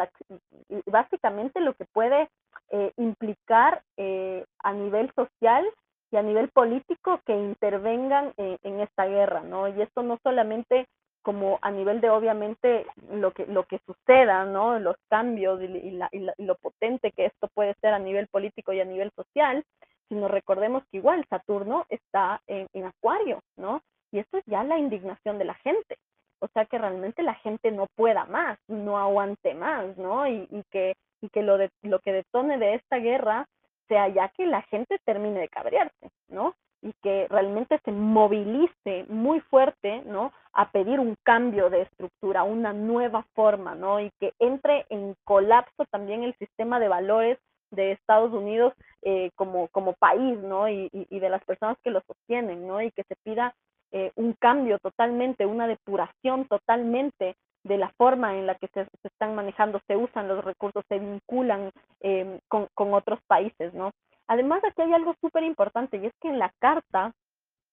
y 0.69 0.91
básicamente 0.91 1.61
lo 1.61 1.75
que 1.75 1.85
puede 1.93 2.29
eh, 2.71 2.93
implicar 2.97 3.83
eh, 3.97 4.45
a 4.61 4.73
nivel 4.73 5.13
social 5.15 5.65
y 6.11 6.17
a 6.17 6.23
nivel 6.23 6.49
político 6.49 7.21
que 7.27 7.35
intervengan 7.35 8.33
en, 8.37 8.59
en 8.63 8.81
esta 8.81 9.07
guerra, 9.07 9.43
¿no? 9.43 9.69
Y 9.69 9.83
esto 9.83 10.03
no 10.03 10.19
solamente 10.23 10.87
como 11.23 11.59
a 11.63 11.71
nivel 11.71 12.01
de 12.01 12.11
obviamente 12.11 12.87
lo 13.11 13.33
que 13.33 13.47
lo 13.47 13.65
que 13.65 13.81
suceda, 13.87 14.45
¿no? 14.45 14.79
Los 14.79 14.97
cambios 15.09 15.63
y, 15.63 15.69
la, 15.69 16.09
y, 16.13 16.19
la, 16.21 16.35
y, 16.37 16.45
lo 16.45 16.57
potente 16.57 17.13
que 17.13 17.27
esto 17.27 17.49
puede 17.55 17.75
ser 17.81 17.95
a 17.95 17.99
nivel 17.99 18.29
político 18.29 18.73
y 18.73 18.81
a 18.81 18.85
nivel 18.85 19.11
social, 19.17 19.65
sino 20.09 20.29
recordemos 20.29 20.83
que 20.91 20.99
igual 20.99 21.25
Saturno 21.31 21.87
está 21.89 22.43
en, 22.47 22.69
Acuario, 22.85 23.41
¿no? 23.57 23.81
Y 24.11 24.19
esto 24.19 24.39
es 24.39 24.45
ya 24.47 24.65
la 24.65 24.79
indignación 24.79 25.39
de 25.39 25.45
la 25.45 25.55
gente, 25.55 25.97
o 26.41 26.49
sea 26.49 26.67
que 26.67 26.79
realmente 26.79 27.23
la 27.23 27.35
gente 27.37 27.71
no 27.71 27.87
pueda 27.95 28.25
más, 28.27 28.59
no 28.69 28.99
aguante 28.99 29.55
más, 29.55 29.97
¿no? 29.97 30.27
Y, 30.27 30.47
y 30.51 30.63
que 30.71 30.95
y 31.23 31.29
que 31.31 31.43
lo 31.43 31.57
de 31.57 31.71
lo 31.83 32.01
que 32.01 32.13
detone 32.13 32.59
de 32.59 32.75
esta 32.75 32.99
guerra 32.99 33.47
sea 33.89 34.09
ya 34.09 34.29
que 34.29 34.47
la 34.47 34.63
gente 34.63 34.99
termine 35.05 35.41
de 35.41 35.49
cabrearse, 35.49 36.11
¿no? 36.29 36.55
Y 36.83 36.93
que 37.03 37.27
realmente 37.31 37.81
se 37.85 37.93
movilice 37.93 39.07
muy 39.09 39.41
fuerte, 39.41 40.03
¿no? 40.05 40.33
A 40.53 40.71
pedir 40.71 40.99
un 40.99 41.17
cambio 41.23 41.71
de 41.71 41.83
estructura, 41.83 42.43
una 42.43 42.73
nueva 42.73 43.25
forma, 43.35 43.75
¿no? 43.75 44.01
Y 44.01 44.11
que 44.21 44.35
entre 44.41 44.85
en 44.91 45.15
colapso 45.25 45.85
también 45.91 46.25
el 46.25 46.35
sistema 46.35 46.81
de 46.81 46.89
valores 46.89 47.39
de 47.71 47.93
Estados 47.93 48.33
Unidos 48.33 48.75
eh, 49.03 49.31
como, 49.37 49.69
como 49.69 49.95
país, 49.95 50.39
¿no? 50.39 50.69
Y, 50.69 50.91
de 50.93 51.31
las 51.31 51.45
personas 51.45 51.77
que 51.85 51.91
lo 51.91 52.03
sostienen, 52.03 52.67
¿no? 52.67 52.83
Y 52.83 52.91
que 52.91 53.05
se 53.05 53.15
pida 53.23 53.55
eh, 53.93 54.11
un 54.17 54.35
cambio 54.35 54.79
totalmente, 54.81 55.47
una 55.47 55.69
depuración 55.69 56.47
totalmente 56.49 57.37
de 57.65 57.79
la 57.79 57.91
forma 57.97 58.37
en 58.37 58.47
la 58.47 58.57
que 58.57 58.67
se, 58.75 58.85
se 58.85 59.09
están 59.09 59.37
manejando, 59.37 59.81
se 59.87 59.97
usan 59.97 60.27
los 60.27 60.45
recursos, 60.45 60.85
se 60.89 60.99
vinculan 60.99 61.71
eh, 62.01 62.41
con, 62.49 62.67
con 62.75 62.93
otros 62.93 63.21
países, 63.29 63.73
¿no? 63.73 63.93
Además, 64.33 64.65
aquí 64.65 64.81
hay 64.81 64.95
algo 64.95 65.15
súper 65.21 65.43
importante 65.43 65.99
y 65.99 66.07
es 66.07 66.15
que 66.19 66.29
en 66.29 66.39
la 66.39 66.51
carta 66.59 67.13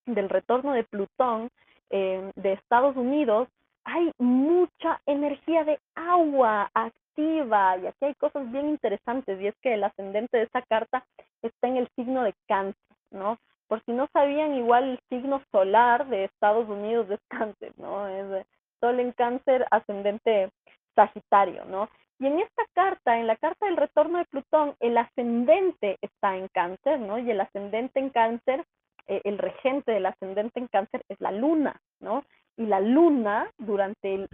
del 0.06 0.28
retorno 0.28 0.74
de 0.74 0.84
Plutón 0.84 1.50
eh, 1.90 2.34
de 2.36 2.52
Estados 2.52 2.98
Unidos 2.98 3.48
hay 3.86 4.12
mucha 4.18 5.00
energía 5.06 5.64
de 5.64 5.80
agua 5.96 6.70
activa 6.74 7.78
y 7.78 7.88
aquí 7.88 8.04
hay 8.04 8.14
cosas 8.16 8.52
bien 8.52 8.68
interesantes 8.68 9.40
y 9.40 9.48
es 9.48 9.56
que 9.62 9.76
el 9.76 9.86
ascendente 9.86 10.36
de 10.36 10.44
esa 10.44 10.62
carta 10.64 11.06
está 11.42 11.70
en 11.70 11.78
el 11.78 11.88
signo 11.96 12.24
de 12.24 12.34
cáncer, 12.46 12.98
¿no? 13.10 13.38
Por 13.70 13.82
si 13.86 13.94
no 13.94 14.10
sabían, 14.12 14.54
igual 14.56 14.84
el 14.84 15.00
signo 15.08 15.42
solar 15.54 16.08
de 16.08 16.26
Estados 16.26 16.68
Unidos 16.68 17.08
es 17.10 17.22
cáncer, 17.30 17.72
¿no? 17.78 18.06
Es 18.10 18.46
sol 18.82 19.00
en 19.00 19.14
cáncer, 19.14 19.66
ascendente 19.72 20.52
sagitario, 20.94 21.64
¿no? 21.64 21.90
Y 22.20 22.28
en 22.28 22.40
esta 22.40 22.64
carta, 22.74 23.18
en 23.18 23.28
la 23.28 23.38
carta 23.38 23.66
del 23.66 23.78
retorno 23.78 24.18
de 24.18 24.26
Plutón, 24.26 24.76
el 24.82 24.98
ascendente 24.98 25.98
está 26.02 26.36
en 26.36 26.50
cáncer, 26.50 27.00
¿no? 27.00 27.18
Y 27.18 27.32
el 27.32 27.40
ascendente 27.40 28.00
en 28.00 28.10
cáncer, 28.10 28.66
eh, 29.08 29.22
el 29.24 29.38
regente 29.38 29.94
del 29.94 30.06
ascendente 30.06 30.60
en 30.60 30.68
cáncer 30.68 31.02
es 31.08 31.20
la 31.22 31.32
luna, 31.32 31.80
¿no? 32.02 32.26
Y 32.58 32.66
la 32.66 32.82
luna, 32.82 33.50
durante 33.58 34.16
el, 34.16 34.30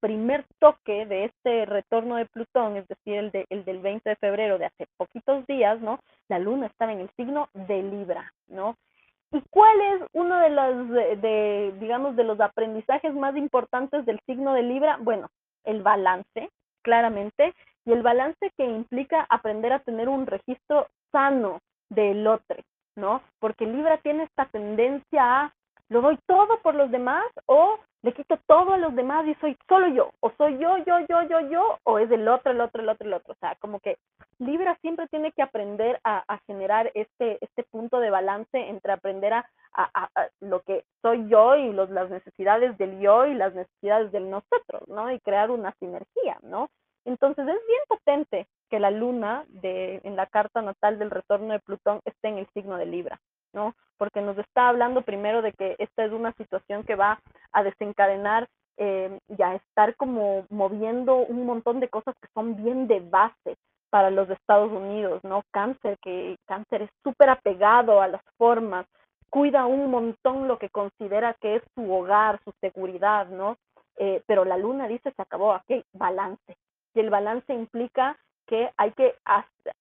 primer 0.00 0.46
toque 0.58 1.04
de 1.04 1.26
este 1.26 1.66
retorno 1.66 2.16
de 2.16 2.24
Plutón, 2.24 2.78
es 2.78 2.88
decir, 2.88 3.14
el, 3.14 3.30
de, 3.30 3.44
el 3.50 3.62
del 3.66 3.80
20 3.80 4.08
de 4.08 4.16
febrero 4.16 4.56
de 4.56 4.64
hace 4.64 4.86
poquitos 4.96 5.46
días, 5.46 5.78
¿no? 5.82 6.00
La 6.28 6.38
luna 6.38 6.66
estaba 6.66 6.92
en 6.92 7.00
el 7.00 7.10
signo 7.10 7.50
de 7.52 7.82
Libra, 7.82 8.32
¿no? 8.48 8.76
¿Y 9.32 9.42
cuál 9.50 9.78
es 9.80 10.08
uno 10.12 10.38
de 10.38 10.48
los, 10.48 10.88
de, 11.20 11.74
digamos, 11.78 12.16
de 12.16 12.24
los 12.24 12.40
aprendizajes 12.40 13.12
más 13.14 13.36
importantes 13.36 14.06
del 14.06 14.18
signo 14.24 14.54
de 14.54 14.62
Libra? 14.62 14.96
Bueno, 14.98 15.28
el 15.64 15.82
balance, 15.82 16.50
claramente, 16.86 17.52
y 17.84 17.92
el 17.92 18.02
balance 18.02 18.52
que 18.56 18.64
implica 18.64 19.26
aprender 19.28 19.72
a 19.72 19.80
tener 19.80 20.08
un 20.08 20.24
registro 20.24 20.86
sano 21.10 21.58
del 21.90 22.24
otro, 22.28 22.62
¿no? 22.96 23.22
Porque 23.40 23.66
Libra 23.66 23.98
tiene 23.98 24.22
esta 24.22 24.46
tendencia 24.46 25.42
a 25.42 25.52
lo 25.88 26.00
doy 26.00 26.18
todo 26.26 26.60
por 26.62 26.76
los 26.76 26.90
demás 26.92 27.24
o 27.46 27.78
le 28.02 28.12
quito 28.12 28.38
todo 28.46 28.74
a 28.74 28.78
los 28.78 28.94
demás 28.94 29.26
y 29.26 29.34
soy 29.36 29.56
solo 29.68 29.88
yo, 29.88 30.12
o 30.20 30.30
soy 30.38 30.58
yo, 30.58 30.76
yo, 30.78 31.00
yo, 31.08 31.22
yo, 31.28 31.40
yo, 31.50 31.78
o 31.84 31.98
es 31.98 32.10
el 32.10 32.28
otro, 32.28 32.52
el 32.52 32.60
otro, 32.60 32.82
el 32.82 32.88
otro, 32.88 33.06
el 33.06 33.14
otro. 33.14 33.32
O 33.32 33.36
sea, 33.40 33.56
como 33.56 33.80
que 33.80 33.98
Libra 34.38 34.76
siempre 34.80 35.08
tiene 35.08 35.32
que 35.32 35.42
aprender 35.42 36.00
a, 36.04 36.38
generar 36.46 36.90
este, 36.94 37.38
este 37.40 37.64
punto 37.64 37.98
de 37.98 38.10
balance 38.10 38.58
entre 38.58 38.92
aprender 38.92 39.32
a, 39.32 39.46
a, 39.72 40.08
a, 40.14 40.28
lo 40.40 40.60
que 40.62 40.84
soy 41.02 41.28
yo 41.28 41.56
y 41.56 41.72
los, 41.72 41.90
las 41.90 42.10
necesidades 42.10 42.76
del 42.78 43.00
yo 43.00 43.26
y 43.26 43.34
las 43.34 43.54
necesidades 43.54 44.12
del 44.12 44.30
nosotros, 44.30 44.86
¿no? 44.88 45.10
Y 45.10 45.20
crear 45.20 45.50
una 45.50 45.72
sinergia, 45.78 46.38
¿no? 46.42 46.68
Entonces 47.04 47.46
es 47.46 47.66
bien 47.66 47.80
potente 47.88 48.48
que 48.68 48.80
la 48.80 48.90
luna 48.90 49.44
de, 49.48 50.00
en 50.02 50.16
la 50.16 50.26
carta 50.26 50.60
natal 50.60 50.98
del 50.98 51.10
retorno 51.10 51.52
de 51.52 51.60
Plutón 51.60 52.00
esté 52.04 52.28
en 52.28 52.38
el 52.38 52.48
signo 52.48 52.76
de 52.76 52.86
Libra, 52.86 53.20
¿no? 53.56 53.74
Porque 53.98 54.20
nos 54.20 54.38
está 54.38 54.68
hablando 54.68 55.02
primero 55.02 55.42
de 55.42 55.52
que 55.52 55.74
esta 55.78 56.04
es 56.04 56.12
una 56.12 56.32
situación 56.34 56.84
que 56.84 56.94
va 56.94 57.18
a 57.50 57.64
desencadenar 57.64 58.46
eh, 58.76 59.18
ya 59.28 59.54
estar 59.54 59.96
como 59.96 60.46
moviendo 60.50 61.16
un 61.16 61.46
montón 61.46 61.80
de 61.80 61.88
cosas 61.88 62.14
que 62.20 62.28
son 62.34 62.56
bien 62.62 62.86
de 62.86 63.00
base 63.00 63.56
para 63.90 64.10
los 64.10 64.28
Estados 64.28 64.70
Unidos, 64.70 65.24
¿no? 65.24 65.42
Cáncer, 65.50 65.96
que 66.02 66.36
cáncer 66.44 66.82
es 66.82 66.90
súper 67.02 67.30
apegado 67.30 68.02
a 68.02 68.08
las 68.08 68.22
formas, 68.36 68.86
cuida 69.30 69.64
un 69.64 69.90
montón 69.90 70.46
lo 70.46 70.58
que 70.58 70.68
considera 70.68 71.34
que 71.40 71.56
es 71.56 71.62
su 71.74 71.90
hogar, 71.90 72.38
su 72.44 72.52
seguridad, 72.60 73.28
¿no? 73.28 73.56
Eh, 73.96 74.22
pero 74.26 74.44
la 74.44 74.58
luna 74.58 74.86
dice 74.88 75.10
se 75.10 75.22
acabó, 75.22 75.54
aquí 75.54 75.82
balance. 75.94 76.56
Y 76.94 77.00
el 77.00 77.08
balance 77.10 77.52
implica 77.54 78.18
que 78.46 78.70
hay 78.76 78.92
que 78.92 79.14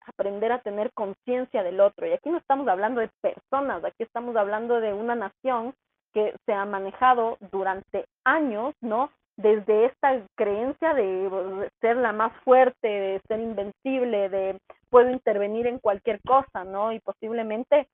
aprender 0.07 0.51
a 0.51 0.61
tener 0.61 0.91
conciencia 0.93 1.63
del 1.63 1.79
otro. 1.79 2.07
Y 2.07 2.13
aquí 2.13 2.29
no 2.29 2.37
estamos 2.37 2.67
hablando 2.67 3.01
de 3.01 3.09
personas, 3.21 3.83
aquí 3.83 4.03
estamos 4.03 4.35
hablando 4.35 4.79
de 4.79 4.93
una 4.93 5.15
nación 5.15 5.73
que 6.13 6.33
se 6.45 6.53
ha 6.53 6.65
manejado 6.65 7.37
durante 7.51 8.05
años, 8.23 8.73
¿no? 8.81 9.11
Desde 9.37 9.85
esta 9.85 10.21
creencia 10.35 10.93
de 10.93 11.69
ser 11.81 11.97
la 11.97 12.13
más 12.13 12.31
fuerte, 12.43 12.87
de 12.87 13.21
ser 13.27 13.41
invencible, 13.41 14.29
de 14.29 14.57
puedo 14.89 15.09
intervenir 15.09 15.67
en 15.67 15.79
cualquier 15.79 16.21
cosa, 16.21 16.63
¿no? 16.63 16.93
Y 16.93 16.99
posiblemente 17.01 17.87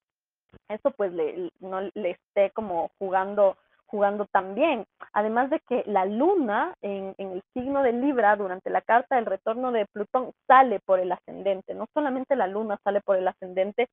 eso 0.69 0.91
pues 0.91 1.11
le, 1.13 1.49
no 1.59 1.81
le 1.81 2.11
esté 2.11 2.51
como 2.51 2.91
jugando 2.99 3.57
jugando 3.91 4.25
también. 4.25 4.85
Además 5.13 5.49
de 5.49 5.59
que 5.67 5.83
la 5.85 6.05
luna 6.05 6.73
en, 6.81 7.13
en, 7.17 7.33
el 7.33 7.43
signo 7.53 7.83
de 7.83 7.91
Libra 7.91 8.35
durante 8.37 8.69
la 8.69 8.81
carta 8.81 9.17
del 9.17 9.25
retorno 9.25 9.71
de 9.71 9.85
Plutón 9.93 10.31
sale 10.47 10.79
por 10.79 10.99
el 10.99 11.11
ascendente. 11.11 11.75
No 11.75 11.85
solamente 11.93 12.35
la 12.35 12.47
luna 12.47 12.79
sale 12.83 13.01
por 13.01 13.17
el 13.17 13.27
ascendente, 13.27 13.89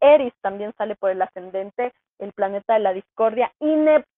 Eris 0.00 0.34
también 0.42 0.72
sale 0.76 0.94
por 0.96 1.10
el 1.10 1.22
ascendente, 1.22 1.92
el 2.18 2.32
planeta 2.32 2.74
de 2.74 2.80
la 2.80 2.92
discordia, 2.92 3.52
y 3.58 3.66
Neptuno 3.66 4.17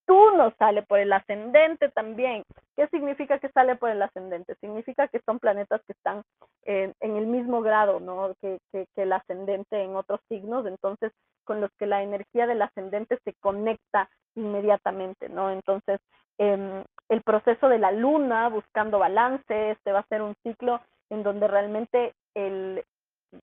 sale 0.59 0.83
por 0.83 0.99
el 0.99 1.13
ascendente 1.13 1.89
también. 1.91 2.45
¿Qué 2.77 2.87
significa 2.89 3.39
que 3.39 3.49
sale 3.51 3.77
por 3.77 3.91
el 3.91 4.03
ascendente? 4.03 4.55
Significa 4.61 5.09
que 5.09 5.21
son 5.27 5.39
planetas 5.39 5.81
que 5.87 5.93
están 5.93 6.23
eh, 6.65 6.93
en 7.01 7.17
el 7.17 7.27
mismo 7.27 7.63
grado 7.63 8.01
¿no? 8.01 8.35
que, 8.41 8.59
que, 8.73 8.87
que 8.95 9.03
el 9.03 9.13
ascendente 9.13 9.83
en 9.83 9.97
otros 9.97 10.21
signos, 10.29 10.67
entonces 10.67 11.13
con 11.45 11.61
los 11.61 11.71
que 11.79 11.87
la 11.87 12.03
energía 12.03 12.47
del 12.47 12.63
ascendente 12.63 13.19
se 13.25 13.35
conecta 13.41 14.09
inmediatamente, 14.37 15.29
¿no? 15.29 15.51
Entonces, 15.51 15.99
eh, 16.39 16.85
el 17.09 17.23
proceso 17.23 17.69
de 17.69 17.79
la 17.79 17.91
luna 17.91 18.49
buscando 18.49 19.01
balance, 19.01 19.73
este 19.73 19.93
va 19.93 20.01
a 20.01 20.07
ser 20.07 20.23
un 20.23 20.35
ciclo 20.45 20.81
en 21.11 21.25
donde 21.25 21.49
realmente 21.49 22.15
el, 22.35 22.85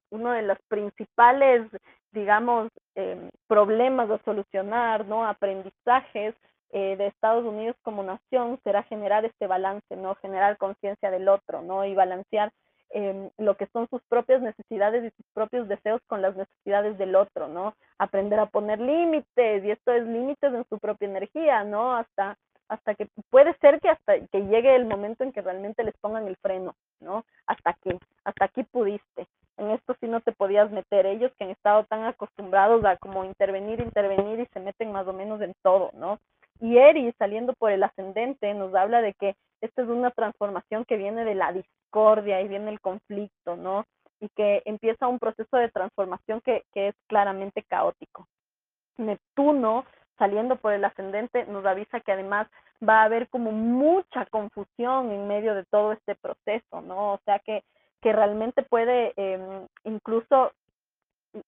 uno 0.09 0.32
de 0.32 0.43
los 0.43 0.57
principales, 0.70 1.70
digamos, 2.13 2.70
eh, 2.95 3.30
problemas 3.47 4.09
a 4.09 4.20
solucionar, 4.24 5.05
¿no? 5.05 5.26
Aprendizajes 5.26 6.34
eh, 6.72 6.95
de 6.97 7.07
Estados 7.07 7.45
Unidos 7.45 7.76
como 7.84 8.03
nación 8.03 8.59
será 8.63 8.84
generar 8.84 9.26
este 9.26 9.47
balance, 9.47 9.95
¿no? 9.95 10.15
Generar 10.15 10.57
conciencia 10.57 11.11
del 11.11 11.30
otro, 11.30 11.61
¿no? 11.61 11.86
Y 11.86 11.95
balancear 11.95 12.51
eh, 12.91 13.30
lo 13.38 13.55
que 13.55 13.68
son 13.68 13.88
sus 13.89 14.01
propias 14.09 14.41
necesidades 14.41 15.03
y 15.03 15.15
sus 15.15 15.26
propios 15.34 15.68
deseos 15.68 16.01
con 16.07 16.22
las 16.22 16.36
necesidades 16.36 16.97
del 16.97 17.15
otro, 17.15 17.47
¿no? 17.47 17.74
Aprender 17.97 18.39
a 18.39 18.47
poner 18.47 18.80
límites, 18.80 19.63
y 19.63 19.72
esto 19.72 19.91
es 19.91 20.05
límites 20.05 20.53
en 20.53 20.65
su 20.70 20.80
propia 20.80 21.07
energía, 21.07 21.63
¿no? 21.63 21.95
Hasta 21.95 22.38
hasta 22.70 22.95
que 22.95 23.07
puede 23.30 23.55
ser 23.59 23.80
que 23.80 23.89
hasta 23.89 24.20
que 24.28 24.41
llegue 24.41 24.76
el 24.76 24.86
momento 24.86 25.24
en 25.24 25.32
que 25.32 25.41
realmente 25.41 25.86
les 25.86 25.95
pongan 26.01 26.28
el 26.28 26.36
freno, 26.36 26.76
¿no? 26.99 27.24
Hasta 27.45 27.70
aquí, 27.70 27.97
hasta 28.26 28.43
aquí 28.45 28.63
pudiste 28.63 29.26
en 29.57 29.72
esto 29.72 29.95
sí 29.99 30.07
no 30.07 30.22
te 30.22 30.32
podías 30.32 30.72
meter. 30.72 31.05
Ellos 31.05 31.32
que 31.38 31.45
han 31.45 31.49
estado 31.49 31.84
tan 31.86 32.03
acostumbrados 32.03 32.86
a 32.86 32.97
como 32.97 33.26
intervenir, 33.26 33.82
intervenir 33.82 34.39
y 34.39 34.45
se 34.47 34.59
meten 34.59 34.91
más 34.91 35.07
o 35.07 35.13
menos 35.13 35.41
en 35.41 35.53
todo, 35.63 35.91
¿no? 35.93 36.20
Y 36.60 36.78
Eri, 36.78 37.14
saliendo 37.18 37.53
por 37.53 37.72
el 37.72 37.84
ascendente, 37.84 38.53
nos 38.53 38.74
habla 38.76 39.01
de 39.01 39.14
que 39.14 39.36
esta 39.62 39.82
es 39.82 39.88
una 39.88 40.12
transformación 40.12 40.86
que 40.86 40.97
viene 40.97 41.26
de 41.26 41.36
la 41.36 41.51
discordia 41.51 42.41
y 42.41 42.47
viene 42.47 42.72
el 42.72 42.82
conflicto, 42.82 43.55
¿no? 43.55 43.86
Y 44.20 44.30
que 44.30 44.62
empieza 44.66 45.08
un 45.08 45.20
proceso 45.20 45.58
de 45.58 45.70
transformación 45.70 46.41
que, 46.41 46.64
que 46.74 46.89
es 46.89 46.95
claramente 47.08 47.64
caótico. 47.64 48.28
Neptuno, 48.97 49.86
saliendo 50.18 50.55
por 50.55 50.74
el 50.74 50.84
ascendente, 50.86 51.45
nos 51.45 51.66
avisa 51.66 51.99
que 51.99 52.12
además 52.12 52.47
va 52.88 53.01
a 53.01 53.05
haber 53.05 53.30
como 53.30 53.51
mucha 53.51 54.26
confusión 54.28 55.12
en 55.12 55.28
medio 55.28 55.53
de 55.53 55.66
todo 55.66 55.91
este 55.91 56.16
proceso, 56.16 56.82
¿no? 56.82 57.14
O 57.14 57.20
sea 57.26 57.39
que 57.39 57.64
que 58.01 58.14
realmente 58.14 58.64
puede 58.64 59.14
eh, 59.18 59.39
incluso, 59.84 60.51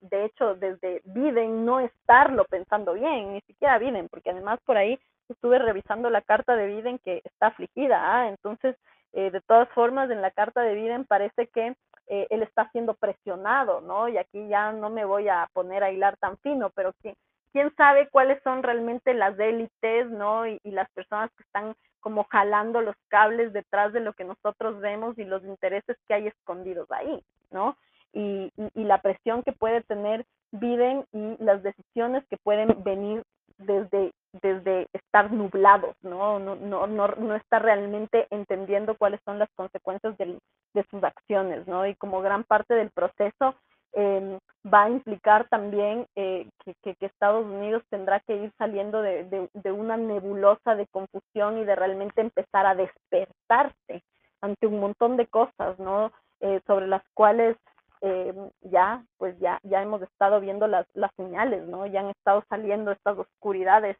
de 0.01 0.25
hecho, 0.25 0.55
desde 0.55 1.01
Biden 1.05 1.65
no 1.65 1.79
estarlo 1.79 2.45
pensando 2.45 2.93
bien, 2.93 3.33
ni 3.33 3.41
siquiera 3.41 3.77
Biden, 3.77 4.07
porque 4.09 4.31
además 4.31 4.59
por 4.65 4.77
ahí 4.77 4.99
estuve 5.29 5.59
revisando 5.59 6.09
la 6.09 6.21
carta 6.21 6.55
de 6.55 6.67
Biden 6.67 6.99
que 6.99 7.21
está 7.23 7.47
afligida, 7.47 7.99
¿ah? 8.01 8.29
entonces, 8.29 8.75
eh, 9.13 9.31
de 9.31 9.41
todas 9.41 9.69
formas, 9.69 10.09
en 10.09 10.21
la 10.21 10.31
carta 10.31 10.61
de 10.61 10.75
Biden 10.75 11.05
parece 11.05 11.47
que 11.47 11.75
eh, 12.07 12.27
él 12.29 12.43
está 12.43 12.69
siendo 12.71 12.95
presionado, 12.95 13.81
¿no? 13.81 14.07
Y 14.07 14.17
aquí 14.17 14.47
ya 14.47 14.71
no 14.71 14.89
me 14.89 15.05
voy 15.05 15.29
a 15.29 15.47
poner 15.53 15.83
a 15.83 15.91
hilar 15.91 16.17
tan 16.17 16.37
fino, 16.37 16.71
pero 16.71 16.93
que 17.01 17.15
quién 17.51 17.73
sabe 17.75 18.09
cuáles 18.09 18.41
son 18.43 18.63
realmente 18.63 19.13
las 19.13 19.37
élites, 19.39 20.09
¿no? 20.09 20.47
Y, 20.47 20.59
y, 20.63 20.71
las 20.71 20.89
personas 20.91 21.29
que 21.35 21.43
están 21.43 21.75
como 21.99 22.23
jalando 22.25 22.81
los 22.81 22.95
cables 23.09 23.53
detrás 23.53 23.93
de 23.93 23.99
lo 23.99 24.13
que 24.13 24.23
nosotros 24.23 24.79
vemos 24.79 25.17
y 25.17 25.23
los 25.23 25.43
intereses 25.43 25.97
que 26.07 26.13
hay 26.15 26.27
escondidos 26.27 26.89
ahí, 26.91 27.23
¿no? 27.51 27.77
Y, 28.13 28.51
y, 28.57 28.81
y 28.81 28.83
la 28.83 29.01
presión 29.01 29.43
que 29.43 29.51
puede 29.51 29.81
tener 29.83 30.25
Biden 30.51 31.05
y 31.11 31.37
las 31.43 31.61
decisiones 31.61 32.23
que 32.29 32.37
pueden 32.37 32.83
venir 32.83 33.23
desde, 33.59 34.11
desde 34.41 34.87
estar 34.93 35.31
nublados, 35.31 35.95
¿no? 36.01 36.39
No, 36.39 36.55
no, 36.55 36.87
no, 36.87 37.07
no 37.07 37.35
está 37.35 37.59
realmente 37.59 38.27
entendiendo 38.29 38.95
cuáles 38.97 39.19
son 39.25 39.37
las 39.37 39.49
consecuencias 39.55 40.17
de, 40.17 40.39
de 40.73 40.85
sus 40.89 41.03
acciones, 41.03 41.67
¿no? 41.67 41.85
Y 41.85 41.95
como 41.95 42.21
gran 42.21 42.43
parte 42.43 42.73
del 42.73 42.89
proceso, 42.89 43.55
eh, 43.93 44.39
va 44.71 44.83
a 44.83 44.89
implicar 44.89 45.47
también 45.49 46.05
eh, 46.15 46.47
que, 46.63 46.75
que, 46.83 46.95
que, 46.95 47.07
Estados 47.07 47.45
Unidos 47.45 47.83
tendrá 47.89 48.19
que 48.19 48.35
ir 48.35 48.53
saliendo 48.57 49.01
de, 49.01 49.23
de, 49.25 49.49
de, 49.53 49.71
una 49.71 49.97
nebulosa 49.97 50.75
de 50.75 50.85
confusión 50.87 51.57
y 51.57 51.65
de 51.65 51.75
realmente 51.75 52.21
empezar 52.21 52.67
a 52.67 52.75
despertarse 52.75 54.03
ante 54.41 54.67
un 54.67 54.79
montón 54.79 55.17
de 55.17 55.27
cosas, 55.27 55.77
¿no? 55.79 56.11
Eh, 56.41 56.61
sobre 56.67 56.87
las 56.87 57.03
cuales 57.13 57.57
eh, 58.01 58.33
ya, 58.61 59.03
pues 59.17 59.37
ya, 59.39 59.59
ya 59.63 59.81
hemos 59.81 60.01
estado 60.01 60.39
viendo 60.39 60.67
las, 60.67 60.87
las 60.93 61.11
señales, 61.15 61.67
¿no? 61.67 61.85
Ya 61.85 62.01
han 62.01 62.09
estado 62.09 62.43
saliendo 62.49 62.91
estas 62.91 63.17
oscuridades 63.17 63.97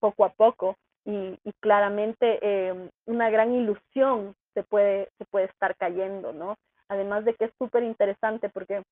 poco 0.00 0.24
a 0.24 0.30
poco 0.30 0.76
y, 1.04 1.38
claramente 1.60 2.38
eh, 2.42 2.90
una 3.06 3.30
gran 3.30 3.52
ilusión 3.54 4.34
se 4.54 4.62
puede, 4.62 5.08
se 5.18 5.24
puede 5.26 5.46
estar 5.46 5.76
cayendo, 5.76 6.32
¿no? 6.32 6.56
Además 6.88 7.24
de 7.24 7.34
que 7.34 7.46
es 7.46 7.52
súper 7.58 7.82
interesante 7.84 8.48
porque 8.48 8.82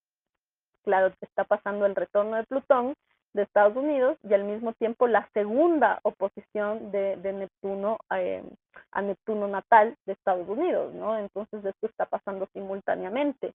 claro, 0.82 1.12
está 1.20 1.44
pasando 1.44 1.86
el 1.86 1.94
retorno 1.94 2.36
de 2.36 2.44
Plutón 2.44 2.94
de 3.32 3.42
Estados 3.42 3.76
Unidos 3.76 4.18
y 4.24 4.34
al 4.34 4.44
mismo 4.44 4.72
tiempo 4.72 5.06
la 5.06 5.28
segunda 5.32 6.00
oposición 6.02 6.90
de, 6.90 7.16
de 7.16 7.32
Neptuno 7.32 7.98
eh, 8.16 8.42
a 8.92 9.02
Neptuno 9.02 9.46
natal 9.46 9.96
de 10.06 10.12
Estados 10.14 10.48
Unidos, 10.48 10.92
¿no? 10.94 11.16
Entonces 11.18 11.64
esto 11.64 11.86
está 11.86 12.06
pasando 12.06 12.48
simultáneamente. 12.52 13.52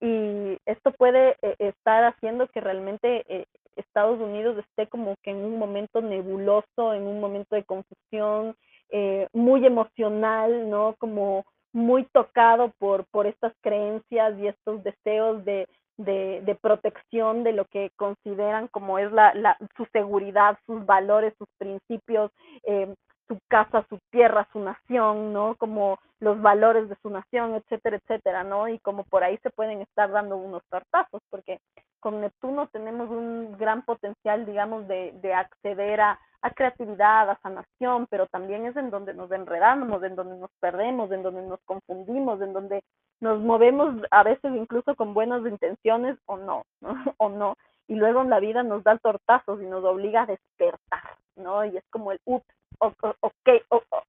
Y 0.00 0.58
esto 0.66 0.92
puede 0.92 1.36
eh, 1.42 1.56
estar 1.58 2.04
haciendo 2.04 2.48
que 2.48 2.60
realmente 2.60 3.24
eh, 3.28 3.44
Estados 3.76 4.20
Unidos 4.20 4.58
esté 4.58 4.88
como 4.88 5.14
que 5.22 5.30
en 5.30 5.38
un 5.38 5.58
momento 5.58 6.00
nebuloso, 6.00 6.94
en 6.94 7.02
un 7.02 7.20
momento 7.20 7.54
de 7.54 7.64
confusión, 7.64 8.56
eh, 8.90 9.28
muy 9.32 9.64
emocional, 9.66 10.68
¿no? 10.68 10.94
Como 10.98 11.44
muy 11.72 12.04
tocado 12.12 12.72
por, 12.78 13.04
por 13.06 13.26
estas 13.26 13.52
creencias 13.60 14.38
y 14.38 14.48
estos 14.48 14.82
deseos 14.82 15.44
de, 15.44 15.68
de, 15.96 16.42
de, 16.44 16.54
protección 16.56 17.44
de 17.44 17.52
lo 17.52 17.66
que 17.66 17.90
consideran 17.96 18.66
como 18.68 18.98
es 18.98 19.12
la, 19.12 19.32
la, 19.34 19.56
su 19.76 19.86
seguridad, 19.92 20.58
sus 20.66 20.84
valores, 20.84 21.34
sus 21.38 21.48
principios, 21.58 22.32
eh, 22.64 22.92
su 23.30 23.38
casa, 23.46 23.86
su 23.88 24.00
tierra, 24.10 24.48
su 24.52 24.58
nación, 24.58 25.32
¿no? 25.32 25.54
Como 25.54 26.00
los 26.18 26.42
valores 26.42 26.88
de 26.88 26.96
su 27.00 27.10
nación, 27.10 27.54
etcétera, 27.54 27.98
etcétera, 27.98 28.42
¿no? 28.42 28.66
Y 28.66 28.80
como 28.80 29.04
por 29.04 29.22
ahí 29.22 29.38
se 29.44 29.50
pueden 29.50 29.80
estar 29.82 30.10
dando 30.10 30.36
unos 30.36 30.64
tortazos, 30.68 31.22
porque 31.30 31.60
con 32.00 32.20
Neptuno 32.20 32.66
tenemos 32.66 33.08
un 33.08 33.56
gran 33.56 33.82
potencial, 33.82 34.44
digamos, 34.46 34.88
de, 34.88 35.12
de 35.22 35.32
acceder 35.32 36.00
a, 36.00 36.18
a 36.42 36.50
creatividad, 36.50 37.30
a 37.30 37.38
sanación, 37.40 38.08
pero 38.10 38.26
también 38.26 38.66
es 38.66 38.74
en 38.76 38.90
donde 38.90 39.14
nos 39.14 39.30
enredamos, 39.30 40.02
en 40.02 40.16
donde 40.16 40.36
nos 40.36 40.50
perdemos, 40.58 41.12
en 41.12 41.22
donde 41.22 41.42
nos 41.42 41.60
confundimos, 41.66 42.40
en 42.40 42.52
donde 42.52 42.82
nos 43.20 43.40
movemos 43.40 43.94
a 44.10 44.24
veces 44.24 44.52
incluso 44.56 44.96
con 44.96 45.14
buenas 45.14 45.46
intenciones 45.46 46.18
o 46.26 46.36
no, 46.36 46.64
¿no? 46.80 46.94
o 47.18 47.28
no. 47.28 47.56
Y 47.86 47.94
luego 47.94 48.22
en 48.22 48.30
la 48.30 48.40
vida 48.40 48.64
nos 48.64 48.82
da 48.82 48.98
tortazos 48.98 49.62
y 49.62 49.66
nos 49.66 49.84
obliga 49.84 50.22
a 50.22 50.26
despertar, 50.26 51.16
¿no? 51.36 51.64
Y 51.64 51.76
es 51.76 51.84
como 51.90 52.10
el, 52.12 52.20
ups, 52.24 52.46
ok, 52.80 53.48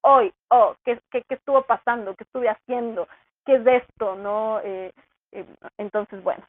hoy, 0.01 0.34
oh, 0.49 0.76
¿qué, 0.84 0.99
qué, 1.11 1.24
¿qué 1.28 1.36
estuvo 1.36 1.61
pasando? 1.63 2.15
¿Qué 2.15 2.24
estuve 2.24 2.49
haciendo? 2.49 3.07
¿Qué 3.45 3.55
es 3.55 3.67
esto? 3.67 4.15
¿No? 4.15 4.59
Eh, 4.61 4.91
eh, 5.32 5.45
entonces, 5.78 6.24
bueno, 6.24 6.43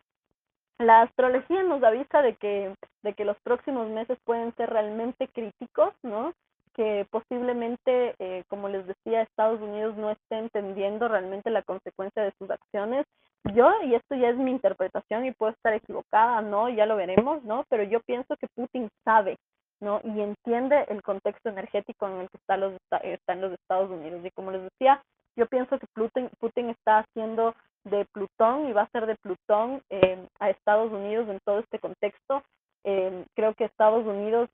la 0.79 1.03
astrología 1.03 1.63
nos 1.63 1.83
avisa 1.83 2.23
de 2.23 2.35
que, 2.37 2.75
de 3.03 3.15
que 3.15 3.25
los 3.25 3.37
próximos 3.43 3.89
meses 3.89 4.19
pueden 4.25 4.55
ser 4.57 4.71
realmente 4.71 5.29
críticos, 5.29 5.95
¿no? 6.03 6.33
que 6.75 7.07
posiblemente, 7.11 8.15
eh, 8.19 8.45
como 8.49 8.69
les 8.69 8.87
decía, 8.87 9.23
Estados 9.23 9.61
Unidos 9.61 9.97
no 9.97 10.11
esté 10.11 10.39
entendiendo 10.39 11.09
realmente 11.09 11.51
la 11.51 11.63
consecuencia 11.63 12.23
de 12.23 12.33
sus 12.39 12.51
acciones. 12.51 13.07
Yo, 13.55 13.71
y 13.85 13.95
esto 13.95 14.15
ya 14.15 14.31
es 14.31 14.37
mi 14.37 14.51
interpretación 14.51 15.27
y 15.27 15.33
puedo 15.33 15.53
estar 15.53 15.75
equivocada, 15.75 16.41
¿no? 16.43 16.69
Ya 16.69 16.87
lo 16.87 16.97
veremos, 16.97 17.43
¿no? 17.45 17.65
Pero 17.69 17.83
yo 17.83 18.01
pienso 18.01 18.37
que 18.37 18.47
Putin 18.55 18.89
sabe, 19.05 19.37
¿no? 19.83 20.01
Y 20.05 20.21
entiende 20.21 20.87
el 20.89 21.03
contexto 21.03 21.51
energético 21.51 22.07
en 22.09 22.21
el 22.21 22.31
que 22.31 22.39
está 22.39 22.57
los, 22.57 22.75
están 23.03 23.41
los 23.41 23.53
Estados 23.53 23.91
Unidos. 23.91 24.25
Y 24.25 24.31
como 24.31 24.51
les 24.51 24.63
decía, 24.63 25.03
yo 25.37 25.47
pienso 25.47 25.79
que 25.79 25.87
Putin, 25.95 26.31
Putin 26.39 26.71
está 26.71 27.01
haciendo 27.01 27.55
de 27.85 28.07
Plutón 28.13 28.69
y 28.69 28.73
va 28.73 28.83
a 28.83 28.91
ser 28.91 29.07
de 29.07 29.17
Plutón 29.17 29.83
eh, 29.91 30.27
a 30.39 30.51
Estados 30.51 30.93
Unidos 30.93 31.29
en 31.29 31.39
todo 31.45 31.59
este 31.59 31.79
contexto 31.79 32.43
eh, 32.85 33.25
creo 33.35 33.55
que 33.55 33.65
Estados 33.65 34.05
Unidos 34.05 34.49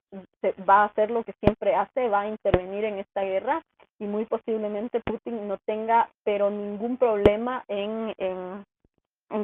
va 0.69 0.83
a 0.83 0.85
hacer 0.87 1.11
lo 1.11 1.25
que 1.25 1.33
siempre 1.41 1.75
hace, 1.75 2.09
va 2.09 2.23
a 2.23 2.29
intervenir 2.29 2.85
en 2.85 2.99
esta 2.99 3.23
guerra 3.23 3.63
y 3.99 4.05
muy 4.05 4.27
posiblemente 4.27 5.01
Putin 5.01 5.49
no 5.49 5.57
tenga 5.65 6.11
pero 6.25 6.51
ningún 6.51 6.99
problema 6.99 7.65
en, 7.69 8.13
en, 8.19 8.65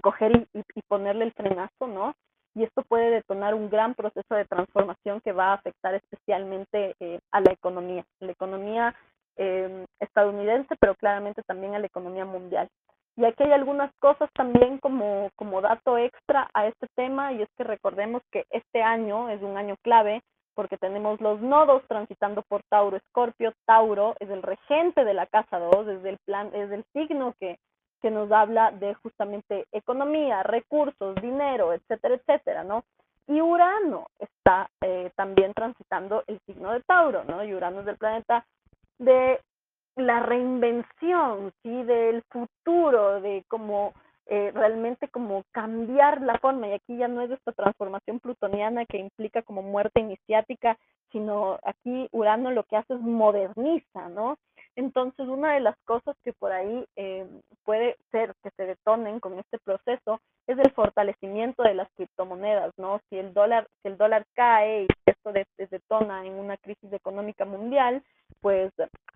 coger 0.03 0.47
y, 0.53 0.59
y, 0.75 0.83
ponerle 0.87 1.25
el 1.25 1.33
frenazo, 1.33 1.87
¿no? 1.87 2.15
Y 2.55 2.63
esto 2.63 2.83
puede 2.83 3.11
detonar 3.11 3.55
un 3.55 3.69
gran 3.69 3.95
proceso 3.95 4.35
de 4.35 4.45
transformación 4.45 5.21
que 5.21 5.33
va 5.33 5.49
a 5.49 5.55
afectar 5.55 5.95
especialmente 5.95 6.95
eh, 7.01 7.19
a 7.33 7.41
la 7.41 7.53
economía, 7.53 8.05
la 8.21 8.33
economía 8.33 8.95
eh, 9.37 9.85
estadounidense, 10.01 10.77
pero 10.79 10.95
claramente 10.95 11.43
también 11.43 11.75
a 11.75 11.81
la 11.81 11.87
economía 11.87 12.25
mundial. 12.25 12.69
Y 13.17 13.25
aquí 13.25 13.45
hay 13.45 13.53
algunas 13.53 13.93
cosas 14.01 14.29
también 14.35 14.79
como, 14.79 15.31
como 15.37 15.61
dato 15.61 15.99
extra 15.99 16.49
a 16.53 16.67
este 16.67 16.87
tema, 16.97 17.33
y 17.33 17.43
es 17.43 17.49
que 17.57 17.65
recordemos 17.65 18.23
que 18.33 18.45
este 18.51 18.83
año 18.83 19.29
es 19.29 19.41
un 19.43 19.57
año 19.57 19.77
clave 19.83 20.23
porque 20.55 20.79
tenemos 20.79 21.21
los 21.21 21.41
nodos 21.41 21.83
transitando 21.89 22.43
por 22.43 22.63
Tauro 22.69 22.97
Escorpio. 22.97 23.53
Tauro 23.67 24.15
es 24.21 24.31
el 24.31 24.43
regente 24.43 25.05
de 25.05 25.15
la 25.15 25.27
casa 25.27 25.59
2, 25.59 25.89
es 25.89 26.05
el, 26.05 26.19
plan, 26.25 26.51
es 26.55 26.71
el 26.71 26.85
signo 26.93 27.35
que, 27.41 27.59
que 28.05 28.11
nos 28.11 28.31
habla 28.31 28.71
de 28.71 28.93
justamente 28.93 29.65
economía, 29.73 30.43
recursos, 30.43 31.15
dinero, 31.23 31.73
etcétera, 31.73 32.17
etcétera, 32.17 32.63
¿no? 32.63 32.85
Y 33.27 33.41
Urano 33.41 34.09
está 34.19 34.69
eh, 34.83 35.11
también 35.17 35.55
transitando 35.55 36.23
el 36.27 36.39
signo 36.45 36.73
de 36.73 36.83
Tauro, 36.83 37.25
¿no? 37.25 37.43
Y 37.43 37.55
Urano 37.55 37.81
es 37.81 37.87
el 37.87 37.97
planeta 37.97 38.45
de 38.99 39.41
la 39.97 40.21
reinvención, 40.21 41.51
¿sí? 41.63 41.83
Del 41.85 42.23
futuro, 42.25 43.23
de 43.23 43.43
cómo 43.49 43.95
eh, 44.27 44.53
realmente 44.55 45.09
como 45.09 45.43
cambiar 45.51 46.21
la 46.21 46.39
forma, 46.41 46.69
y 46.69 46.73
aquí 46.73 46.99
ya 46.99 47.09
no 47.09 47.23
es 47.23 47.31
esta 47.31 47.53
transformación 47.53 48.21
plutoniana 48.21 48.85
que 48.85 48.99
implica 48.99 49.41
como 49.41 49.63
muerte 49.63 50.01
iniciática, 50.01 50.77
sino 51.11 51.59
aquí 51.63 52.07
Urano 52.13 52.51
lo 52.51 52.65
que 52.65 52.77
hace 52.77 52.93
es 52.93 53.01
moderniza, 53.01 54.11
¿no? 54.11 54.37
Entonces, 54.77 55.29
una 55.29 55.55
de 55.55 55.61
las 55.61 55.77
cosas 55.85 56.17
que 56.25 56.33
por 56.33 56.51
ahí 56.53 56.85
eh, 56.97 57.27
puede 57.65 57.97
ser 58.11 58.35
que 58.43 58.51
se 58.57 58.67
detonen 58.67 59.21
con 59.21 59.39
este 59.39 59.59
proceso 59.59 60.21
es 60.47 60.59
el 60.59 60.71
fortalecimiento 60.73 61.63
de 61.63 61.75
las 61.75 61.89
criptomonedas, 61.95 62.73
¿no? 62.77 63.01
Si 63.09 63.17
el 63.17 63.33
dólar, 63.33 63.69
si 63.83 63.89
el 63.89 63.97
dólar 63.97 64.27
cae 64.35 64.83
y 64.85 64.89
esto 65.07 65.33
se 65.57 65.67
detona 65.67 66.27
en 66.27 66.35
una 66.35 66.57
crisis 66.57 66.93
económica 66.93 67.45
mundial, 67.45 68.03
pues, 68.41 68.73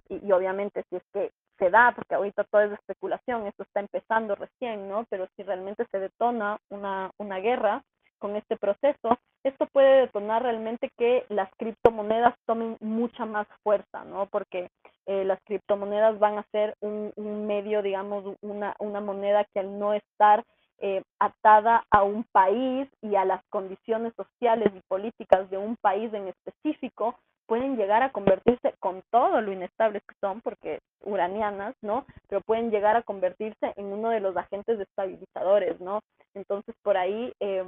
y, 0.09 0.31
obviamente 0.33 0.85
si 0.89 0.97
es 0.97 1.03
que 1.13 1.33
se 1.59 1.71
da, 1.71 1.93
porque 1.95 2.15
ahorita 2.15 2.45
todo 2.45 2.63
es 2.63 2.73
especulación, 2.73 3.47
esto 3.49 3.65
está 3.65 3.81
empezando 3.81 4.37
recién, 4.37 4.89
¿no? 4.89 5.05
Pero 5.11 5.27
si 5.35 5.43
realmente 5.43 5.85
se 5.91 5.99
detona 5.99 6.59
una, 6.71 7.11
una 7.19 7.39
guerra 7.41 7.83
con 8.19 8.37
este 8.37 8.57
proceso, 8.57 9.19
esto 9.45 9.67
puede 9.73 10.03
detonar 10.03 10.43
realmente 10.43 10.91
que 10.97 11.25
las 11.29 11.51
criptomonedas 11.57 12.35
tomen 12.47 12.77
mucha 12.81 13.25
más 13.25 13.47
fuerza, 13.63 14.05
¿no? 14.05 14.27
Porque 14.27 14.69
eh, 15.07 15.25
las 15.25 15.41
criptomonedas 15.45 16.19
van 16.19 16.39
a 16.39 16.47
ser 16.51 16.75
un, 16.81 17.13
un 17.17 17.47
medio, 17.47 17.83
digamos, 17.83 18.37
una, 18.43 18.75
una 18.79 19.01
moneda 19.01 19.47
que 19.53 19.61
al 19.61 19.79
no 19.79 19.95
estar 19.95 20.45
eh, 20.81 21.03
atada 21.19 21.85
a 21.91 22.03
un 22.05 22.25
país 22.31 22.89
y 23.03 23.17
a 23.17 23.25
las 23.25 23.43
condiciones 23.51 24.13
sociales 24.15 24.73
y 24.77 24.81
políticas 24.89 25.51
de 25.51 25.59
un 25.59 25.77
país 25.77 26.13
en 26.15 26.29
específico, 26.29 27.19
pueden 27.47 27.77
llegar 27.77 28.03
a 28.03 28.13
convertirse 28.13 28.75
con 28.79 29.03
todo 29.11 29.41
lo 29.41 29.53
inestables 29.53 30.03
que 30.07 30.15
son, 30.21 30.41
porque 30.43 30.81
uranianas, 31.03 31.75
¿no? 31.83 32.05
Pero 32.29 32.43
pueden 32.43 32.71
llegar 32.71 32.95
a 32.97 33.03
convertirse 33.03 33.73
en 33.77 33.87
uno 33.87 34.11
de 34.11 34.21
los 34.21 34.37
agentes 34.37 34.79
estabilizadores, 34.79 35.81
¿no? 35.81 36.01
Entonces, 36.35 36.75
por 36.83 36.97
ahí, 36.97 37.33
eh, 37.41 37.65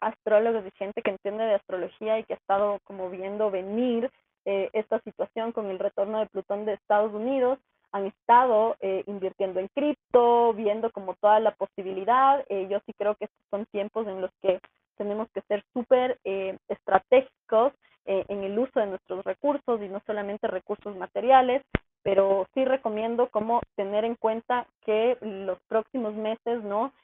astrólogos 0.00 0.64
y 0.66 0.70
gente 0.72 1.02
que 1.02 1.10
entiende 1.10 1.44
de 1.44 1.54
astrología 1.54 2.18
y 2.18 2.24
que 2.24 2.34
ha 2.34 2.36
estado 2.36 2.78
como 2.84 3.10
viendo 3.10 3.50
venir 3.50 4.10
eh, 4.44 4.70
esta 4.72 5.00
situación 5.00 5.52
con 5.52 5.66
el 5.70 5.78
retorno 5.78 6.20
de 6.20 6.26
Plutón 6.26 6.64
de 6.64 6.74
Estados 6.74 7.12
Unidos, 7.12 7.58
han 7.92 8.06
estado 8.06 8.76
eh, 8.80 9.02
invirtiendo 9.06 9.60
en 9.60 9.68
cripto, 9.68 10.52
viendo 10.54 10.90
como 10.90 11.14
toda 11.14 11.40
la 11.40 11.52
posibilidad. 11.52 12.44
Eh, 12.48 12.68
yo 12.70 12.80
sí 12.86 12.92
creo 12.94 13.14
que 13.14 13.26
estos 13.26 13.44
son 13.50 13.66
tiempos 13.66 14.06
en 14.06 14.20
los 14.20 14.30
que 14.42 14.60
tenemos 14.96 15.28
que 15.32 15.42
ser 15.42 15.64
súper 15.72 16.18
eh, 16.24 16.56
estratégicos 16.68 17.72
en 18.10 18.42
el 18.42 18.58
uso 18.58 18.80
de 18.80 18.86
nuestros 18.86 19.22
recursos 19.22 19.82
y 19.82 19.88
no 19.90 20.00
solamente 20.06 20.46
recursos 20.46 20.96
materiales, 20.96 21.62
pero 22.02 22.46
sí 22.54 22.64
recomiendo 22.64 23.28
como 23.28 23.60
tener 23.76 24.06
en 24.06 24.14
cuenta 24.14 24.66
que 24.86 25.18
los 25.20 25.58
próximos 25.68 26.14
meses, 26.14 26.64
¿no? 26.64 26.94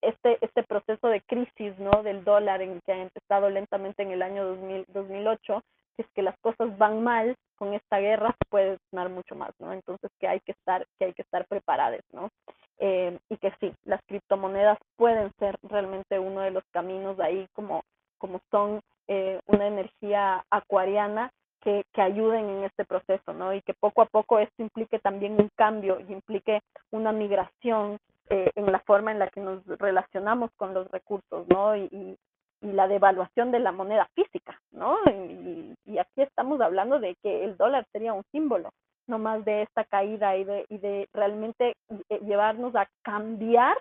Este, 0.00 0.38
este 0.40 0.62
proceso 0.62 1.08
de 1.08 1.20
crisis, 1.22 1.78
¿no? 1.78 2.02
Del 2.02 2.24
dólar 2.24 2.62
en 2.62 2.80
que 2.82 2.92
ha 2.92 3.02
empezado 3.02 3.50
lentamente 3.50 4.02
en 4.02 4.10
el 4.10 4.22
año 4.22 4.44
2000, 4.44 4.84
2008, 4.88 5.62
si 5.96 6.02
es 6.02 6.08
que 6.14 6.22
las 6.22 6.38
cosas 6.40 6.76
van 6.78 7.02
mal 7.02 7.36
con 7.56 7.74
esta 7.74 7.98
guerra 7.98 8.34
puede 8.50 8.78
sonar 8.90 9.08
mucho 9.08 9.34
más, 9.34 9.50
¿no? 9.58 9.72
Entonces 9.72 10.10
que 10.20 10.28
hay 10.28 10.40
que 10.40 10.52
estar, 10.52 10.86
que 10.98 11.06
hay 11.06 11.12
que 11.14 11.22
estar 11.22 11.46
preparados, 11.46 12.02
¿no? 12.12 12.30
Eh, 12.78 13.18
y 13.30 13.36
que 13.38 13.52
sí, 13.60 13.72
las 13.84 14.00
criptomonedas 14.06 14.78
pueden 14.96 15.32
ser 15.38 15.56
realmente 15.62 16.18
uno 16.18 16.42
de 16.42 16.50
los 16.50 16.64
caminos 16.72 17.18
ahí 17.20 17.46
como, 17.54 17.82
como 18.18 18.40
son 18.50 18.80
eh, 19.08 19.40
una 19.46 19.66
energía 19.66 20.44
acuariana 20.50 21.30
que, 21.62 21.84
que, 21.92 22.02
ayuden 22.02 22.48
en 22.48 22.64
este 22.64 22.84
proceso, 22.84 23.32
¿no? 23.32 23.54
Y 23.54 23.62
que 23.62 23.72
poco 23.74 24.02
a 24.02 24.06
poco 24.06 24.38
esto 24.38 24.62
implique 24.62 24.98
también 24.98 25.40
un 25.40 25.48
cambio 25.56 25.98
y 26.00 26.12
implique 26.12 26.60
una 26.90 27.12
migración 27.12 27.98
eh, 28.30 28.50
en 28.54 28.72
la 28.72 28.80
forma 28.80 29.12
en 29.12 29.18
la 29.18 29.28
que 29.28 29.40
nos 29.40 29.64
relacionamos 29.66 30.50
con 30.56 30.74
los 30.74 30.90
recursos, 30.90 31.46
¿no? 31.48 31.76
Y, 31.76 32.16
la 32.62 32.88
devaluación 32.88 33.52
de 33.52 33.60
la 33.60 33.70
moneda 33.70 34.08
física, 34.14 34.60
¿no? 34.72 34.96
Y, 35.06 35.74
y, 35.84 35.98
aquí 35.98 36.22
estamos 36.22 36.60
hablando 36.60 36.98
de 36.98 37.14
que 37.22 37.44
el 37.44 37.56
dólar 37.56 37.86
sería 37.92 38.12
un 38.12 38.24
símbolo, 38.32 38.70
no 39.06 39.18
más 39.18 39.44
de 39.44 39.62
esta 39.62 39.84
caída 39.84 40.36
y 40.36 40.42
de, 40.42 40.64
y 40.68 40.78
de 40.78 41.08
realmente 41.12 41.76
eh, 42.08 42.18
llevarnos 42.24 42.74
a 42.74 42.88
cambiar 43.02 43.76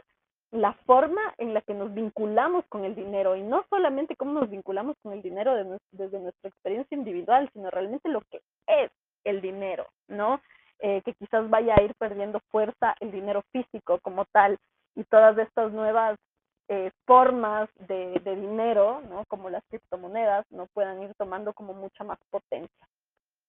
la 0.52 0.74
forma 0.86 1.22
en 1.38 1.54
la 1.54 1.62
que 1.62 1.74
nos 1.74 1.94
vinculamos 1.94 2.66
con 2.70 2.86
el 2.86 2.96
dinero 2.96 3.36
y 3.36 3.42
no 3.42 3.66
solamente 3.70 4.16
cómo 4.16 4.40
nos 4.40 4.50
vinculamos 4.50 4.96
con 5.02 5.14
el 5.14 5.22
dinero 5.22 5.56
desde 5.92 6.20
nuestra 6.20 6.50
experiencia 6.50 6.96
individual, 6.96 7.50
sino 7.54 7.70
realmente 7.72 8.10
lo 8.10 8.22
que 8.30 8.42
es 8.68 8.92
el 9.24 9.42
dinero, 9.42 9.88
¿no? 10.08 10.40
Eh, 10.88 11.02
que 11.02 11.16
quizás 11.16 11.50
vaya 11.50 11.74
a 11.76 11.82
ir 11.82 11.96
perdiendo 11.96 12.40
fuerza 12.52 12.96
el 13.00 13.12
dinero 13.12 13.42
físico 13.52 13.98
como 14.04 14.26
tal 14.26 14.60
y 14.94 15.04
todas 15.06 15.36
estas 15.40 15.72
nuevas 15.72 16.16
eh, 16.68 16.92
formas 17.08 17.68
de, 17.88 18.22
de, 18.24 18.36
dinero, 18.36 19.02
¿no? 19.10 19.26
como 19.28 19.50
las 19.50 19.64
criptomonedas, 19.68 20.46
no 20.52 20.68
puedan 20.76 21.02
ir 21.02 21.12
tomando 21.16 21.54
como 21.54 21.74
mucha 21.74 22.04
más 22.04 22.20
potencia. 22.30 22.88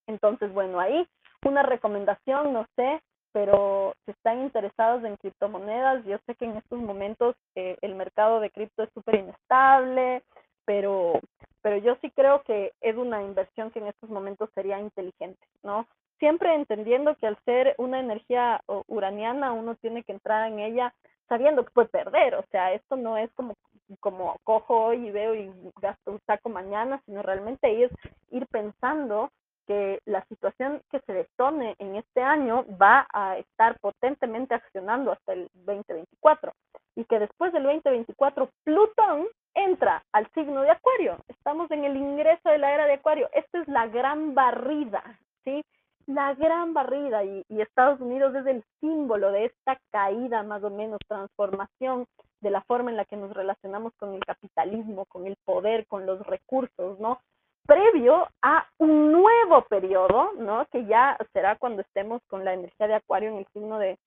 Entonces, 0.07 0.51
bueno, 0.55 0.81
ahí 0.81 1.07
una 1.45 1.63
recomendación, 1.63 2.55
no 2.55 2.65
sé, 2.75 3.03
pero 3.33 3.93
si 4.07 4.13
están 4.13 4.41
interesados 4.41 5.05
en 5.05 5.19
criptomonedas, 5.19 6.07
yo 6.07 6.17
sé 6.25 6.37
que 6.37 6.47
en 6.47 6.57
estos 6.57 6.79
momentos 6.79 7.37
eh, 7.55 7.77
el 7.83 7.97
mercado 7.97 8.41
de 8.41 8.49
cripto 8.49 8.83
es 8.83 8.91
súper 8.95 9.17
inestable, 9.17 10.23
pero, 10.65 11.21
pero 11.61 11.77
yo 11.77 11.99
sí 12.01 12.11
creo 12.13 12.43
que 12.45 12.73
es 12.81 12.97
una 12.97 13.23
inversión 13.23 13.71
que 13.73 13.81
en 13.81 13.89
estos 13.89 14.09
momentos 14.09 14.49
sería 14.55 14.81
inteligente, 14.81 15.47
¿no? 15.63 15.87
Siempre 16.19 16.55
entendiendo 16.55 17.15
que 17.17 17.27
al 17.27 17.39
ser 17.45 17.75
una 17.79 18.01
energía 18.01 18.63
uraniana, 18.87 19.53
uno 19.53 19.75
tiene 19.77 20.03
que 20.03 20.13
entrar 20.13 20.51
en 20.51 20.61
ella 20.61 20.95
sabiendo 21.29 21.65
que 21.65 21.73
puede 21.73 21.89
perder, 21.89 22.37
o 22.37 22.45
sea, 22.51 22.73
esto 22.73 22.97
no 22.97 23.17
es 23.17 23.31
como, 23.33 23.55
como 24.01 24.37
cojo 24.45 24.87
hoy 24.87 25.09
y 25.09 25.11
veo 25.11 25.35
y 25.35 25.53
gasto 25.81 26.13
un 26.13 26.21
saco 26.27 26.49
mañana, 26.49 27.03
sino 27.05 27.23
realmente 27.23 27.73
ir, 27.73 27.91
ir 28.31 28.47
pensando 28.47 29.31
que 29.67 30.01
la 30.05 30.25
situación 30.27 30.81
que 30.91 31.01
se 31.01 31.13
detone 31.13 31.75
en 31.79 31.97
este 31.97 32.23
año 32.23 32.65
va 32.81 33.07
a 33.13 33.37
estar 33.39 33.79
potentemente 33.81 34.55
accionando 34.55 35.13
hasta 35.13 35.33
el 35.33 35.51
2024 35.55 36.53
y 36.95 37.05
que 37.05 37.19
después 37.19 37.53
del 37.53 37.65
2024 37.65 38.49
Plutón 38.65 39.27
entra 39.55 40.03
al 40.13 40.31
signo 40.33 40.63
de 40.63 40.71
Acuario. 40.71 41.17
Estamos 41.29 41.71
en 41.71 41.85
el 41.85 41.97
ingreso 41.97 42.49
de 42.49 42.59
la 42.59 42.73
era 42.73 42.87
de 42.87 42.95
Acuario. 42.95 43.29
Esta 43.33 43.61
es 43.61 43.69
la 43.69 43.87
gran 43.89 44.35
barrida, 44.35 45.03
¿sí? 45.45 45.65
La 46.07 46.35
gran 46.35 46.73
barrida 46.73 47.25
y, 47.25 47.45
Estados 47.49 48.01
Unidos 48.01 48.35
es 48.35 48.47
el 48.47 48.65
símbolo 48.81 49.33
de 49.33 49.47
esta 49.47 49.79
caída, 49.91 50.43
más 50.43 50.63
o 50.63 50.71
menos, 50.71 50.99
transformación 51.09 52.07
de 52.41 52.51
la 52.51 52.63
forma 52.63 52.91
en 52.91 52.97
la 52.97 53.05
que 53.05 53.17
nos 53.17 53.33
relacionamos 53.35 53.93
con 53.99 54.15
el 54.15 54.25
capitalismo, 54.25 55.05
con 55.07 55.27
el 55.27 55.37
poder, 55.45 55.87
con 55.87 56.07
los 56.07 56.25
recursos, 56.27 56.99
¿no? 57.01 57.21
previo 57.67 58.29
a 58.43 58.67
un 58.79 59.13
nuevo 59.13 59.63
periodo, 59.63 60.33
¿no? 60.39 60.67
Que 60.71 60.87
ya 60.87 61.19
será 61.33 61.57
cuando 61.57 61.83
estemos 61.83 62.23
con 62.29 62.45
la 62.45 62.55
energía 62.55 62.87
de 62.87 62.95
Acuario 62.95 63.31
en 63.31 63.39
el 63.39 63.47
signo 63.53 63.79
de, 63.79 63.99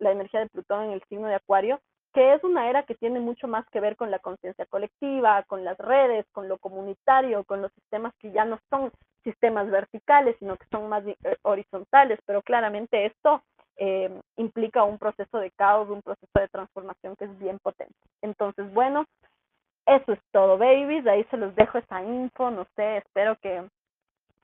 la 0.00 0.10
energía 0.10 0.40
de 0.40 0.48
Plutón 0.48 0.86
en 0.86 0.92
el 0.92 1.02
signo 1.08 1.28
de 1.28 1.36
Acuario, 1.36 1.80
que 2.14 2.32
es 2.32 2.44
una 2.44 2.70
era 2.70 2.84
que 2.84 2.94
tiene 2.94 3.18
mucho 3.18 3.48
más 3.48 3.68
que 3.70 3.80
ver 3.80 3.96
con 3.96 4.10
la 4.10 4.20
conciencia 4.20 4.64
colectiva, 4.66 5.42
con 5.42 5.64
las 5.64 5.76
redes, 5.76 6.24
con 6.32 6.48
lo 6.48 6.58
comunitario, 6.58 7.42
con 7.44 7.60
los 7.60 7.72
sistemas 7.72 8.14
que 8.20 8.30
ya 8.30 8.44
no 8.44 8.60
son 8.70 8.92
sistemas 9.24 9.68
verticales, 9.68 10.36
sino 10.38 10.56
que 10.56 10.66
son 10.70 10.88
más 10.88 11.04
eh, 11.06 11.16
horizontales, 11.42 12.20
pero 12.24 12.40
claramente 12.42 13.06
esto 13.06 13.42
eh, 13.76 14.20
implica 14.36 14.84
un 14.84 14.98
proceso 14.98 15.38
de 15.38 15.50
caos, 15.50 15.90
un 15.90 16.02
proceso 16.02 16.38
de 16.38 16.48
transformación 16.48 17.16
que 17.16 17.24
es 17.24 17.38
bien 17.38 17.58
potente. 17.58 17.94
Entonces, 18.22 18.72
bueno, 18.72 19.06
eso 19.86 20.12
es 20.12 20.20
todo, 20.30 20.56
babies. 20.56 21.06
Ahí 21.06 21.24
se 21.30 21.36
los 21.36 21.54
dejo 21.56 21.78
esa 21.78 22.02
info. 22.02 22.50
No 22.50 22.66
sé, 22.76 22.98
espero 22.98 23.36
que, 23.42 23.68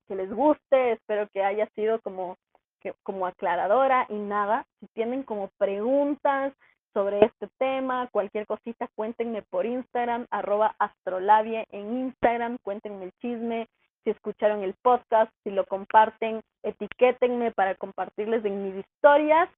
les 0.09 0.33
guste, 0.33 0.93
espero 0.93 1.29
que 1.29 1.45
haya 1.45 1.69
sido 1.77 2.01
como, 2.01 2.37
que, 2.81 2.95
como 3.05 3.29
aclaradora 3.29 4.07
y 4.09 4.15
nada. 4.15 4.67
Si 4.81 4.89
tienen 4.89 5.23
como 5.23 5.51
preguntas 5.57 6.53
sobre 6.93 7.25
este 7.25 7.49
tema, 7.59 8.09
cualquier 8.11 8.47
cosita, 8.47 8.89
cuéntenme 8.95 9.43
por 9.43 9.67
Instagram, 9.67 10.27
arroba 10.31 10.75
astrolabie 10.79 11.67
en 11.71 11.99
Instagram, 11.99 12.59
cuéntenme 12.63 13.05
el 13.05 13.13
chisme, 13.21 13.69
si 14.05 14.11
escucharon 14.11 14.63
el 14.63 14.75
podcast, 14.83 15.33
si 15.45 15.51
lo 15.51 15.67
comparten, 15.67 16.43
etiquétenme 16.63 17.53
para 17.53 17.75
compartirles 17.75 18.45
en 18.45 18.65
mis 18.65 18.85
historias 18.85 19.49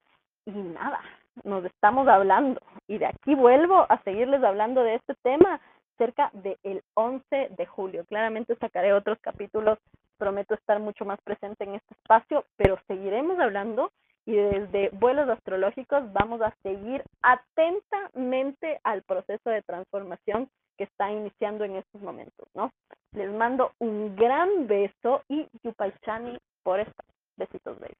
y 0.45 0.51
nada, 0.51 1.01
nos 1.43 1.63
estamos 1.65 2.07
hablando 2.07 2.61
y 2.87 2.97
de 2.97 3.07
aquí 3.07 3.35
vuelvo 3.35 3.85
a 3.89 4.01
seguirles 4.03 4.43
hablando 4.43 4.83
de 4.83 4.95
este 4.95 5.15
tema 5.23 5.61
cerca 5.97 6.29
del 6.33 6.83
11 6.95 7.49
de 7.57 7.65
julio. 7.65 8.05
Claramente 8.05 8.55
sacaré 8.55 8.93
otros 8.93 9.17
capítulos, 9.21 9.79
prometo 10.17 10.53
estar 10.53 10.79
mucho 10.79 11.05
más 11.05 11.19
presente 11.21 11.63
en 11.63 11.75
este 11.75 11.93
espacio, 11.93 12.45
pero 12.57 12.77
seguiremos 12.87 13.39
hablando 13.39 13.91
y 14.25 14.33
desde 14.35 14.89
vuelos 14.89 15.29
astrológicos 15.29 16.11
vamos 16.13 16.41
a 16.41 16.55
seguir 16.63 17.03
atentamente 17.21 18.79
al 18.83 19.03
proceso 19.03 19.49
de 19.49 19.61
transformación 19.63 20.49
que 20.77 20.85
está 20.85 21.11
iniciando 21.11 21.65
en 21.65 21.75
estos 21.75 22.01
momentos, 22.01 22.47
¿no? 22.53 22.71
Les 23.13 23.31
mando 23.31 23.71
un 23.79 24.15
gran 24.15 24.67
beso 24.67 25.23
y 25.27 25.47
Yupaichani 25.63 26.37
por 26.63 26.79
esta. 26.79 27.03
Besitos, 27.37 27.79
baby. 27.79 27.95